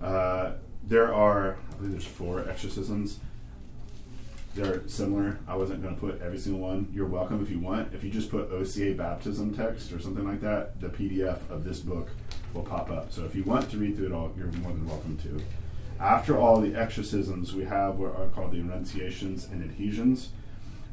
Uh, 0.00 0.52
there 0.84 1.12
are, 1.12 1.56
I 1.72 1.74
believe 1.74 1.90
there's 1.90 2.06
four 2.06 2.48
exorcisms. 2.48 3.18
They're 4.54 4.86
similar. 4.88 5.38
I 5.48 5.56
wasn't 5.56 5.82
going 5.82 5.94
to 5.94 6.00
put 6.00 6.22
every 6.22 6.38
single 6.38 6.60
one. 6.60 6.88
You're 6.92 7.06
welcome 7.06 7.42
if 7.42 7.50
you 7.50 7.58
want. 7.58 7.92
If 7.92 8.04
you 8.04 8.10
just 8.10 8.30
put 8.30 8.52
OCA 8.52 8.94
baptism 8.94 9.56
text 9.56 9.92
or 9.92 9.98
something 9.98 10.26
like 10.26 10.40
that, 10.40 10.80
the 10.80 10.88
PDF 10.88 11.38
of 11.50 11.64
this 11.64 11.80
book 11.80 12.10
will 12.54 12.62
pop 12.62 12.90
up. 12.92 13.12
So 13.12 13.24
if 13.24 13.34
you 13.34 13.42
want 13.42 13.70
to 13.70 13.76
read 13.76 13.96
through 13.96 14.06
it 14.06 14.12
all, 14.12 14.32
you're 14.36 14.46
more 14.46 14.72
than 14.72 14.86
welcome 14.86 15.18
to. 15.18 15.42
After 16.00 16.38
all 16.38 16.60
the 16.60 16.74
exorcisms, 16.74 17.54
we 17.54 17.64
have 17.64 17.98
what 17.98 18.16
are 18.16 18.28
called 18.28 18.52
the 18.52 18.60
renunciations 18.60 19.46
and 19.52 19.62
adhesions. 19.62 20.30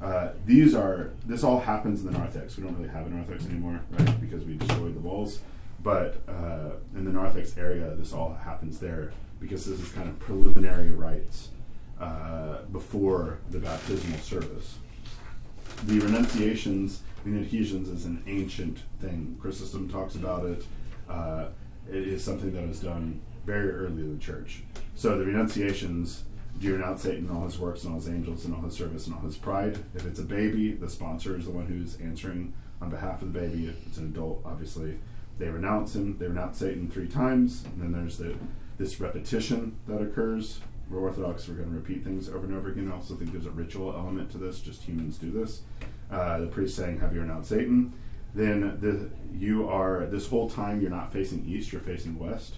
Uh, 0.02 0.30
these 0.46 0.76
are 0.76 1.12
this 1.26 1.44
all 1.44 1.62
happens 1.62 2.02
in 2.02 2.12
the 2.12 2.18
narthex. 2.18 2.58
We 2.58 2.64
don't 2.64 2.76
really 2.78 2.90
have 2.90 3.08
a 3.08 3.10
narthex 3.10 3.46
anymore, 3.46 3.80
right? 3.90 4.22
Because 4.22 4.44
we 4.44 4.58
destroyed 4.58 4.96
the 4.96 5.00
walls. 5.00 5.40
But 5.82 6.18
uh, 6.28 6.72
in 6.94 7.06
the 7.06 7.12
narthex 7.12 7.58
area, 7.58 7.96
this 7.96 8.12
all 8.12 8.34
happens 8.34 8.80
there 8.80 9.14
because 9.40 9.66
this 9.66 9.80
is 9.80 9.92
kind 9.94 10.10
of 10.10 10.20
preliminary 10.20 10.92
rites 10.92 11.50
uh, 12.02 12.64
before 12.72 13.40
the 13.50 13.60
baptismal 13.60 14.20
service. 14.20 14.78
The 15.86 16.00
renunciations 16.00 17.02
and 17.24 17.40
adhesions 17.40 17.88
is 17.88 18.06
an 18.06 18.24
ancient 18.28 18.80
thing. 19.00 19.38
Chrysostom 19.40 19.90
talks 19.90 20.16
about 20.16 20.46
it. 20.46 20.66
Uh, 21.10 21.46
it 21.90 22.08
is 22.08 22.24
something 22.24 22.52
that 22.54 22.68
was 22.68 22.82
done 22.82 23.22
very 23.48 23.72
early 23.72 24.04
in 24.04 24.16
the 24.16 24.24
church. 24.24 24.62
So 24.94 25.18
the 25.18 25.26
renunciations 25.26 26.26
do 26.60 26.68
you 26.68 26.74
renounce 26.74 27.04
Satan, 27.04 27.28
and 27.28 27.38
all 27.38 27.46
his 27.46 27.58
works, 27.58 27.84
and 27.84 27.94
all 27.94 28.00
his 28.00 28.10
angels, 28.10 28.46
and 28.46 28.54
all 28.54 28.62
his 28.62 28.76
service, 28.76 29.08
and 29.08 29.16
all 29.16 29.22
his 29.22 29.38
pride. 29.38 29.78
If 29.96 30.06
it's 30.06 30.20
a 30.20 30.24
baby, 30.24 30.74
the 30.74 30.90
sponsor 30.90 31.38
is 31.38 31.46
the 31.46 31.52
one 31.52 31.68
who's 31.68 32.00
answering 32.02 32.54
on 32.82 32.90
behalf 32.90 33.22
of 33.22 33.32
the 33.32 33.40
baby. 33.40 33.68
If 33.68 33.88
it's 33.88 33.98
an 33.98 34.08
adult, 34.08 34.42
obviously, 34.44 35.00
they 35.38 35.48
renounce 35.48 35.96
him. 35.96 36.18
They 36.18 36.28
renounce 36.28 36.58
Satan 36.58 36.90
three 36.90 37.08
times, 37.08 37.64
and 37.66 37.82
then 37.82 37.92
there's 37.92 38.18
the 38.18 38.36
this 38.78 39.00
repetition 39.00 39.78
that 39.88 40.02
occurs. 40.02 40.60
We're 40.90 41.00
Orthodox, 41.00 41.48
we're 41.48 41.56
going 41.56 41.70
to 41.70 41.76
repeat 41.76 42.04
things 42.04 42.30
over 42.30 42.46
and 42.46 42.56
over 42.56 42.70
again. 42.70 42.90
I 42.92 42.96
also 42.96 43.16
think 43.16 43.32
there's 43.32 43.46
a 43.46 43.52
ritual 43.52 43.92
element 43.92 44.32
to 44.32 44.38
this, 44.38 44.62
just 44.62 44.84
humans 44.84 45.18
do 45.18 45.32
this. 45.32 45.62
Uh, 46.10 46.40
the 46.40 46.48
priest 46.48 46.76
saying, 46.76 47.00
Have 47.00 47.14
you 47.14 47.22
renounced 47.22 47.50
Satan? 47.50 47.94
Then 48.34 48.78
the, 48.80 49.10
you 49.38 49.68
are, 49.68 50.06
this 50.06 50.28
whole 50.28 50.50
time, 50.50 50.80
you're 50.80 50.92
not 50.92 51.12
facing 51.12 51.46
east, 51.46 51.72
you're 51.72 51.82
facing 51.82 52.18
west. 52.18 52.56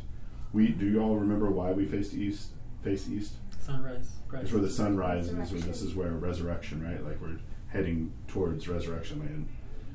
We 0.54 0.70
Do 0.70 0.86
you 0.86 1.02
all 1.02 1.16
remember 1.16 1.50
why 1.52 1.72
we 1.72 1.86
faced 1.86 2.14
east? 2.14 2.50
Face 2.84 3.08
east? 3.10 3.34
Sunrise. 3.60 4.10
Right. 4.32 4.44
It's 4.44 4.52
where 4.52 4.62
the 4.62 4.70
sun 4.70 4.98
rises, 4.98 5.52
or 5.54 5.58
this 5.60 5.82
is 5.82 5.96
where 5.96 6.12
resurrection, 6.12 6.84
right? 6.84 7.04
Like 7.04 7.22
we're 7.22 7.40
heading 7.68 8.12
towards 8.28 8.68
resurrection 8.68 9.20
land. 9.20 9.48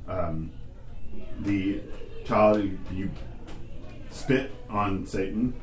Um, 0.07 0.51
the 1.41 1.81
child, 2.25 2.63
you 2.93 3.11
spit 4.11 4.53
on 4.69 5.07
Satan. 5.07 5.55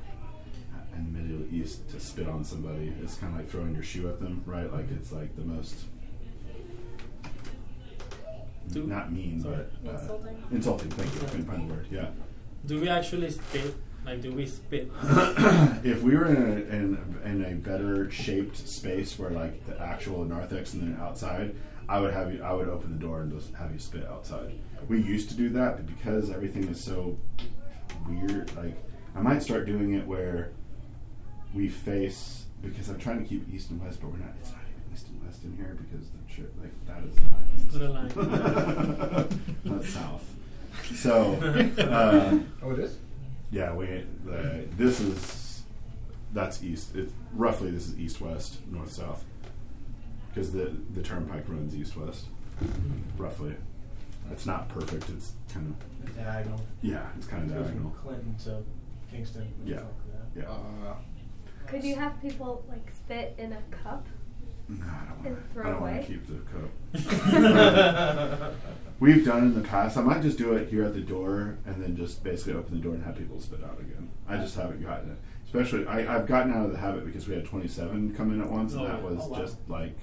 In 0.93 1.13
the 1.13 1.19
Middle 1.19 1.55
East, 1.55 1.89
to 1.91 1.99
spit 2.01 2.27
on 2.27 2.43
somebody 2.43 2.93
is 3.01 3.15
kind 3.15 3.31
of 3.33 3.39
like 3.39 3.49
throwing 3.49 3.73
your 3.73 3.81
shoe 3.83 4.09
at 4.09 4.19
them, 4.19 4.43
right? 4.45 4.71
Like 4.71 4.91
it's 4.91 5.11
like 5.13 5.33
the 5.37 5.43
most 5.43 5.85
Do- 8.71 8.87
not 8.87 9.11
mean, 9.11 9.39
sorry. 9.41 9.65
but 9.83 9.89
uh, 9.89 9.97
Insulting. 9.99 10.43
Insulting. 10.51 10.89
Thank 10.91 11.13
you. 11.15 11.21
I 11.21 11.29
couldn't 11.29 11.45
find 11.45 11.69
the 11.69 11.73
word. 11.73 11.87
Yeah. 11.89 12.09
Do 12.65 12.79
we 12.81 12.89
actually 12.89 13.31
spit? 13.31 13.73
Like, 14.05 14.21
do 14.21 14.31
we 14.31 14.45
spit? 14.47 14.91
if 15.83 16.01
we 16.01 16.15
were 16.15 16.25
in 16.25 16.35
a, 16.37 16.75
in, 16.75 17.21
in 17.23 17.45
a 17.45 17.53
better 17.55 18.09
shaped 18.09 18.57
space 18.67 19.17
where 19.19 19.29
like 19.29 19.65
the 19.67 19.79
actual 19.79 20.25
narthex 20.25 20.73
and 20.73 20.81
then 20.81 20.99
outside, 21.01 21.55
I 21.87 21.99
would 21.99 22.13
have 22.13 22.33
you. 22.33 22.41
I 22.43 22.51
would 22.53 22.67
open 22.67 22.91
the 22.91 22.99
door 22.99 23.21
and 23.21 23.31
just 23.31 23.53
have 23.55 23.71
you 23.71 23.79
spit 23.79 24.05
outside. 24.07 24.53
We 24.87 25.01
used 25.01 25.29
to 25.29 25.35
do 25.35 25.49
that, 25.49 25.75
but 25.75 25.85
because 25.85 26.31
everything 26.31 26.67
is 26.67 26.83
so 26.83 27.17
weird, 28.07 28.55
like 28.55 28.75
I 29.15 29.21
might 29.21 29.43
start 29.43 29.65
doing 29.67 29.93
it 29.93 30.07
where 30.07 30.51
we 31.53 31.67
face 31.67 32.45
because 32.63 32.89
I'm 32.89 32.97
trying 32.97 33.21
to 33.21 33.25
keep 33.29 33.47
east 33.53 33.69
and 33.69 33.81
west, 33.83 33.99
but 34.01 34.11
we're 34.11 34.17
not. 34.17 34.29
It's 34.39 34.51
not 34.51 34.61
even 34.61 34.93
east 34.93 35.07
and 35.09 35.23
west 35.23 35.43
in 35.43 35.55
here 35.57 35.77
because 35.79 36.07
the 36.09 36.33
church 36.33 36.51
like 36.59 36.73
that 36.87 37.03
is 37.03 37.15
not. 37.29 37.41
east. 37.55 37.71
Put 37.71 37.81
a 37.81 37.89
line. 37.89 39.27
That's 39.65 39.89
south. 39.89 40.25
So. 40.95 41.37
Uh, 41.77 42.39
Oh, 42.63 42.71
it 42.71 42.79
is. 42.79 42.97
Yeah, 43.51 43.73
we 43.73 44.05
the, 44.25 44.65
this 44.77 44.99
is 44.99 45.63
that's 46.33 46.63
east. 46.63 46.95
It's 46.95 47.13
roughly 47.33 47.71
this 47.71 47.87
is 47.87 47.99
east 47.99 48.21
west, 48.21 48.59
north 48.69 48.91
south, 48.91 49.23
because 50.29 50.51
the 50.51 50.75
the 50.93 51.01
turnpike 51.01 51.47
runs 51.49 51.75
east 51.75 51.95
west, 51.97 52.25
roughly. 53.17 53.55
It's 54.31 54.45
not 54.45 54.69
perfect. 54.69 55.09
It's 55.09 55.33
kind 55.53 55.75
of 56.07 56.15
Diagonal. 56.15 56.61
yeah, 56.81 57.07
it's 57.17 57.27
kind 57.27 57.43
of 57.43 57.49
Goes 57.49 57.67
from 57.67 57.75
diagonal. 57.83 57.91
Clinton 58.01 58.35
to 58.45 58.63
Kingston. 59.11 59.51
Yeah. 59.65 59.75
like. 59.75 60.43
Yeah. 60.43 60.49
Uh, 60.49 60.95
Could 61.67 61.83
you 61.83 61.95
have 61.95 62.21
people 62.21 62.63
like 62.69 62.89
spit 62.89 63.35
in 63.37 63.51
a 63.51 63.61
cup? 63.83 64.05
No, 64.79 64.85
I 64.85 65.05
don't 65.05 65.23
want. 65.23 65.53
throw 65.53 65.65
I 65.65 65.69
don't 65.71 65.81
want 65.81 66.01
to 66.01 66.07
keep 66.07 66.27
the 66.27 66.39
cup. 66.51 66.69
We've 68.99 69.25
done 69.25 69.43
in 69.43 69.55
the 69.55 69.61
past. 69.67 69.97
I 69.97 70.01
might 70.01 70.21
just 70.21 70.37
do 70.37 70.53
it 70.53 70.69
here 70.69 70.83
at 70.83 70.93
the 70.93 71.01
door 71.01 71.57
and 71.65 71.81
then 71.83 71.95
just 71.97 72.23
basically 72.23 72.53
open 72.53 72.75
the 72.75 72.81
door 72.83 72.93
and 72.93 73.03
have 73.03 73.17
people 73.17 73.39
spit 73.39 73.63
out 73.63 73.79
again. 73.79 74.09
I 74.27 74.37
just 74.37 74.55
haven't 74.55 74.83
gotten 74.83 75.11
it. 75.11 75.17
Especially, 75.45 75.85
I, 75.87 76.15
I've 76.15 76.27
gotten 76.27 76.53
out 76.53 76.65
of 76.65 76.71
the 76.71 76.77
habit 76.77 77.05
because 77.05 77.27
we 77.27 77.33
had 77.35 77.45
27 77.45 78.13
come 78.15 78.31
in 78.31 78.41
at 78.41 78.49
once, 78.49 78.73
and 78.73 78.83
Oh, 78.83 78.87
that 78.87 79.01
was 79.01 79.19
oh, 79.23 79.27
wow. 79.29 79.39
just 79.39 79.57
like 79.67 79.97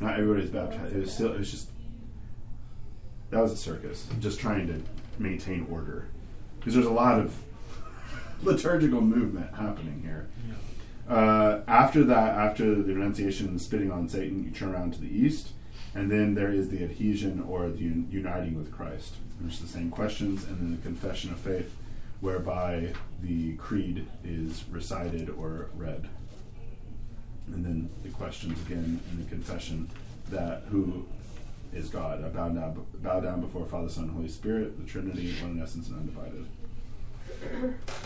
not 0.00 0.18
everybody's 0.18 0.50
baptized. 0.50 0.96
It 0.96 1.00
was 1.00 1.12
still. 1.12 1.32
It 1.34 1.38
was 1.38 1.50
just 1.50 1.68
that 3.30 3.40
was 3.40 3.52
a 3.52 3.56
circus. 3.56 4.08
Just 4.18 4.40
trying 4.40 4.66
to 4.66 4.82
maintain 5.22 5.66
order 5.70 6.08
because 6.58 6.74
there's 6.74 6.86
a 6.86 6.90
lot 6.90 7.20
of 7.20 7.36
liturgical 8.42 9.00
movement 9.02 9.54
happening 9.54 10.00
here. 10.02 10.28
Uh, 11.10 11.62
after 11.66 12.04
that, 12.04 12.36
after 12.36 12.76
the 12.76 12.94
renunciation 12.94 13.48
and 13.48 13.60
spitting 13.60 13.90
on 13.90 14.08
Satan, 14.08 14.44
you 14.44 14.50
turn 14.50 14.72
around 14.72 14.94
to 14.94 15.00
the 15.00 15.08
east, 15.08 15.48
and 15.92 16.08
then 16.08 16.34
there 16.34 16.52
is 16.52 16.68
the 16.68 16.84
adhesion 16.84 17.44
or 17.48 17.68
the 17.68 17.84
un- 17.86 18.06
uniting 18.12 18.56
with 18.56 18.70
Christ, 18.70 19.14
which 19.40 19.58
the 19.58 19.66
same 19.66 19.90
questions, 19.90 20.44
and 20.44 20.60
then 20.60 20.70
the 20.70 20.82
confession 20.82 21.32
of 21.32 21.40
faith, 21.40 21.74
whereby 22.20 22.92
the 23.22 23.56
creed 23.56 24.06
is 24.22 24.62
recited 24.70 25.28
or 25.30 25.70
read, 25.76 26.08
and 27.48 27.64
then 27.64 27.90
the 28.04 28.10
questions 28.10 28.60
again 28.66 29.00
in 29.10 29.24
the 29.24 29.28
confession 29.28 29.90
that 30.30 30.62
who 30.70 31.06
is 31.72 31.88
God. 31.88 32.24
I 32.24 32.28
bow 32.28 32.50
down, 32.50 32.86
bow 33.02 33.18
down 33.18 33.40
before 33.40 33.66
Father, 33.66 33.88
Son, 33.88 34.08
Holy 34.10 34.28
Spirit, 34.28 34.78
the 34.78 34.86
Trinity, 34.88 35.34
one 35.42 35.52
in 35.52 35.62
essence 35.62 35.88
and 35.88 35.98
undivided. 35.98 36.46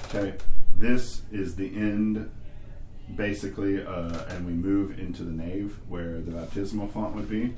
Okay, 0.09 0.39
this 0.79 1.23
is 1.31 1.57
the 1.57 1.67
end 1.77 2.31
basically, 3.15 3.85
uh, 3.85 4.25
and 4.31 4.47
we 4.47 4.53
move 4.53 4.99
into 4.99 5.23
the 5.23 5.33
nave 5.33 5.79
where 5.89 6.21
the 6.21 6.31
baptismal 6.31 6.89
font 6.89 7.15
would 7.15 7.29
be. 7.29 7.55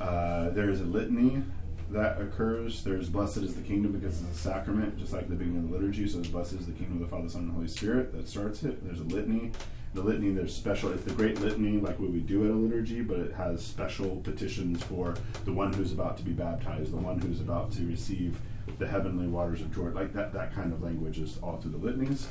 Uh, 0.00 0.50
there 0.50 0.70
is 0.70 0.80
a 0.80 0.84
litany 0.84 1.42
that 1.90 2.20
occurs. 2.20 2.82
There's 2.82 3.08
blessed 3.08 3.38
is 3.38 3.54
the 3.54 3.62
kingdom 3.62 3.92
because 3.92 4.22
it's 4.22 4.38
a 4.38 4.40
sacrament, 4.40 4.98
just 4.98 5.12
like 5.12 5.28
the 5.28 5.34
beginning 5.34 5.64
of 5.64 5.70
the 5.70 5.76
liturgy. 5.76 6.08
So 6.08 6.16
there's 6.16 6.28
blessed 6.28 6.54
is 6.54 6.66
the 6.66 6.72
kingdom 6.72 7.02
of 7.02 7.10
the 7.10 7.14
Father, 7.14 7.28
Son, 7.28 7.42
and 7.42 7.52
Holy 7.52 7.68
Spirit 7.68 8.12
that 8.12 8.28
starts 8.28 8.62
it. 8.62 8.84
There's 8.84 9.00
a 9.00 9.04
litany. 9.04 9.52
The 9.92 10.02
litany, 10.02 10.30
there's 10.30 10.54
special. 10.54 10.92
It's 10.92 11.02
the 11.02 11.12
great 11.12 11.40
litany, 11.40 11.80
like 11.80 11.98
what 11.98 12.10
we 12.10 12.20
do 12.20 12.44
at 12.44 12.50
a 12.52 12.54
liturgy, 12.54 13.00
but 13.02 13.18
it 13.18 13.34
has 13.34 13.64
special 13.64 14.16
petitions 14.16 14.80
for 14.84 15.16
the 15.44 15.52
one 15.52 15.72
who's 15.72 15.92
about 15.92 16.16
to 16.18 16.22
be 16.22 16.30
baptized, 16.30 16.92
the 16.92 16.96
one 16.96 17.18
who's 17.18 17.40
about 17.40 17.72
to 17.72 17.84
receive 17.86 18.38
the 18.78 18.86
heavenly 18.86 19.26
waters 19.26 19.60
of 19.60 19.74
Jordan. 19.74 19.94
Like 19.94 20.12
that, 20.12 20.32
that 20.32 20.54
kind 20.54 20.72
of 20.72 20.80
language 20.80 21.18
is 21.18 21.38
all 21.42 21.56
through 21.56 21.72
the 21.72 21.78
litanies. 21.78 22.28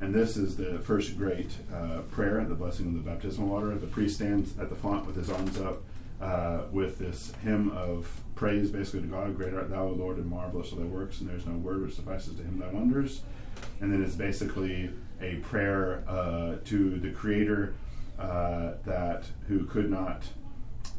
And 0.00 0.14
this 0.14 0.36
is 0.36 0.56
the 0.56 0.78
first 0.78 1.18
great 1.18 1.50
uh, 1.74 2.02
prayer, 2.10 2.44
the 2.44 2.54
blessing 2.54 2.86
of 2.86 2.94
the 2.94 3.10
baptismal 3.10 3.48
water. 3.48 3.74
The 3.74 3.86
priest 3.86 4.16
stands 4.16 4.56
at 4.58 4.68
the 4.68 4.76
font 4.76 5.06
with 5.06 5.16
his 5.16 5.28
arms 5.28 5.58
up 5.60 5.82
uh, 6.20 6.62
with 6.70 6.98
this 6.98 7.32
hymn 7.42 7.70
of 7.70 8.22
praise, 8.36 8.70
basically 8.70 9.02
to 9.02 9.06
God. 9.08 9.36
Great 9.36 9.54
art 9.54 9.70
thou, 9.70 9.86
O 9.86 9.90
Lord, 9.90 10.18
and 10.18 10.26
marvelous 10.26 10.72
are 10.72 10.76
thy 10.76 10.84
works, 10.84 11.20
and 11.20 11.28
there's 11.28 11.46
no 11.46 11.54
word 11.54 11.82
which 11.82 11.94
suffices 11.94 12.36
to 12.36 12.42
hymn 12.42 12.58
thy 12.58 12.68
wonders. 12.68 13.22
And 13.80 13.92
then 13.92 14.02
it's 14.02 14.14
basically 14.14 14.90
a 15.20 15.36
prayer 15.36 16.04
uh, 16.06 16.56
to 16.66 16.98
the 17.00 17.10
Creator 17.10 17.74
uh, 18.18 18.72
that 18.84 19.24
who 19.48 19.64
could 19.64 19.90
not 19.90 20.24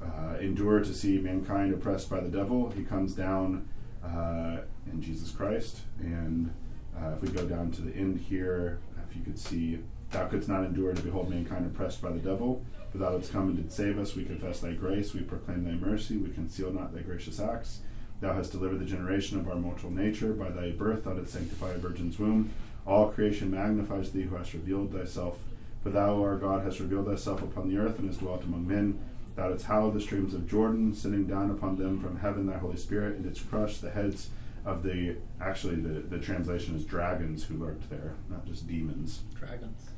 uh, 0.01 0.37
endure 0.39 0.79
to 0.79 0.93
see 0.93 1.17
mankind 1.19 1.73
oppressed 1.73 2.09
by 2.09 2.19
the 2.19 2.29
devil. 2.29 2.69
He 2.71 2.83
comes 2.83 3.13
down 3.13 3.67
uh, 4.03 4.57
in 4.91 5.01
Jesus 5.01 5.31
Christ. 5.31 5.81
And 5.99 6.53
uh, 6.97 7.11
if 7.15 7.21
we 7.21 7.29
go 7.29 7.45
down 7.45 7.71
to 7.71 7.81
the 7.81 7.93
end 7.95 8.19
here, 8.19 8.79
if 9.09 9.15
you 9.15 9.23
could 9.23 9.39
see, 9.39 9.79
Thou 10.11 10.25
couldst 10.27 10.49
not 10.49 10.63
endure 10.63 10.93
to 10.93 11.01
behold 11.01 11.29
mankind 11.29 11.65
oppressed 11.65 12.01
by 12.01 12.11
the 12.11 12.19
devil, 12.19 12.65
but 12.91 12.99
Thou 12.99 13.17
didst 13.17 13.31
come 13.31 13.47
and 13.49 13.57
did 13.57 13.71
save 13.71 13.99
us. 13.99 14.15
We 14.15 14.25
confess 14.25 14.59
Thy 14.59 14.73
grace, 14.73 15.13
we 15.13 15.21
proclaim 15.21 15.63
Thy 15.63 15.71
mercy, 15.71 16.17
we 16.17 16.29
conceal 16.29 16.71
not 16.71 16.93
Thy 16.93 17.01
gracious 17.01 17.39
acts. 17.39 17.81
Thou 18.21 18.33
hast 18.33 18.51
delivered 18.51 18.79
the 18.79 18.85
generation 18.85 19.39
of 19.39 19.47
our 19.47 19.55
mortal 19.55 19.91
nature. 19.91 20.33
By 20.33 20.49
Thy 20.49 20.71
birth 20.71 21.03
Thou 21.03 21.13
didst 21.13 21.33
sanctify 21.33 21.71
a 21.71 21.77
virgin's 21.77 22.19
womb. 22.19 22.51
All 22.85 23.09
creation 23.09 23.51
magnifies 23.51 24.11
Thee 24.11 24.23
who 24.23 24.35
hast 24.35 24.53
revealed 24.53 24.91
Thyself. 24.91 25.39
For 25.83 25.89
Thou, 25.89 26.19
our 26.21 26.35
God, 26.35 26.63
hast 26.63 26.79
revealed 26.79 27.05
Thyself 27.05 27.41
upon 27.41 27.69
the 27.69 27.77
earth 27.77 27.99
and 27.99 28.07
hast 28.07 28.19
dwelt 28.19 28.43
among 28.43 28.67
men. 28.67 28.99
Thou 29.35 29.49
didst 29.49 29.67
hallow 29.67 29.91
the 29.91 30.01
streams 30.01 30.33
of 30.33 30.49
Jordan, 30.49 30.93
sending 30.93 31.25
down 31.25 31.51
upon 31.51 31.77
them 31.77 32.01
from 32.01 32.19
heaven 32.19 32.47
Thy 32.47 32.57
Holy 32.57 32.77
Spirit, 32.77 33.15
and 33.15 33.23
didst 33.23 33.49
crush 33.49 33.77
the 33.77 33.91
heads 33.91 34.31
of 34.69 34.83
the 34.83 35.15
actually 35.41 35.75
the, 35.75 35.99
the 36.01 36.19
translation 36.19 36.75
is 36.75 36.85
dragons 36.85 37.43
who 37.43 37.57
lurked 37.57 37.89
there, 37.89 38.15
not 38.29 38.45
just 38.45 38.67
demons. 38.67 39.21
Dragons. 39.37 39.89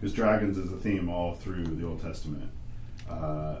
Because 0.00 0.14
dragons 0.14 0.56
is 0.58 0.72
a 0.72 0.76
theme 0.76 1.08
all 1.08 1.34
through 1.34 1.64
the 1.64 1.86
Old 1.86 2.00
Testament. 2.00 2.50
Uh, 3.10 3.56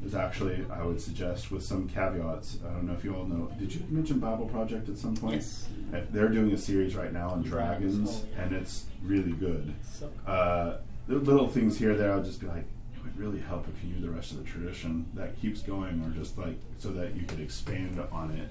there's 0.00 0.14
actually, 0.14 0.64
I 0.70 0.82
would 0.82 1.00
suggest, 1.00 1.50
with 1.50 1.62
some 1.62 1.88
caveats. 1.88 2.58
I 2.66 2.72
don't 2.72 2.86
know 2.86 2.92
if 2.92 3.04
you 3.04 3.14
all 3.14 3.24
know. 3.24 3.50
Did 3.58 3.74
you 3.74 3.82
mention 3.88 4.18
Bible 4.18 4.46
Project 4.46 4.88
at 4.88 4.98
some 4.98 5.16
point? 5.16 5.36
Yes. 5.36 5.68
They're 6.10 6.28
doing 6.28 6.52
a 6.52 6.58
series 6.58 6.94
right 6.94 7.12
now 7.12 7.30
on 7.30 7.42
Dragons, 7.42 8.22
oh, 8.24 8.28
yeah. 8.36 8.42
and 8.42 8.54
it's 8.54 8.86
really 9.02 9.32
good. 9.32 9.72
So, 9.82 10.10
Uh, 10.26 10.76
little 11.08 11.48
things 11.48 11.78
here, 11.78 11.96
there, 11.96 12.12
I'll 12.12 12.22
just 12.22 12.40
be 12.40 12.46
like, 12.46 12.64
it 12.94 13.04
would 13.04 13.18
really 13.18 13.40
help 13.40 13.66
if 13.68 13.82
you 13.82 13.94
knew 13.94 14.06
the 14.06 14.12
rest 14.12 14.32
of 14.32 14.38
the 14.38 14.44
tradition 14.44 15.06
that 15.14 15.40
keeps 15.40 15.62
going, 15.62 16.02
or 16.04 16.10
just 16.10 16.36
like 16.36 16.58
so 16.78 16.90
that 16.90 17.14
you 17.14 17.22
could 17.24 17.40
expand 17.40 17.98
on 18.12 18.32
it. 18.32 18.48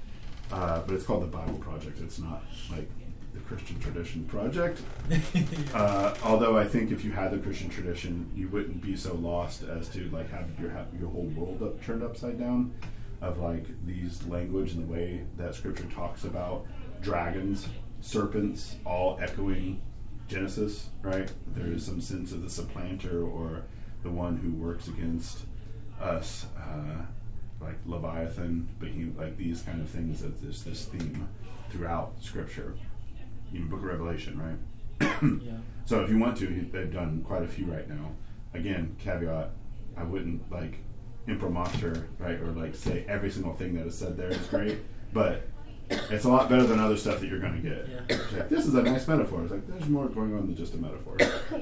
Uh, 0.51 0.81
but 0.85 0.95
it's 0.95 1.05
called 1.05 1.23
the 1.23 1.27
Bible 1.27 1.55
Project. 1.55 1.99
It's 2.01 2.19
not 2.19 2.43
like 2.71 2.89
the 3.33 3.39
Christian 3.41 3.79
Tradition 3.79 4.25
Project. 4.25 4.81
Uh, 5.73 6.15
although 6.23 6.57
I 6.57 6.63
think 6.63 6.91
if 6.91 7.03
you 7.03 7.11
had 7.11 7.31
the 7.31 7.37
Christian 7.37 7.69
tradition, 7.69 8.31
you 8.33 8.47
wouldn't 8.47 8.81
be 8.81 8.95
so 8.95 9.13
lost 9.15 9.63
as 9.63 9.89
to 9.89 10.09
like 10.09 10.31
have 10.31 10.47
your 10.57 10.69
have 10.69 10.87
your 10.97 11.09
whole 11.09 11.29
world 11.35 11.61
up, 11.61 11.83
turned 11.83 12.01
upside 12.01 12.39
down, 12.39 12.73
of 13.21 13.39
like 13.39 13.65
these 13.85 14.25
language 14.27 14.71
and 14.71 14.87
the 14.87 14.91
way 14.91 15.25
that 15.37 15.53
Scripture 15.53 15.83
talks 15.93 16.23
about 16.23 16.65
dragons, 17.01 17.67
serpents, 17.99 18.77
all 18.85 19.19
echoing 19.21 19.81
Genesis. 20.29 20.89
Right? 21.01 21.29
There 21.53 21.67
is 21.67 21.85
some 21.85 21.99
sense 21.99 22.31
of 22.31 22.41
the 22.41 22.49
supplanter 22.49 23.21
or 23.21 23.63
the 24.03 24.11
one 24.11 24.37
who 24.37 24.51
works 24.51 24.87
against 24.87 25.39
us, 25.99 26.45
uh, 26.57 27.01
like 27.59 27.75
Leviathan, 27.85 28.67
behemoth, 28.79 29.17
like 29.17 29.37
these 29.37 29.61
kind 29.61 29.81
of 29.81 29.89
things. 29.89 30.21
That 30.21 30.41
there's 30.41 30.63
this 30.63 30.85
theme 30.85 31.27
throughout 31.69 32.13
Scripture, 32.21 32.75
even 33.53 33.67
Book 33.67 33.79
of 33.79 33.85
Revelation, 33.85 34.39
right? 34.39 35.21
yeah. 35.41 35.57
So 35.85 36.01
if 36.03 36.09
you 36.09 36.17
want 36.17 36.37
to, 36.37 36.47
they've 36.71 36.91
done 36.91 37.23
quite 37.25 37.43
a 37.43 37.47
few 37.47 37.65
right 37.65 37.87
now. 37.89 38.11
Again, 38.53 38.95
caveat: 38.99 39.49
I 39.97 40.03
wouldn't 40.03 40.51
like 40.51 40.79
imprimatur, 41.27 42.07
right, 42.19 42.39
or 42.39 42.47
like 42.51 42.75
say 42.75 43.05
every 43.07 43.31
single 43.31 43.53
thing 43.53 43.75
that 43.75 43.87
is 43.87 43.97
said 43.97 44.17
there 44.17 44.29
is 44.29 44.45
great, 44.47 44.79
but 45.13 45.47
it's 45.89 46.25
a 46.25 46.29
lot 46.29 46.49
better 46.49 46.63
than 46.63 46.79
other 46.79 46.97
stuff 46.97 47.19
that 47.19 47.27
you're 47.27 47.39
going 47.39 47.61
to 47.61 47.69
get. 47.69 47.87
Yeah. 47.87 48.17
Like, 48.37 48.49
this 48.49 48.65
is 48.65 48.73
a 48.73 48.81
nice 48.81 49.07
metaphor. 49.07 49.43
It's 49.43 49.51
like 49.51 49.67
there's 49.67 49.87
more 49.87 50.07
going 50.07 50.33
on 50.33 50.47
than 50.47 50.55
just 50.55 50.73
a 50.73 50.77
metaphor. 50.77 51.17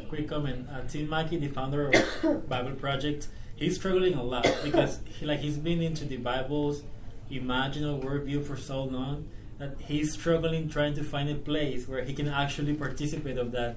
Quick 0.09 0.29
comment. 0.29 0.67
Uh, 0.71 0.81
Tim 0.87 1.09
Mackie, 1.09 1.37
the 1.37 1.49
founder 1.49 1.91
of 2.21 2.49
Bible 2.49 2.71
Project, 2.71 3.27
he's 3.55 3.75
struggling 3.75 4.13
a 4.15 4.23
lot 4.23 4.47
because 4.63 4.99
he, 5.05 5.25
like 5.25 5.39
he's 5.39 5.57
been 5.57 5.81
into 5.81 6.05
the 6.05 6.17
Bible's 6.17 6.83
imaginal 7.31 8.01
worldview 8.03 8.45
for 8.45 8.57
so 8.57 8.83
long 8.83 9.27
that 9.59 9.75
he's 9.79 10.13
struggling 10.13 10.69
trying 10.69 10.93
to 10.95 11.03
find 11.03 11.29
a 11.29 11.35
place 11.35 11.87
where 11.87 12.03
he 12.03 12.13
can 12.13 12.27
actually 12.27 12.73
participate 12.73 13.37
of 13.37 13.51
that 13.51 13.75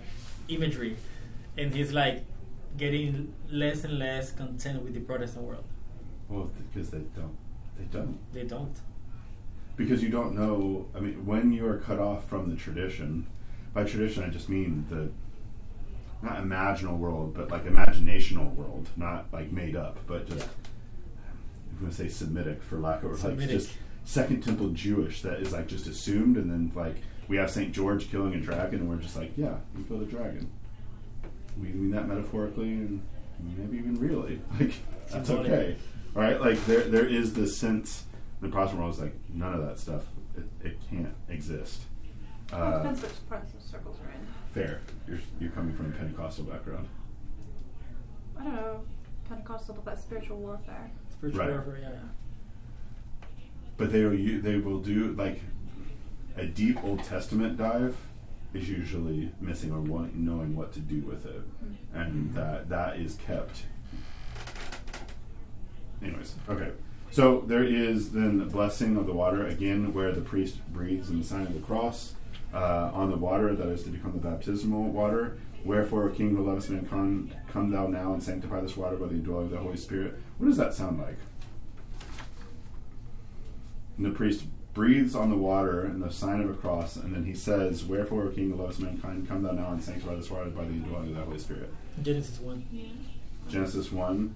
imagery, 0.49 0.97
and 1.57 1.75
he's 1.75 1.93
like 1.93 2.25
getting 2.77 3.33
less 3.51 3.85
and 3.85 3.99
less 3.99 4.33
content 4.33 4.83
with 4.83 4.95
the 4.95 5.01
Protestant 5.01 5.45
world. 5.45 5.65
well, 6.29 6.51
because 6.73 6.91
they 6.91 7.05
don't. 7.15 7.37
They 7.79 7.85
don't. 7.85 8.19
They 8.33 8.45
don't. 8.45 8.75
because 9.77 10.03
you 10.03 10.09
don't 10.09 10.35
know. 10.35 10.87
I 10.95 11.01
mean, 11.01 11.27
when 11.27 11.53
you 11.53 11.67
are 11.67 11.79
cut 11.79 11.99
off 11.99 12.27
from 12.29 12.49
the 12.51 12.57
tradition, 12.57 13.27
by 13.75 13.85
tradition 13.85 14.23
I 14.25 14.29
just 14.29 14.49
mean 14.49 14.87
the 14.89 15.11
not 16.27 16.43
imaginal 16.43 16.99
world, 16.99 17.35
but 17.35 17.51
like 17.51 17.65
imaginational 17.65 18.55
world, 18.55 18.89
not 18.97 19.27
like 19.33 19.53
made 19.53 19.77
up, 19.77 19.99
but 20.07 20.29
just 20.29 20.49
I'm 21.71 21.79
going 21.81 21.91
to 21.91 21.97
say 21.97 22.09
Semitic 22.09 22.63
for 22.63 22.79
lack 22.79 23.03
of 23.03 23.11
like 23.13 23.19
Semitic. 23.21 23.51
just 23.51 23.73
Second 24.05 24.43
Temple 24.43 24.69
Jewish 24.71 25.23
that 25.23 25.41
is 25.41 25.53
like 25.53 25.67
just 25.69 25.87
assumed, 25.87 26.37
and 26.37 26.51
then 26.51 26.73
like 26.75 26.97
we 27.29 27.37
have 27.37 27.51
Saint 27.51 27.73
George 27.73 28.11
killing 28.11 28.35
a 28.35 28.41
dragon, 28.41 28.81
and 28.81 28.89
we're 28.89 28.97
just 28.97 29.17
like, 29.17 29.33
yeah, 29.37 29.57
you 29.77 29.85
killed 29.85 30.03
a 30.03 30.07
dragon. 30.07 30.51
We 31.61 31.69
mean 31.69 31.91
that 31.93 32.07
metaphorically 32.07 32.69
and 32.69 33.03
maybe 33.59 33.79
even 33.79 33.99
really. 33.99 34.41
Like 34.61 34.73
that's 35.11 35.31
okay, 35.31 35.77
right? 36.15 36.41
Like 36.41 36.65
there 36.67 36.81
there 36.83 37.07
is 37.07 37.33
this 37.35 37.57
sense. 37.57 38.05
The 38.41 38.49
Protestant 38.49 38.81
world 38.83 38.95
is 38.95 39.01
like 39.01 39.15
none 39.33 39.55
of 39.55 39.65
that 39.67 39.79
stuff. 39.79 40.03
It, 40.37 40.45
it 40.67 40.79
can't 40.91 41.15
exist. 41.29 41.83
Well, 42.53 42.61
it 42.61 42.65
Uh, 42.67 42.79
depends 42.79 43.03
which 43.03 43.13
Protestant 43.29 43.63
circles 43.63 43.97
we're 44.03 44.11
in. 44.11 44.16
Fair. 44.57 44.81
You're 45.07 45.19
you're 45.39 45.51
coming 45.51 45.75
from 45.77 45.87
a 45.87 45.97
Pentecostal 45.97 46.45
background. 46.45 46.89
I 48.39 48.45
don't 48.45 48.55
know. 48.55 48.81
Pentecostal, 49.29 49.79
but 49.85 49.99
spiritual 50.01 50.39
warfare. 50.39 50.91
Spiritual 51.13 51.41
Right. 51.41 51.51
warfare, 51.51 51.79
yeah, 51.83 51.91
yeah. 51.91 53.29
but 53.77 53.93
they 53.93 54.05
will 54.05 54.15
u- 54.15 54.41
they 54.41 54.57
will 54.57 54.81
do 54.81 55.13
like 55.13 55.41
a 56.37 56.47
deep 56.47 56.83
Old 56.83 57.05
Testament 57.05 57.59
dive 57.59 57.97
is 58.55 58.71
usually 58.71 59.31
missing 59.41 59.73
or 59.73 59.81
want, 59.81 60.15
knowing 60.15 60.57
what 60.57 60.73
to 60.73 60.81
do 60.81 61.01
with 61.03 61.27
it, 61.27 61.43
mm-hmm. 61.43 61.99
and 61.99 62.35
that 62.35 62.69
that 62.71 62.97
is 62.97 63.17
kept. 63.17 63.65
Anyways, 66.03 66.35
okay. 66.49 66.71
So 67.11 67.45
there 67.47 67.65
is 67.65 68.13
then 68.13 68.39
the 68.39 68.45
blessing 68.47 68.97
of 68.97 69.07
the 69.07 69.13
water 69.13 69.47
again, 69.47 69.93
where 69.93 70.13
the 70.13 70.21
priest 70.21 70.57
breathes 70.73 71.11
in 71.11 71.19
the 71.19 71.25
sign 71.25 71.43
of 71.47 71.55
the 71.55 71.61
cross 71.61 72.16
uh, 72.57 72.91
on 72.95 73.11
the 73.11 73.17
water 73.17 73.55
that 73.55 73.69
is 73.69 73.83
to 73.83 73.91
become 73.91 74.13
the 74.13 74.19
baptismal 74.19 74.85
water. 74.85 75.37
Wherefore, 75.65 76.09
O 76.09 76.09
King, 76.11 76.35
who 76.35 76.45
lovest 76.45 76.71
me, 76.71 76.81
come, 76.89 77.31
come 77.53 77.71
thou 77.71 77.87
now 77.87 78.15
and 78.15 78.23
sanctify 78.23 78.61
this 78.61 78.77
water 78.77 78.97
by 78.97 79.07
the 79.09 79.15
indwelling 79.15 79.47
of 79.47 79.51
the 79.51 79.59
Holy 79.59 79.77
Spirit. 79.77 80.15
What 80.39 80.47
does 80.47 80.57
that 80.57 80.73
sound 80.73 80.99
like? 80.99 81.17
And 83.97 84.07
the 84.07 84.11
priest 84.11 84.45
breathes 84.73 85.15
on 85.15 85.29
the 85.29 85.37
water 85.37 85.85
in 85.85 86.01
the 86.01 86.11
sign 86.11 86.41
of 86.41 86.51
a 86.51 86.55
cross, 86.55 86.97
and 86.97 87.15
then 87.15 87.25
he 87.25 87.35
says, 87.35 87.85
Wherefore, 87.85 88.25
O 88.25 88.31
King, 88.31 88.51
who 88.51 88.57
lovest 88.57 88.81
mankind, 88.81 89.29
come 89.29 89.43
thou 89.43 89.53
now 89.53 89.73
and 89.73 89.83
sanctify 89.83 90.15
this 90.15 90.31
water 90.31 90.49
by 90.51 90.65
the 90.65 90.71
indwelling 90.71 91.09
of 91.09 91.17
the 91.17 91.25
Holy 91.25 91.39
Spirit. 91.39 91.71
Genesis 92.03 92.41
1. 92.41 92.67
Genesis 93.51 93.93
1. 93.93 94.35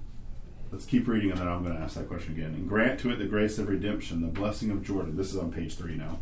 Let's 0.72 0.84
keep 0.84 1.08
reading, 1.08 1.30
and 1.30 1.40
then 1.40 1.48
I'm 1.48 1.64
going 1.64 1.76
to 1.76 1.82
ask 1.82 1.96
that 1.96 2.08
question 2.08 2.32
again. 2.32 2.54
And 2.54 2.68
grant 2.68 3.00
to 3.00 3.10
it 3.10 3.16
the 3.16 3.24
grace 3.24 3.58
of 3.58 3.68
redemption, 3.68 4.20
the 4.20 4.28
blessing 4.28 4.70
of 4.70 4.84
Jordan. 4.84 5.16
This 5.16 5.30
is 5.30 5.36
on 5.36 5.52
page 5.52 5.76
3 5.76 5.96
now. 5.96 6.18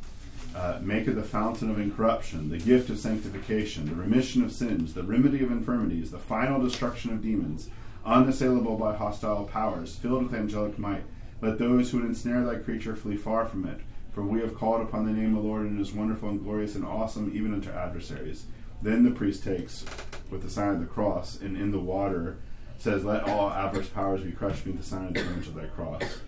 Uh, 0.55 0.79
make 0.83 1.07
it 1.07 1.15
the 1.15 1.23
fountain 1.23 1.71
of 1.71 1.79
incorruption, 1.79 2.49
the 2.49 2.59
gift 2.59 2.91
of 2.91 2.99
sanctification, 2.99 3.87
the 3.87 3.95
remission 3.95 4.43
of 4.43 4.51
sins, 4.51 4.95
the 4.95 5.03
remedy 5.03 5.43
of 5.45 5.53
infirmities, 5.53 6.11
the 6.11 6.19
final 6.19 6.61
destruction 6.61 7.13
of 7.13 7.23
demons, 7.23 7.69
unassailable 8.05 8.77
by 8.77 8.97
hostile 8.97 9.45
powers, 9.45 9.95
filled 9.97 10.25
with 10.25 10.35
angelic 10.35 10.79
might. 10.79 11.05
Let 11.41 11.59
those 11.59 11.91
who 11.91 11.99
would 11.99 12.07
ensnare 12.07 12.45
thy 12.45 12.57
creature 12.57 12.97
flee 12.97 13.17
far 13.17 13.47
from 13.47 13.67
it. 13.67 13.81
For 14.13 14.23
we 14.25 14.41
have 14.41 14.57
called 14.57 14.83
upon 14.83 15.05
the 15.05 15.13
name 15.13 15.37
of 15.37 15.43
the 15.43 15.49
Lord, 15.49 15.67
and 15.67 15.79
it 15.79 15.83
is 15.83 15.93
wonderful 15.93 16.31
and 16.31 16.43
glorious 16.43 16.75
and 16.75 16.85
awesome, 16.85 17.31
even 17.35 17.55
unto 17.55 17.71
adversaries. 17.71 18.47
Then 18.83 19.05
the 19.05 19.13
priest 19.13 19.45
takes, 19.45 19.85
with 20.31 20.43
the 20.43 20.51
sign 20.51 20.75
of 20.75 20.81
the 20.81 20.87
cross, 20.87 21.41
and 21.41 21.57
in 21.57 21.71
the 21.71 21.79
water 21.79 22.39
says, 22.79 23.05
Let 23.05 23.25
all 23.25 23.51
adverse 23.51 23.89
powers 23.89 24.23
be 24.23 24.33
crushed 24.33 24.65
beneath 24.65 24.81
the 24.81 24.87
sign 24.87 25.07
of 25.07 25.15
the 25.15 25.21
image 25.21 25.47
of 25.47 25.55
thy 25.55 25.67
cross. 25.67 26.21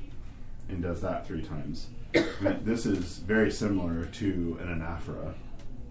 And 0.69 0.83
does 0.83 1.01
that 1.01 1.27
three 1.27 1.43
times. 1.43 1.89
This 2.65 2.87
is 2.87 3.19
very 3.19 3.51
similar 3.51 4.05
to 4.05 4.59
an 4.61 4.69
anaphora 4.69 5.35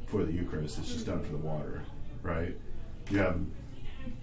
for 0.08 0.24
the 0.24 0.34
Eucharist. 0.34 0.80
It's 0.80 0.92
just 0.92 1.06
done 1.06 1.24
for 1.24 1.32
the 1.32 1.38
water, 1.38 1.84
right? 2.24 2.56
You 3.10 3.20
have 3.20 3.40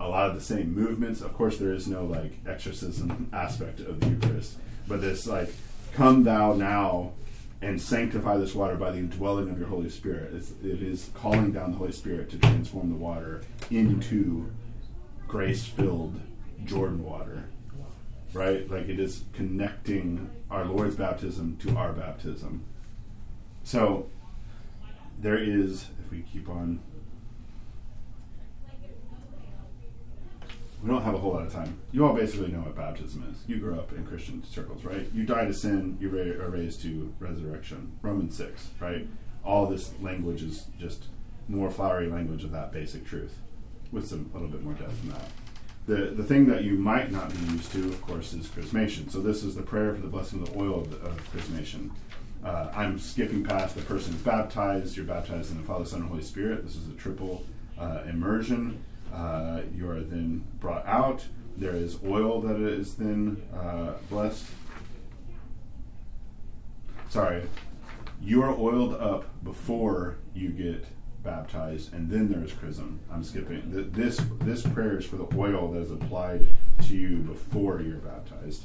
a 0.00 0.08
lot 0.08 0.28
of 0.28 0.34
the 0.34 0.40
same 0.40 0.74
movements. 0.74 1.20
Of 1.20 1.32
course, 1.34 1.58
there 1.58 1.72
is 1.72 1.86
no 1.86 2.04
like 2.04 2.32
exorcism 2.46 3.28
aspect 3.32 3.80
of 3.80 4.00
the 4.00 4.08
Eucharist, 4.08 4.58
but 4.86 5.00
this 5.00 5.26
like, 5.26 5.52
come 5.94 6.24
thou 6.24 6.54
now 6.54 7.12
and 7.62 7.80
sanctify 7.80 8.36
this 8.36 8.54
water 8.54 8.76
by 8.76 8.90
the 8.90 8.98
indwelling 8.98 9.48
of 9.48 9.58
your 9.58 9.68
Holy 9.68 9.88
Spirit. 9.88 10.34
It's, 10.34 10.50
it 10.62 10.82
is 10.82 11.10
calling 11.14 11.52
down 11.52 11.72
the 11.72 11.78
Holy 11.78 11.92
Spirit 11.92 12.30
to 12.30 12.38
transform 12.38 12.90
the 12.90 12.96
water 12.96 13.42
into 13.70 14.50
grace-filled 15.26 16.20
Jordan 16.64 17.02
water, 17.02 17.44
right? 18.36 18.70
Like 18.70 18.88
it 18.88 19.00
is 19.00 19.24
connecting 19.32 20.30
our 20.50 20.64
Lord's 20.64 20.96
baptism 20.96 21.56
to 21.58 21.76
our 21.76 21.92
baptism. 21.92 22.64
So 23.64 24.08
there 25.18 25.38
is, 25.38 25.86
if 26.04 26.10
we 26.10 26.22
keep 26.22 26.48
on 26.48 26.80
we 30.82 30.90
don't 30.90 31.02
have 31.02 31.14
a 31.14 31.18
whole 31.18 31.32
lot 31.32 31.42
of 31.44 31.52
time. 31.52 31.78
You 31.90 32.06
all 32.06 32.14
basically 32.14 32.52
know 32.52 32.60
what 32.60 32.76
baptism 32.76 33.26
is. 33.32 33.42
You 33.48 33.56
grew 33.56 33.74
up 33.74 33.92
in 33.92 34.06
Christian 34.06 34.44
circles, 34.44 34.84
right? 34.84 35.08
You 35.12 35.24
die 35.24 35.46
to 35.46 35.52
sin, 35.52 35.96
you 36.00 36.08
are 36.40 36.50
raised 36.50 36.82
to 36.82 37.12
resurrection. 37.18 37.98
Romans 38.02 38.36
6, 38.36 38.68
right? 38.78 39.08
All 39.44 39.66
this 39.66 39.92
language 40.00 40.42
is 40.42 40.66
just 40.78 41.06
more 41.48 41.70
flowery 41.70 42.08
language 42.08 42.44
of 42.44 42.52
that 42.52 42.72
basic 42.72 43.04
truth 43.04 43.38
with 43.90 44.06
some 44.06 44.30
a 44.32 44.38
little 44.38 44.48
bit 44.48 44.62
more 44.62 44.74
depth 44.74 45.00
than 45.00 45.10
that. 45.10 45.28
The, 45.86 46.06
the 46.06 46.24
thing 46.24 46.46
that 46.46 46.64
you 46.64 46.72
might 46.72 47.12
not 47.12 47.30
be 47.30 47.38
used 47.52 47.70
to, 47.72 47.84
of 47.86 48.02
course, 48.02 48.32
is 48.32 48.48
chrismation. 48.48 49.08
So 49.08 49.20
this 49.20 49.44
is 49.44 49.54
the 49.54 49.62
prayer 49.62 49.94
for 49.94 50.00
the 50.00 50.08
blessing 50.08 50.42
of 50.42 50.52
the 50.52 50.58
oil 50.58 50.80
of, 50.80 50.92
of 51.04 51.32
chrismation. 51.32 51.90
Uh, 52.44 52.70
I'm 52.74 52.98
skipping 52.98 53.44
past 53.44 53.76
the 53.76 53.82
person 53.82 54.12
who's 54.12 54.22
baptized. 54.22 54.96
You're 54.96 55.06
baptized 55.06 55.52
in 55.52 55.58
the 55.58 55.62
Father, 55.62 55.84
Son, 55.84 56.00
and 56.00 56.08
Holy 56.08 56.22
Spirit. 56.22 56.64
This 56.64 56.74
is 56.74 56.88
a 56.88 56.92
triple 56.94 57.44
uh, 57.78 58.02
immersion. 58.08 58.82
Uh, 59.14 59.60
you 59.76 59.88
are 59.88 60.00
then 60.00 60.44
brought 60.60 60.84
out. 60.86 61.24
There 61.56 61.74
is 61.74 61.98
oil 62.04 62.40
that 62.42 62.56
is 62.56 62.96
then 62.96 63.42
uh, 63.54 63.92
blessed. 64.10 64.44
Sorry, 67.08 67.44
you 68.20 68.42
are 68.42 68.50
oiled 68.50 68.94
up 68.94 69.42
before 69.44 70.18
you 70.34 70.50
get 70.50 70.84
baptized, 71.26 71.92
and 71.92 72.08
then 72.08 72.28
there 72.30 72.42
is 72.42 72.52
chrism. 72.52 73.00
I'm 73.12 73.22
skipping. 73.24 73.70
Th- 73.72 73.86
This 73.92 74.20
this 74.40 74.62
prayer 74.62 74.96
is 74.96 75.04
for 75.04 75.16
the 75.16 75.26
oil 75.36 75.72
that 75.72 75.80
is 75.80 75.90
applied 75.90 76.46
to 76.86 76.96
you 76.96 77.18
before 77.18 77.82
you're 77.82 77.98
baptized. 77.98 78.64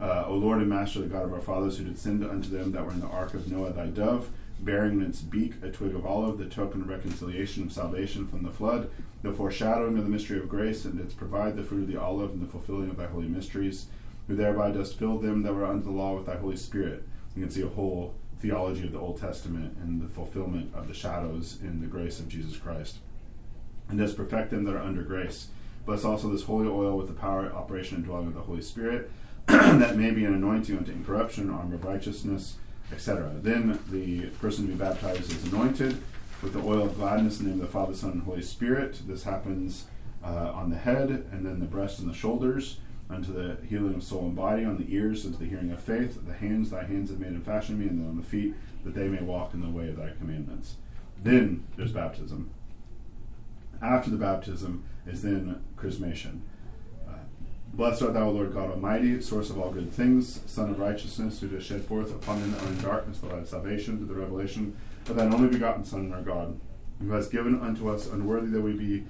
Uh, 0.00 0.24
o 0.26 0.34
Lord 0.36 0.60
and 0.60 0.70
Master, 0.70 1.00
the 1.00 1.06
God 1.08 1.24
of 1.24 1.32
our 1.34 1.40
fathers, 1.40 1.76
who 1.76 1.84
did 1.84 1.98
send 1.98 2.24
unto 2.24 2.48
them 2.48 2.72
that 2.72 2.84
were 2.86 2.92
in 2.92 3.00
the 3.00 3.06
ark 3.08 3.34
of 3.34 3.50
Noah, 3.52 3.72
thy 3.74 3.86
dove, 3.88 4.30
bearing 4.60 5.00
in 5.00 5.06
its 5.06 5.20
beak 5.20 5.54
a 5.62 5.70
twig 5.70 5.94
of 5.94 6.06
olive, 6.06 6.38
the 6.38 6.46
token 6.46 6.80
of 6.80 6.88
reconciliation 6.88 7.64
of 7.64 7.72
salvation 7.72 8.26
from 8.26 8.42
the 8.42 8.50
flood, 8.50 8.88
the 9.22 9.32
foreshadowing 9.32 9.98
of 9.98 10.04
the 10.04 10.10
mystery 10.10 10.38
of 10.38 10.48
grace, 10.48 10.86
and 10.86 10.98
its 10.98 11.12
provide 11.12 11.54
the 11.56 11.62
fruit 11.62 11.82
of 11.82 11.88
the 11.88 12.00
olive 12.00 12.30
and 12.30 12.40
the 12.40 12.46
fulfilling 12.50 12.88
of 12.88 12.96
thy 12.96 13.06
holy 13.06 13.28
mysteries, 13.28 13.86
who 14.26 14.34
thereby 14.36 14.70
dost 14.70 14.98
fill 14.98 15.18
them 15.18 15.42
that 15.42 15.52
were 15.54 15.66
under 15.66 15.84
the 15.84 15.90
law 15.90 16.14
with 16.16 16.24
thy 16.26 16.36
Holy 16.36 16.56
Spirit. 16.56 17.02
You 17.36 17.42
can 17.42 17.50
see 17.50 17.62
a 17.62 17.68
whole 17.68 18.14
theology 18.40 18.84
of 18.84 18.92
the 18.92 18.98
Old 18.98 19.20
Testament 19.20 19.76
and 19.82 20.00
the 20.00 20.08
fulfillment 20.08 20.74
of 20.74 20.88
the 20.88 20.94
shadows 20.94 21.58
in 21.62 21.80
the 21.80 21.86
grace 21.86 22.18
of 22.18 22.28
Jesus 22.28 22.56
Christ. 22.56 22.98
And 23.88 23.98
does 23.98 24.14
perfect 24.14 24.50
them 24.50 24.64
that 24.64 24.74
are 24.74 24.82
under 24.82 25.02
grace. 25.02 25.48
Bless 25.84 26.04
also 26.04 26.28
this 26.28 26.44
holy 26.44 26.68
oil 26.68 26.96
with 26.96 27.08
the 27.08 27.14
power, 27.14 27.52
operation, 27.52 27.96
and 27.96 28.04
dwelling 28.04 28.28
of 28.28 28.34
the 28.34 28.40
Holy 28.40 28.62
Spirit, 28.62 29.10
that 29.46 29.96
may 29.96 30.10
be 30.10 30.24
an 30.24 30.34
anointing 30.34 30.76
unto 30.76 30.92
incorruption, 30.92 31.50
armor 31.50 31.74
of 31.74 31.84
righteousness, 31.84 32.56
etc. 32.92 33.30
Then 33.42 33.78
the 33.90 34.26
person 34.40 34.66
to 34.66 34.72
be 34.72 34.78
baptized 34.78 35.30
is 35.30 35.52
anointed 35.52 36.00
with 36.42 36.52
the 36.52 36.60
oil 36.60 36.84
of 36.84 36.96
gladness 36.96 37.40
in 37.40 37.46
the 37.46 37.50
name 37.50 37.60
of 37.60 37.66
the 37.66 37.72
Father, 37.72 37.94
Son, 37.94 38.12
and 38.12 38.22
Holy 38.22 38.42
Spirit. 38.42 39.00
This 39.06 39.24
happens 39.24 39.84
uh, 40.24 40.52
on 40.54 40.70
the 40.70 40.76
head, 40.76 41.10
and 41.32 41.44
then 41.44 41.60
the 41.60 41.66
breast 41.66 41.98
and 41.98 42.08
the 42.08 42.14
shoulders, 42.14 42.78
unto 43.10 43.32
the 43.32 43.56
healing 43.66 43.94
of 43.94 44.02
soul 44.02 44.26
and 44.26 44.36
body, 44.36 44.64
on 44.64 44.78
the 44.78 44.94
ears, 44.94 45.26
unto 45.26 45.38
the 45.38 45.48
hearing 45.48 45.72
of 45.72 45.80
faith. 45.80 46.18
The 46.26 46.34
hands, 46.34 46.70
thy 46.70 46.84
hands 46.84 47.10
have 47.10 47.18
made 47.18 47.30
and 47.30 47.44
fashioned 47.44 47.78
me, 47.78 47.86
and 47.86 48.00
then 48.00 48.08
on 48.08 48.16
the 48.16 48.22
feet, 48.22 48.54
that 48.84 48.94
they 48.94 49.08
may 49.08 49.22
walk 49.22 49.52
in 49.52 49.60
the 49.60 49.68
way 49.68 49.88
of 49.88 49.96
thy 49.96 50.10
commandments. 50.10 50.76
Then 51.22 51.66
there's 51.76 51.92
baptism. 51.92 52.50
After 53.82 54.10
the 54.10 54.16
baptism 54.16 54.84
is 55.06 55.22
then 55.22 55.62
chrismation. 55.76 56.40
Uh, 57.08 57.14
Blessed 57.74 58.02
art 58.02 58.14
thou, 58.14 58.28
Lord 58.28 58.52
God 58.52 58.70
Almighty, 58.70 59.20
source 59.20 59.50
of 59.50 59.58
all 59.58 59.70
good 59.70 59.92
things, 59.92 60.40
Sun 60.46 60.70
of 60.70 60.78
righteousness, 60.78 61.40
who 61.40 61.48
dost 61.48 61.66
shed 61.66 61.84
forth 61.84 62.14
upon 62.14 62.50
that 62.52 62.62
are 62.62 62.82
darkness 62.82 63.18
the 63.18 63.26
light 63.26 63.38
of 63.38 63.48
salvation 63.48 63.98
through 63.98 64.06
the 64.06 64.20
revelation 64.20 64.76
of 65.08 65.16
thine 65.16 65.32
only 65.32 65.48
begotten 65.48 65.84
Son, 65.84 66.12
our 66.12 66.22
God, 66.22 66.58
who 67.00 67.10
has 67.12 67.28
given 67.28 67.60
unto 67.60 67.90
us 67.90 68.06
unworthy 68.06 68.48
that 68.48 68.60
we 68.60 68.72
be 68.72 69.04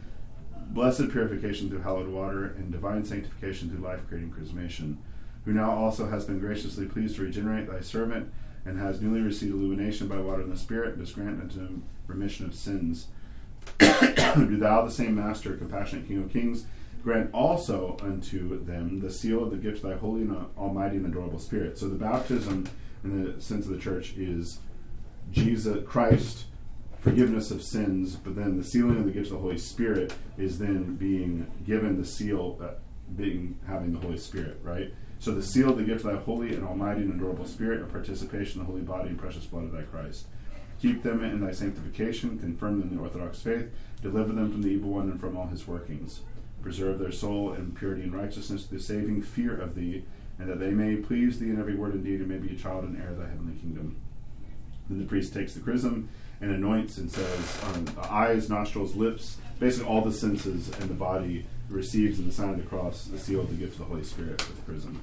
blessed 0.71 1.11
purification 1.11 1.69
through 1.69 1.81
hallowed 1.81 2.09
water 2.09 2.45
and 2.45 2.71
divine 2.71 3.05
sanctification 3.05 3.71
through 3.71 3.85
life 3.85 4.01
creating 4.09 4.33
chrismation, 4.33 4.97
who 5.45 5.53
now 5.53 5.71
also 5.71 6.09
has 6.09 6.25
been 6.25 6.39
graciously 6.39 6.87
pleased 6.87 7.17
to 7.17 7.23
regenerate 7.23 7.69
thy 7.69 7.81
servant 7.81 8.33
and 8.65 8.79
has 8.79 9.01
newly 9.01 9.21
received 9.21 9.55
illumination 9.55 10.07
by 10.07 10.19
water 10.19 10.43
and 10.43 10.53
the 10.53 10.57
Spirit, 10.57 10.91
and 10.91 10.99
does 10.99 11.13
grant 11.13 11.41
unto 11.41 11.61
him 11.61 11.83
remission 12.07 12.47
of 12.47 12.55
sins. 12.55 13.09
Do 13.79 14.57
thou, 14.57 14.85
the 14.85 14.91
same 14.91 15.15
Master, 15.15 15.57
compassionate 15.57 16.07
King 16.07 16.23
of 16.23 16.33
Kings, 16.33 16.67
grant 17.03 17.31
also 17.33 17.97
unto 18.03 18.63
them 18.65 19.01
the 19.01 19.11
seal 19.11 19.43
of 19.43 19.51
the 19.51 19.57
gift 19.57 19.79
of 19.79 19.91
thy 19.91 19.97
holy 19.97 20.23
and 20.23 20.47
almighty 20.59 20.97
and 20.97 21.07
adorable 21.07 21.39
Spirit. 21.39 21.79
So 21.79 21.89
the 21.89 21.97
baptism, 21.97 22.69
in 23.03 23.25
the 23.25 23.41
sense 23.41 23.65
of 23.65 23.73
the 23.73 23.79
church, 23.79 24.15
is 24.17 24.59
Jesus 25.33 25.83
Christ, 25.87 26.45
forgiveness 27.01 27.51
of 27.51 27.63
sins, 27.63 28.17
but 28.17 28.37
then 28.37 28.59
the 28.59 28.65
sealing 28.65 28.99
of 28.99 29.05
the 29.05 29.11
gift 29.11 29.27
of 29.27 29.33
the 29.33 29.39
Holy 29.39 29.59
Spirit 29.59 30.13
is 30.37 30.59
then 30.59 30.97
being 30.97 31.51
given 31.65 31.99
the 31.99 32.07
seal, 32.07 32.59
uh, 32.63 32.75
being 33.17 33.59
having 33.67 33.93
the 33.93 33.99
Holy 33.99 34.19
Spirit, 34.19 34.59
right? 34.63 34.93
So 35.19 35.33
the 35.33 35.43
seal 35.43 35.71
of 35.71 35.79
the 35.79 35.85
gift 35.85 36.05
of 36.05 36.13
thy 36.13 36.19
holy 36.19 36.55
and 36.55 36.65
almighty 36.65 37.03
and 37.03 37.15
adorable 37.15 37.47
Spirit, 37.47 37.83
a 37.83 37.87
participation 37.87 38.61
in 38.61 38.67
the 38.67 38.73
holy 38.73 38.83
body 38.83 39.11
and 39.11 39.19
precious 39.19 39.47
blood 39.47 39.65
of 39.65 39.73
thy 39.73 39.83
Christ. 39.83 40.27
Keep 40.81 41.03
them 41.03 41.23
in 41.23 41.41
thy 41.41 41.53
sanctification, 41.53 42.39
confirm 42.39 42.81
them 42.81 42.91
in 42.91 42.97
the 42.97 43.03
Orthodox 43.03 43.41
faith, 43.43 43.71
deliver 44.01 44.33
them 44.33 44.51
from 44.51 44.63
the 44.63 44.71
evil 44.71 44.91
one 44.91 45.11
and 45.11 45.21
from 45.21 45.37
all 45.37 45.47
his 45.47 45.67
workings. 45.67 46.21
Preserve 46.63 46.99
their 46.99 47.13
soul 47.13 47.53
in 47.53 47.73
purity 47.73 48.03
and 48.03 48.15
righteousness, 48.15 48.67
the 48.67 48.81
saving 48.81 49.23
fear 49.23 49.59
of 49.59 49.75
thee, 49.75 50.05
and 50.39 50.49
that 50.49 50.59
they 50.59 50.71
may 50.71 50.97
please 50.97 51.39
thee 51.39 51.51
in 51.51 51.61
every 51.61 51.75
word 51.75 51.95
and 51.95 52.05
deed, 52.05 52.21
and 52.21 52.29
may 52.29 52.39
be 52.39 52.55
a 52.55 52.59
child 52.59 52.85
and 52.85 53.01
heir 53.01 53.11
of 53.11 53.19
thy 53.19 53.29
heavenly 53.29 53.59
kingdom. 53.59 53.97
Then 54.89 54.99
the 54.99 55.05
priest 55.05 55.35
takes 55.35 55.55
the 55.55 55.61
chrism 55.61 56.09
and 56.41 56.51
anoints 56.51 56.99
and 56.99 57.11
says, 57.11 57.63
um, 57.65 57.87
eyes, 58.09 58.49
nostrils, 58.49 58.95
lips, 58.97 59.37
basically 59.59 59.89
all 59.89 60.01
the 60.01 60.13
senses 60.13 60.69
and 60.81 60.89
the 60.89 60.95
body 60.95 61.45
receives 61.69 62.19
in 62.19 62.27
the 62.27 62.33
sign 62.33 62.51
of 62.51 62.57
the 62.57 62.63
cross 62.65 63.05
the 63.05 63.19
seal 63.19 63.41
of 63.41 63.49
the 63.49 63.55
gift 63.55 63.75
of 63.75 63.79
the 63.81 63.85
Holy 63.85 64.03
Spirit 64.03 64.39
with 64.49 64.57
the 64.57 64.63
chrism. 64.63 65.01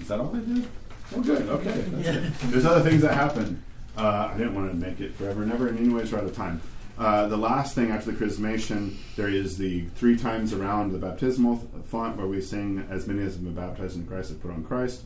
Is 0.00 0.08
that 0.08 0.20
all 0.20 0.34
I 0.34 0.40
did? 0.40 0.66
Oh, 1.14 1.20
good. 1.20 1.48
Okay. 1.48 1.70
It. 1.70 2.32
There's 2.44 2.64
other 2.64 2.88
things 2.88 3.02
that 3.02 3.14
happen. 3.14 3.62
Uh, 3.96 4.30
I 4.32 4.38
didn't 4.38 4.54
want 4.54 4.70
to 4.70 4.76
make 4.76 5.00
it 5.00 5.14
forever 5.14 5.42
and 5.42 5.52
ever, 5.52 5.68
and 5.68 5.78
anyways, 5.78 6.12
we're 6.12 6.18
out 6.18 6.24
of 6.24 6.34
time. 6.34 6.62
Uh, 7.00 7.26
the 7.28 7.36
last 7.36 7.74
thing 7.74 7.90
after 7.90 8.10
the 8.10 8.24
chrismation, 8.24 8.94
there 9.16 9.30
is 9.30 9.56
the 9.56 9.86
three 9.94 10.18
times 10.18 10.52
around 10.52 10.92
the 10.92 10.98
baptismal 10.98 11.56
font 11.86 12.14
where 12.18 12.26
we 12.26 12.42
sing, 12.42 12.86
As 12.90 13.06
many 13.06 13.22
as 13.22 13.36
have 13.36 13.42
been 13.42 13.54
baptized 13.54 13.96
in 13.96 14.06
Christ 14.06 14.28
have 14.28 14.42
put 14.42 14.50
on 14.50 14.62
Christ. 14.62 15.04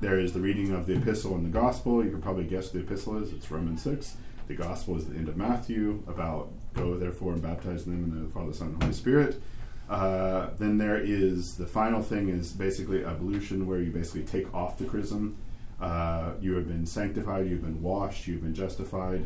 There 0.00 0.18
is 0.18 0.32
the 0.32 0.40
reading 0.40 0.72
of 0.72 0.86
the 0.86 0.96
epistle 0.96 1.36
and 1.36 1.46
the 1.46 1.56
gospel. 1.56 2.04
You 2.04 2.10
can 2.10 2.20
probably 2.20 2.46
guess 2.46 2.64
what 2.64 2.72
the 2.72 2.80
epistle 2.80 3.22
is. 3.22 3.32
It's 3.32 3.48
Romans 3.48 3.80
6. 3.84 4.16
The 4.48 4.56
gospel 4.56 4.96
is 4.96 5.06
the 5.06 5.14
end 5.14 5.28
of 5.28 5.36
Matthew 5.36 6.02
about 6.08 6.50
go 6.74 6.96
therefore 6.96 7.34
and 7.34 7.42
baptize 7.42 7.84
them 7.84 8.02
in 8.02 8.24
the 8.26 8.32
Father, 8.32 8.52
Son, 8.52 8.70
and 8.70 8.82
Holy 8.82 8.92
Spirit. 8.92 9.40
Uh, 9.88 10.48
then 10.58 10.78
there 10.78 10.98
is 10.98 11.56
the 11.56 11.66
final 11.66 12.02
thing 12.02 12.28
is 12.28 12.50
basically 12.54 13.04
ablution, 13.04 13.68
where 13.68 13.78
you 13.78 13.92
basically 13.92 14.24
take 14.24 14.52
off 14.52 14.78
the 14.78 14.84
chrism. 14.84 15.36
Uh, 15.80 16.32
you 16.40 16.56
have 16.56 16.66
been 16.66 16.86
sanctified, 16.86 17.48
you've 17.48 17.62
been 17.62 17.80
washed, 17.80 18.26
you've 18.26 18.42
been 18.42 18.54
justified. 18.54 19.24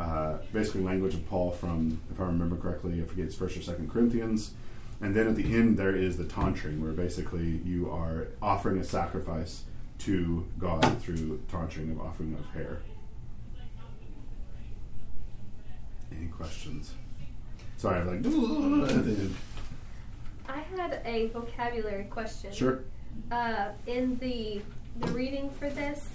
Uh, 0.00 0.38
basically, 0.50 0.80
language 0.80 1.12
of 1.12 1.28
Paul 1.28 1.50
from, 1.50 2.00
if 2.10 2.18
I 2.18 2.24
remember 2.24 2.56
correctly, 2.56 3.02
I 3.02 3.04
forget 3.04 3.26
it's 3.26 3.34
First 3.34 3.58
or 3.58 3.62
Second 3.62 3.90
Corinthians. 3.90 4.54
And 5.02 5.14
then 5.14 5.28
at 5.28 5.36
the 5.36 5.44
end, 5.44 5.78
there 5.78 5.94
is 5.94 6.16
the 6.16 6.24
tonsuring, 6.24 6.82
where 6.82 6.92
basically 6.92 7.60
you 7.66 7.90
are 7.90 8.28
offering 8.40 8.78
a 8.78 8.84
sacrifice 8.84 9.64
to 9.98 10.46
God 10.58 11.02
through 11.02 11.42
tonsuring 11.48 11.90
of 11.90 12.00
offering 12.00 12.34
of 12.34 12.46
hair. 12.54 12.80
Any 16.16 16.28
questions? 16.28 16.94
Sorry, 17.76 18.00
I'm 18.00 18.06
like 18.06 18.16
at 18.16 19.04
the 19.04 19.10
end. 19.10 19.36
I 20.48 20.60
had 20.76 21.02
a 21.04 21.28
vocabulary 21.28 22.04
question. 22.04 22.52
Sure. 22.52 22.84
Uh, 23.30 23.68
in 23.86 24.18
the 24.18 24.62
the 24.98 25.12
reading 25.12 25.50
for 25.50 25.70
this, 25.70 26.08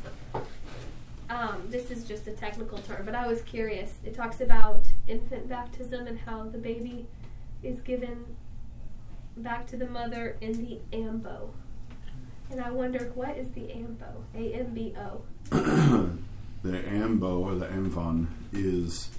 um, 1.29 1.63
this 1.69 1.91
is 1.91 2.03
just 2.03 2.27
a 2.27 2.31
technical 2.31 2.77
term, 2.79 3.05
but 3.05 3.15
I 3.15 3.27
was 3.27 3.41
curious. 3.41 3.93
It 4.03 4.13
talks 4.13 4.41
about 4.41 4.85
infant 5.07 5.49
baptism 5.49 6.07
and 6.07 6.19
how 6.19 6.43
the 6.43 6.57
baby 6.57 7.07
is 7.63 7.79
given 7.81 8.35
back 9.37 9.67
to 9.67 9.77
the 9.77 9.87
mother 9.87 10.37
in 10.41 10.53
the 10.53 10.79
ambo. 10.93 11.53
And 12.51 12.61
I 12.61 12.69
wondered, 12.69 13.15
what 13.15 13.37
is 13.37 13.49
the 13.51 13.71
ambo? 13.71 14.23
A 14.35 14.53
M 14.53 14.73
B 14.73 14.93
O. 14.97 15.21
the 16.63 16.87
ambo 16.87 17.39
or 17.39 17.55
the 17.55 17.65
amvon 17.67 18.27
is 18.53 19.09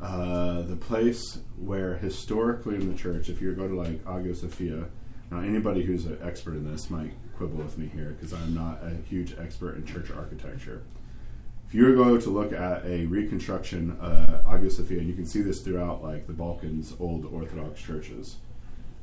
uh, 0.00 0.62
the 0.62 0.76
place 0.76 1.40
where 1.56 1.96
historically 1.96 2.76
in 2.76 2.88
the 2.90 2.96
church, 2.96 3.28
if 3.28 3.40
you 3.40 3.52
go 3.52 3.66
to 3.66 3.74
like 3.74 4.06
Hagia 4.06 4.34
Sophia, 4.34 4.84
now 5.30 5.40
anybody 5.40 5.82
who's 5.82 6.06
an 6.06 6.18
expert 6.22 6.52
in 6.52 6.70
this 6.70 6.88
might 6.88 7.12
quibble 7.36 7.58
with 7.58 7.76
me 7.76 7.90
here 7.92 8.10
because 8.10 8.32
I'm 8.32 8.54
not 8.54 8.78
a 8.82 8.94
huge 9.08 9.34
expert 9.38 9.76
in 9.76 9.84
church 9.84 10.10
architecture. 10.10 10.82
If 11.68 11.74
you 11.74 11.84
were 11.84 11.90
to 11.90 11.96
go 11.96 12.18
to 12.18 12.30
look 12.30 12.54
at 12.54 12.86
a 12.86 13.04
reconstruction 13.04 13.90
uh, 14.00 14.42
Hagia 14.48 14.70
Sophia, 14.70 15.00
and 15.00 15.06
you 15.06 15.12
can 15.12 15.26
see 15.26 15.42
this 15.42 15.60
throughout 15.60 16.02
like 16.02 16.26
the 16.26 16.32
Balkans, 16.32 16.94
old 16.98 17.26
Orthodox 17.26 17.82
churches. 17.82 18.36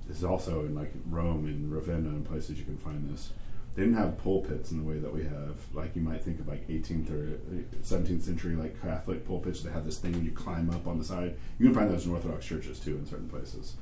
This 0.07 0.17
is 0.17 0.23
also 0.23 0.61
in 0.61 0.73
like 0.73 0.91
Rome 1.07 1.45
and 1.45 1.71
Ravenna 1.71 2.09
and 2.09 2.25
places 2.25 2.57
you 2.57 2.65
can 2.65 2.77
find 2.77 3.07
this. 3.13 3.29
They 3.75 3.83
didn't 3.83 3.97
have 3.97 4.17
pulpits 4.17 4.71
in 4.71 4.79
the 4.79 4.83
way 4.83 4.97
that 4.97 5.13
we 5.13 5.23
have, 5.25 5.57
like 5.75 5.95
you 5.95 6.01
might 6.01 6.23
think 6.23 6.39
of 6.39 6.47
like 6.47 6.67
18th 6.67 7.11
or 7.11 7.39
17th 7.83 8.23
century 8.23 8.55
like 8.55 8.81
Catholic 8.81 9.27
pulpits. 9.27 9.61
They 9.61 9.71
have 9.71 9.85
this 9.85 9.99
thing 9.99 10.23
you 10.23 10.31
climb 10.31 10.71
up 10.71 10.87
on 10.87 10.97
the 10.97 11.05
side. 11.05 11.35
You 11.59 11.67
can 11.67 11.75
find 11.75 11.91
those 11.91 12.07
in 12.07 12.13
Orthodox 12.13 12.47
churches 12.47 12.79
too 12.79 12.95
in 12.97 13.05
certain 13.05 13.29
places. 13.29 13.75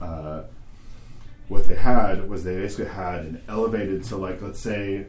Uh, 0.00 0.44
what 1.48 1.66
they 1.66 1.74
had 1.74 2.26
was 2.26 2.44
they 2.44 2.54
basically 2.54 2.86
had 2.86 3.20
an 3.20 3.42
elevated. 3.48 4.06
So 4.06 4.16
like 4.16 4.40
let's 4.40 4.60
say 4.60 5.04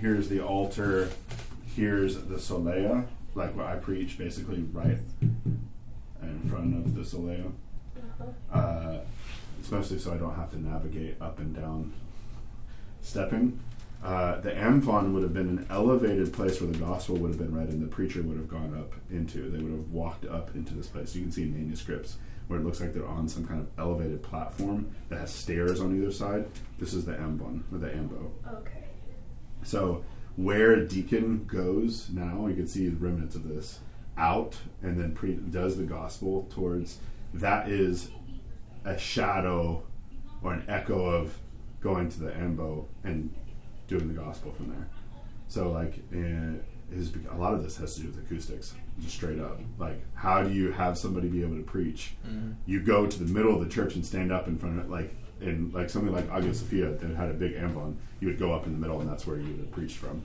here's 0.00 0.28
the 0.28 0.40
altar, 0.40 1.10
here's 1.76 2.16
the 2.16 2.36
solea, 2.36 3.06
like 3.34 3.54
what 3.54 3.66
I 3.66 3.76
preach, 3.76 4.18
basically 4.18 4.64
right 4.72 4.98
in 5.20 6.48
front 6.50 6.74
of 6.74 6.94
the 6.94 7.02
solea. 7.02 7.52
Uh, 8.52 8.98
especially 9.60 9.98
so 9.98 10.14
I 10.14 10.16
don't 10.16 10.34
have 10.34 10.50
to 10.52 10.60
navigate 10.60 11.20
up 11.20 11.38
and 11.38 11.54
down 11.54 11.92
stepping. 13.02 13.60
Uh, 14.02 14.40
the 14.40 14.50
amvon 14.50 15.12
would 15.12 15.22
have 15.22 15.34
been 15.34 15.48
an 15.48 15.66
elevated 15.70 16.32
place 16.32 16.60
where 16.60 16.70
the 16.70 16.78
gospel 16.78 17.16
would 17.16 17.28
have 17.28 17.38
been 17.38 17.54
read 17.54 17.68
and 17.68 17.82
the 17.82 17.88
preacher 17.88 18.22
would 18.22 18.36
have 18.36 18.48
gone 18.48 18.76
up 18.78 18.92
into. 19.10 19.50
They 19.50 19.58
would 19.58 19.72
have 19.72 19.90
walked 19.90 20.24
up 20.26 20.54
into 20.54 20.74
this 20.74 20.86
place. 20.86 21.14
You 21.14 21.22
can 21.22 21.32
see 21.32 21.42
in 21.42 21.54
manuscripts 21.54 22.16
where 22.46 22.60
it 22.60 22.64
looks 22.64 22.80
like 22.80 22.92
they're 22.92 23.06
on 23.06 23.28
some 23.28 23.44
kind 23.44 23.60
of 23.60 23.66
elevated 23.78 24.22
platform 24.22 24.90
that 25.08 25.18
has 25.18 25.34
stairs 25.34 25.80
on 25.80 25.96
either 25.96 26.12
side. 26.12 26.46
This 26.78 26.94
is 26.94 27.04
the 27.04 27.12
amvon 27.12 27.62
or 27.72 27.78
the 27.78 27.92
ambo. 27.92 28.30
Okay. 28.58 28.84
So 29.64 30.04
where 30.36 30.72
a 30.72 30.86
deacon 30.86 31.44
goes 31.46 32.08
now, 32.10 32.46
you 32.46 32.54
can 32.54 32.66
see 32.66 32.88
the 32.88 32.96
remnants 32.96 33.34
of 33.34 33.48
this 33.48 33.80
out 34.16 34.56
and 34.82 34.98
then 35.00 35.12
pre- 35.14 35.34
does 35.34 35.76
the 35.76 35.84
gospel 35.84 36.46
towards 36.50 36.98
that 37.34 37.68
is 37.68 38.10
a 38.84 38.96
shadow 38.96 39.82
or 40.42 40.54
an 40.54 40.64
echo 40.68 41.04
of 41.04 41.38
going 41.80 42.08
to 42.08 42.20
the 42.20 42.34
ambo 42.36 42.86
and 43.04 43.34
doing 43.88 44.08
the 44.08 44.14
gospel 44.14 44.52
from 44.52 44.68
there. 44.68 44.88
So 45.48 45.70
like, 45.70 45.98
eh, 46.14 46.58
his, 46.94 47.12
a 47.30 47.36
lot 47.36 47.54
of 47.54 47.62
this 47.62 47.76
has 47.78 47.94
to 47.96 48.02
do 48.02 48.08
with 48.08 48.18
acoustics, 48.18 48.74
just 49.00 49.14
straight 49.16 49.40
up. 49.40 49.58
Like, 49.78 50.00
how 50.14 50.42
do 50.42 50.52
you 50.52 50.70
have 50.72 50.96
somebody 50.96 51.28
be 51.28 51.42
able 51.42 51.56
to 51.56 51.62
preach? 51.62 52.14
Mm-hmm. 52.26 52.52
You 52.66 52.80
go 52.80 53.06
to 53.06 53.24
the 53.24 53.32
middle 53.32 53.54
of 53.54 53.66
the 53.66 53.72
church 53.72 53.96
and 53.96 54.06
stand 54.06 54.32
up 54.32 54.46
in 54.46 54.56
front 54.56 54.78
of 54.78 54.84
it, 54.84 54.90
like 54.90 55.14
in 55.40 55.70
like 55.72 55.90
something 55.90 56.12
like 56.12 56.28
Hagia 56.30 56.54
Sophia 56.54 56.90
that 56.90 57.16
had 57.16 57.30
a 57.30 57.34
big 57.34 57.54
ambon. 57.54 57.96
You 58.20 58.28
would 58.28 58.38
go 58.38 58.52
up 58.52 58.66
in 58.66 58.72
the 58.72 58.78
middle, 58.78 59.00
and 59.00 59.08
that's 59.10 59.26
where 59.26 59.36
you 59.36 59.54
would 59.54 59.72
preach 59.72 59.94
from. 59.94 60.22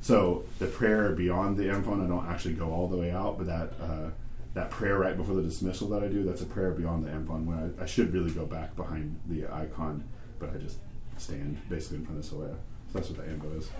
So 0.00 0.44
the 0.58 0.66
prayer 0.66 1.12
beyond 1.12 1.56
the 1.56 1.64
amvon, 1.64 2.04
I 2.04 2.08
don't 2.08 2.26
actually 2.26 2.54
go 2.54 2.72
all 2.72 2.88
the 2.88 2.96
way 2.96 3.10
out, 3.12 3.38
but 3.38 3.46
that 3.46 3.72
uh, 3.80 4.10
that 4.54 4.70
prayer 4.70 4.98
right 4.98 5.16
before 5.16 5.34
the 5.34 5.42
dismissal 5.42 5.88
that 5.90 6.02
I 6.02 6.08
do, 6.08 6.24
that's 6.24 6.42
a 6.42 6.46
prayer 6.46 6.72
beyond 6.72 7.04
the 7.04 7.10
amvon. 7.10 7.44
When 7.44 7.74
I, 7.78 7.82
I 7.82 7.86
should 7.86 8.12
really 8.12 8.32
go 8.32 8.44
back 8.44 8.74
behind 8.76 9.18
the 9.28 9.46
icon, 9.52 10.04
but 10.38 10.50
I 10.54 10.58
just 10.58 10.78
stand 11.18 11.56
basically 11.68 11.98
in 11.98 12.06
front 12.06 12.18
of 12.18 12.28
the 12.28 12.36
solea. 12.36 12.54
So 12.92 12.98
that's 12.98 13.08
what 13.10 13.24
the 13.24 13.30
ambo 13.30 13.50
is. 13.56 13.70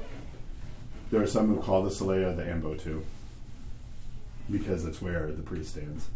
There 1.11 1.21
are 1.21 1.27
some 1.27 1.49
who 1.49 1.61
call 1.61 1.83
the 1.83 1.91
solea 1.91 2.35
the 2.37 2.49
ambo 2.49 2.75
too, 2.75 3.05
because 4.51 4.85
it's 4.85 5.03
where 5.03 5.31
the 5.31 5.43
priest 5.43 5.73
stands. 5.73 6.09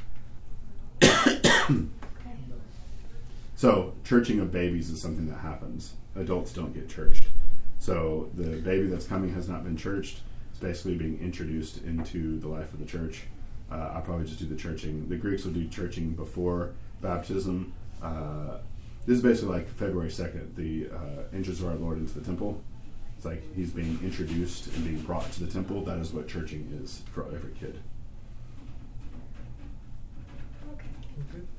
So, 3.56 3.94
churching 4.04 4.38
of 4.40 4.52
babies 4.52 4.90
is 4.90 5.00
something 5.00 5.26
that 5.28 5.38
happens. 5.38 5.94
Adults 6.14 6.52
don't 6.52 6.74
get 6.74 6.90
churched. 6.90 7.24
So, 7.78 8.30
the 8.34 8.56
baby 8.56 8.86
that's 8.86 9.06
coming 9.06 9.32
has 9.32 9.48
not 9.48 9.64
been 9.64 9.78
churched. 9.78 10.20
It's 10.50 10.60
basically 10.60 10.96
being 10.96 11.18
introduced 11.22 11.82
into 11.82 12.38
the 12.38 12.48
life 12.48 12.70
of 12.74 12.80
the 12.80 12.84
church. 12.84 13.22
Uh, 13.72 13.92
I'll 13.94 14.02
probably 14.02 14.26
just 14.26 14.38
do 14.38 14.44
the 14.44 14.56
churching. 14.56 15.08
The 15.08 15.16
Greeks 15.16 15.44
will 15.44 15.52
do 15.52 15.66
churching 15.68 16.10
before 16.10 16.72
baptism. 17.00 17.72
Uh, 18.02 18.58
this 19.06 19.16
is 19.16 19.22
basically 19.22 19.54
like 19.54 19.68
February 19.70 20.10
2nd, 20.10 20.54
the 20.54 20.94
uh, 20.94 21.22
entrance 21.32 21.60
of 21.60 21.68
our 21.68 21.76
Lord 21.76 21.96
into 21.96 22.12
the 22.12 22.24
temple. 22.24 22.60
It's 23.16 23.24
like 23.24 23.42
he's 23.54 23.70
being 23.70 23.98
introduced 24.02 24.66
and 24.74 24.84
being 24.84 25.00
brought 25.00 25.32
to 25.32 25.44
the 25.44 25.50
temple. 25.50 25.82
That 25.82 25.98
is 25.98 26.12
what 26.12 26.28
churching 26.28 26.78
is 26.82 27.02
for 27.10 27.24
every 27.34 27.52
kid. 27.58 27.80
It's 31.18 31.55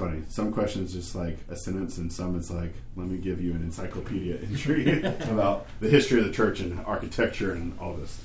funny. 0.00 0.22
Some 0.28 0.50
questions 0.50 0.94
just 0.94 1.14
like 1.14 1.36
a 1.50 1.56
sentence, 1.56 1.98
and 1.98 2.10
some 2.10 2.36
it's 2.36 2.50
like, 2.50 2.72
let 2.96 3.06
me 3.06 3.18
give 3.18 3.40
you 3.40 3.52
an 3.52 3.62
encyclopedia 3.62 4.38
entry 4.42 5.02
about 5.02 5.66
the 5.80 5.90
history 5.90 6.18
of 6.20 6.24
the 6.24 6.32
church 6.32 6.60
and 6.60 6.80
architecture 6.86 7.52
and 7.52 7.78
all 7.78 7.94
this. 7.94 8.18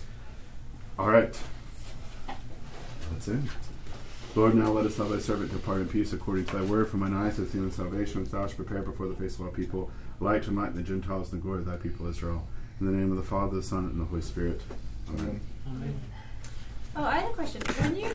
All 0.98 1.10
right. 1.10 1.38
That's 3.12 3.28
it. 3.28 3.40
Lord, 4.36 4.56
now 4.56 4.72
let 4.72 4.86
us 4.86 4.98
love 4.98 5.10
thy 5.10 5.20
servant 5.20 5.52
depart 5.52 5.82
in 5.82 5.88
peace 5.88 6.14
according 6.14 6.46
to 6.46 6.58
thy 6.58 6.64
word. 6.64 6.90
For 6.90 6.98
mine 6.98 7.14
eyes 7.14 7.38
have 7.38 7.50
seen 7.50 7.68
the 7.68 7.74
salvation 7.74 8.22
which 8.22 8.32
thou 8.32 8.42
hast 8.42 8.56
prepared 8.56 8.86
before 8.86 9.08
the 9.08 9.16
face 9.16 9.36
of 9.36 9.42
all 9.42 9.52
people, 9.52 9.92
light 10.20 10.44
to 10.44 10.50
enlighten 10.50 10.78
the 10.78 10.84
Gentiles 10.84 11.32
and 11.32 11.42
the 11.42 11.44
glory 11.44 11.60
of 11.60 11.66
thy 11.66 11.78
people 11.78 12.08
Israel. 12.08 12.48
In 12.80 12.86
the 12.86 12.94
name 12.94 13.12
of 13.12 13.18
the 13.18 13.24
Father, 13.24 13.58
the 13.58 13.64
Son, 13.64 13.86
and 13.86 14.00
the 14.00 14.06
Holy 14.06 14.22
Spirit. 14.22 14.62
Amen. 15.10 15.40
Amen. 15.68 16.00
Oh, 16.98 17.04
I 17.04 17.20
had 17.20 17.32
a 17.32 17.34
question. 17.34 17.62
When 17.62 17.96
you 17.98 18.08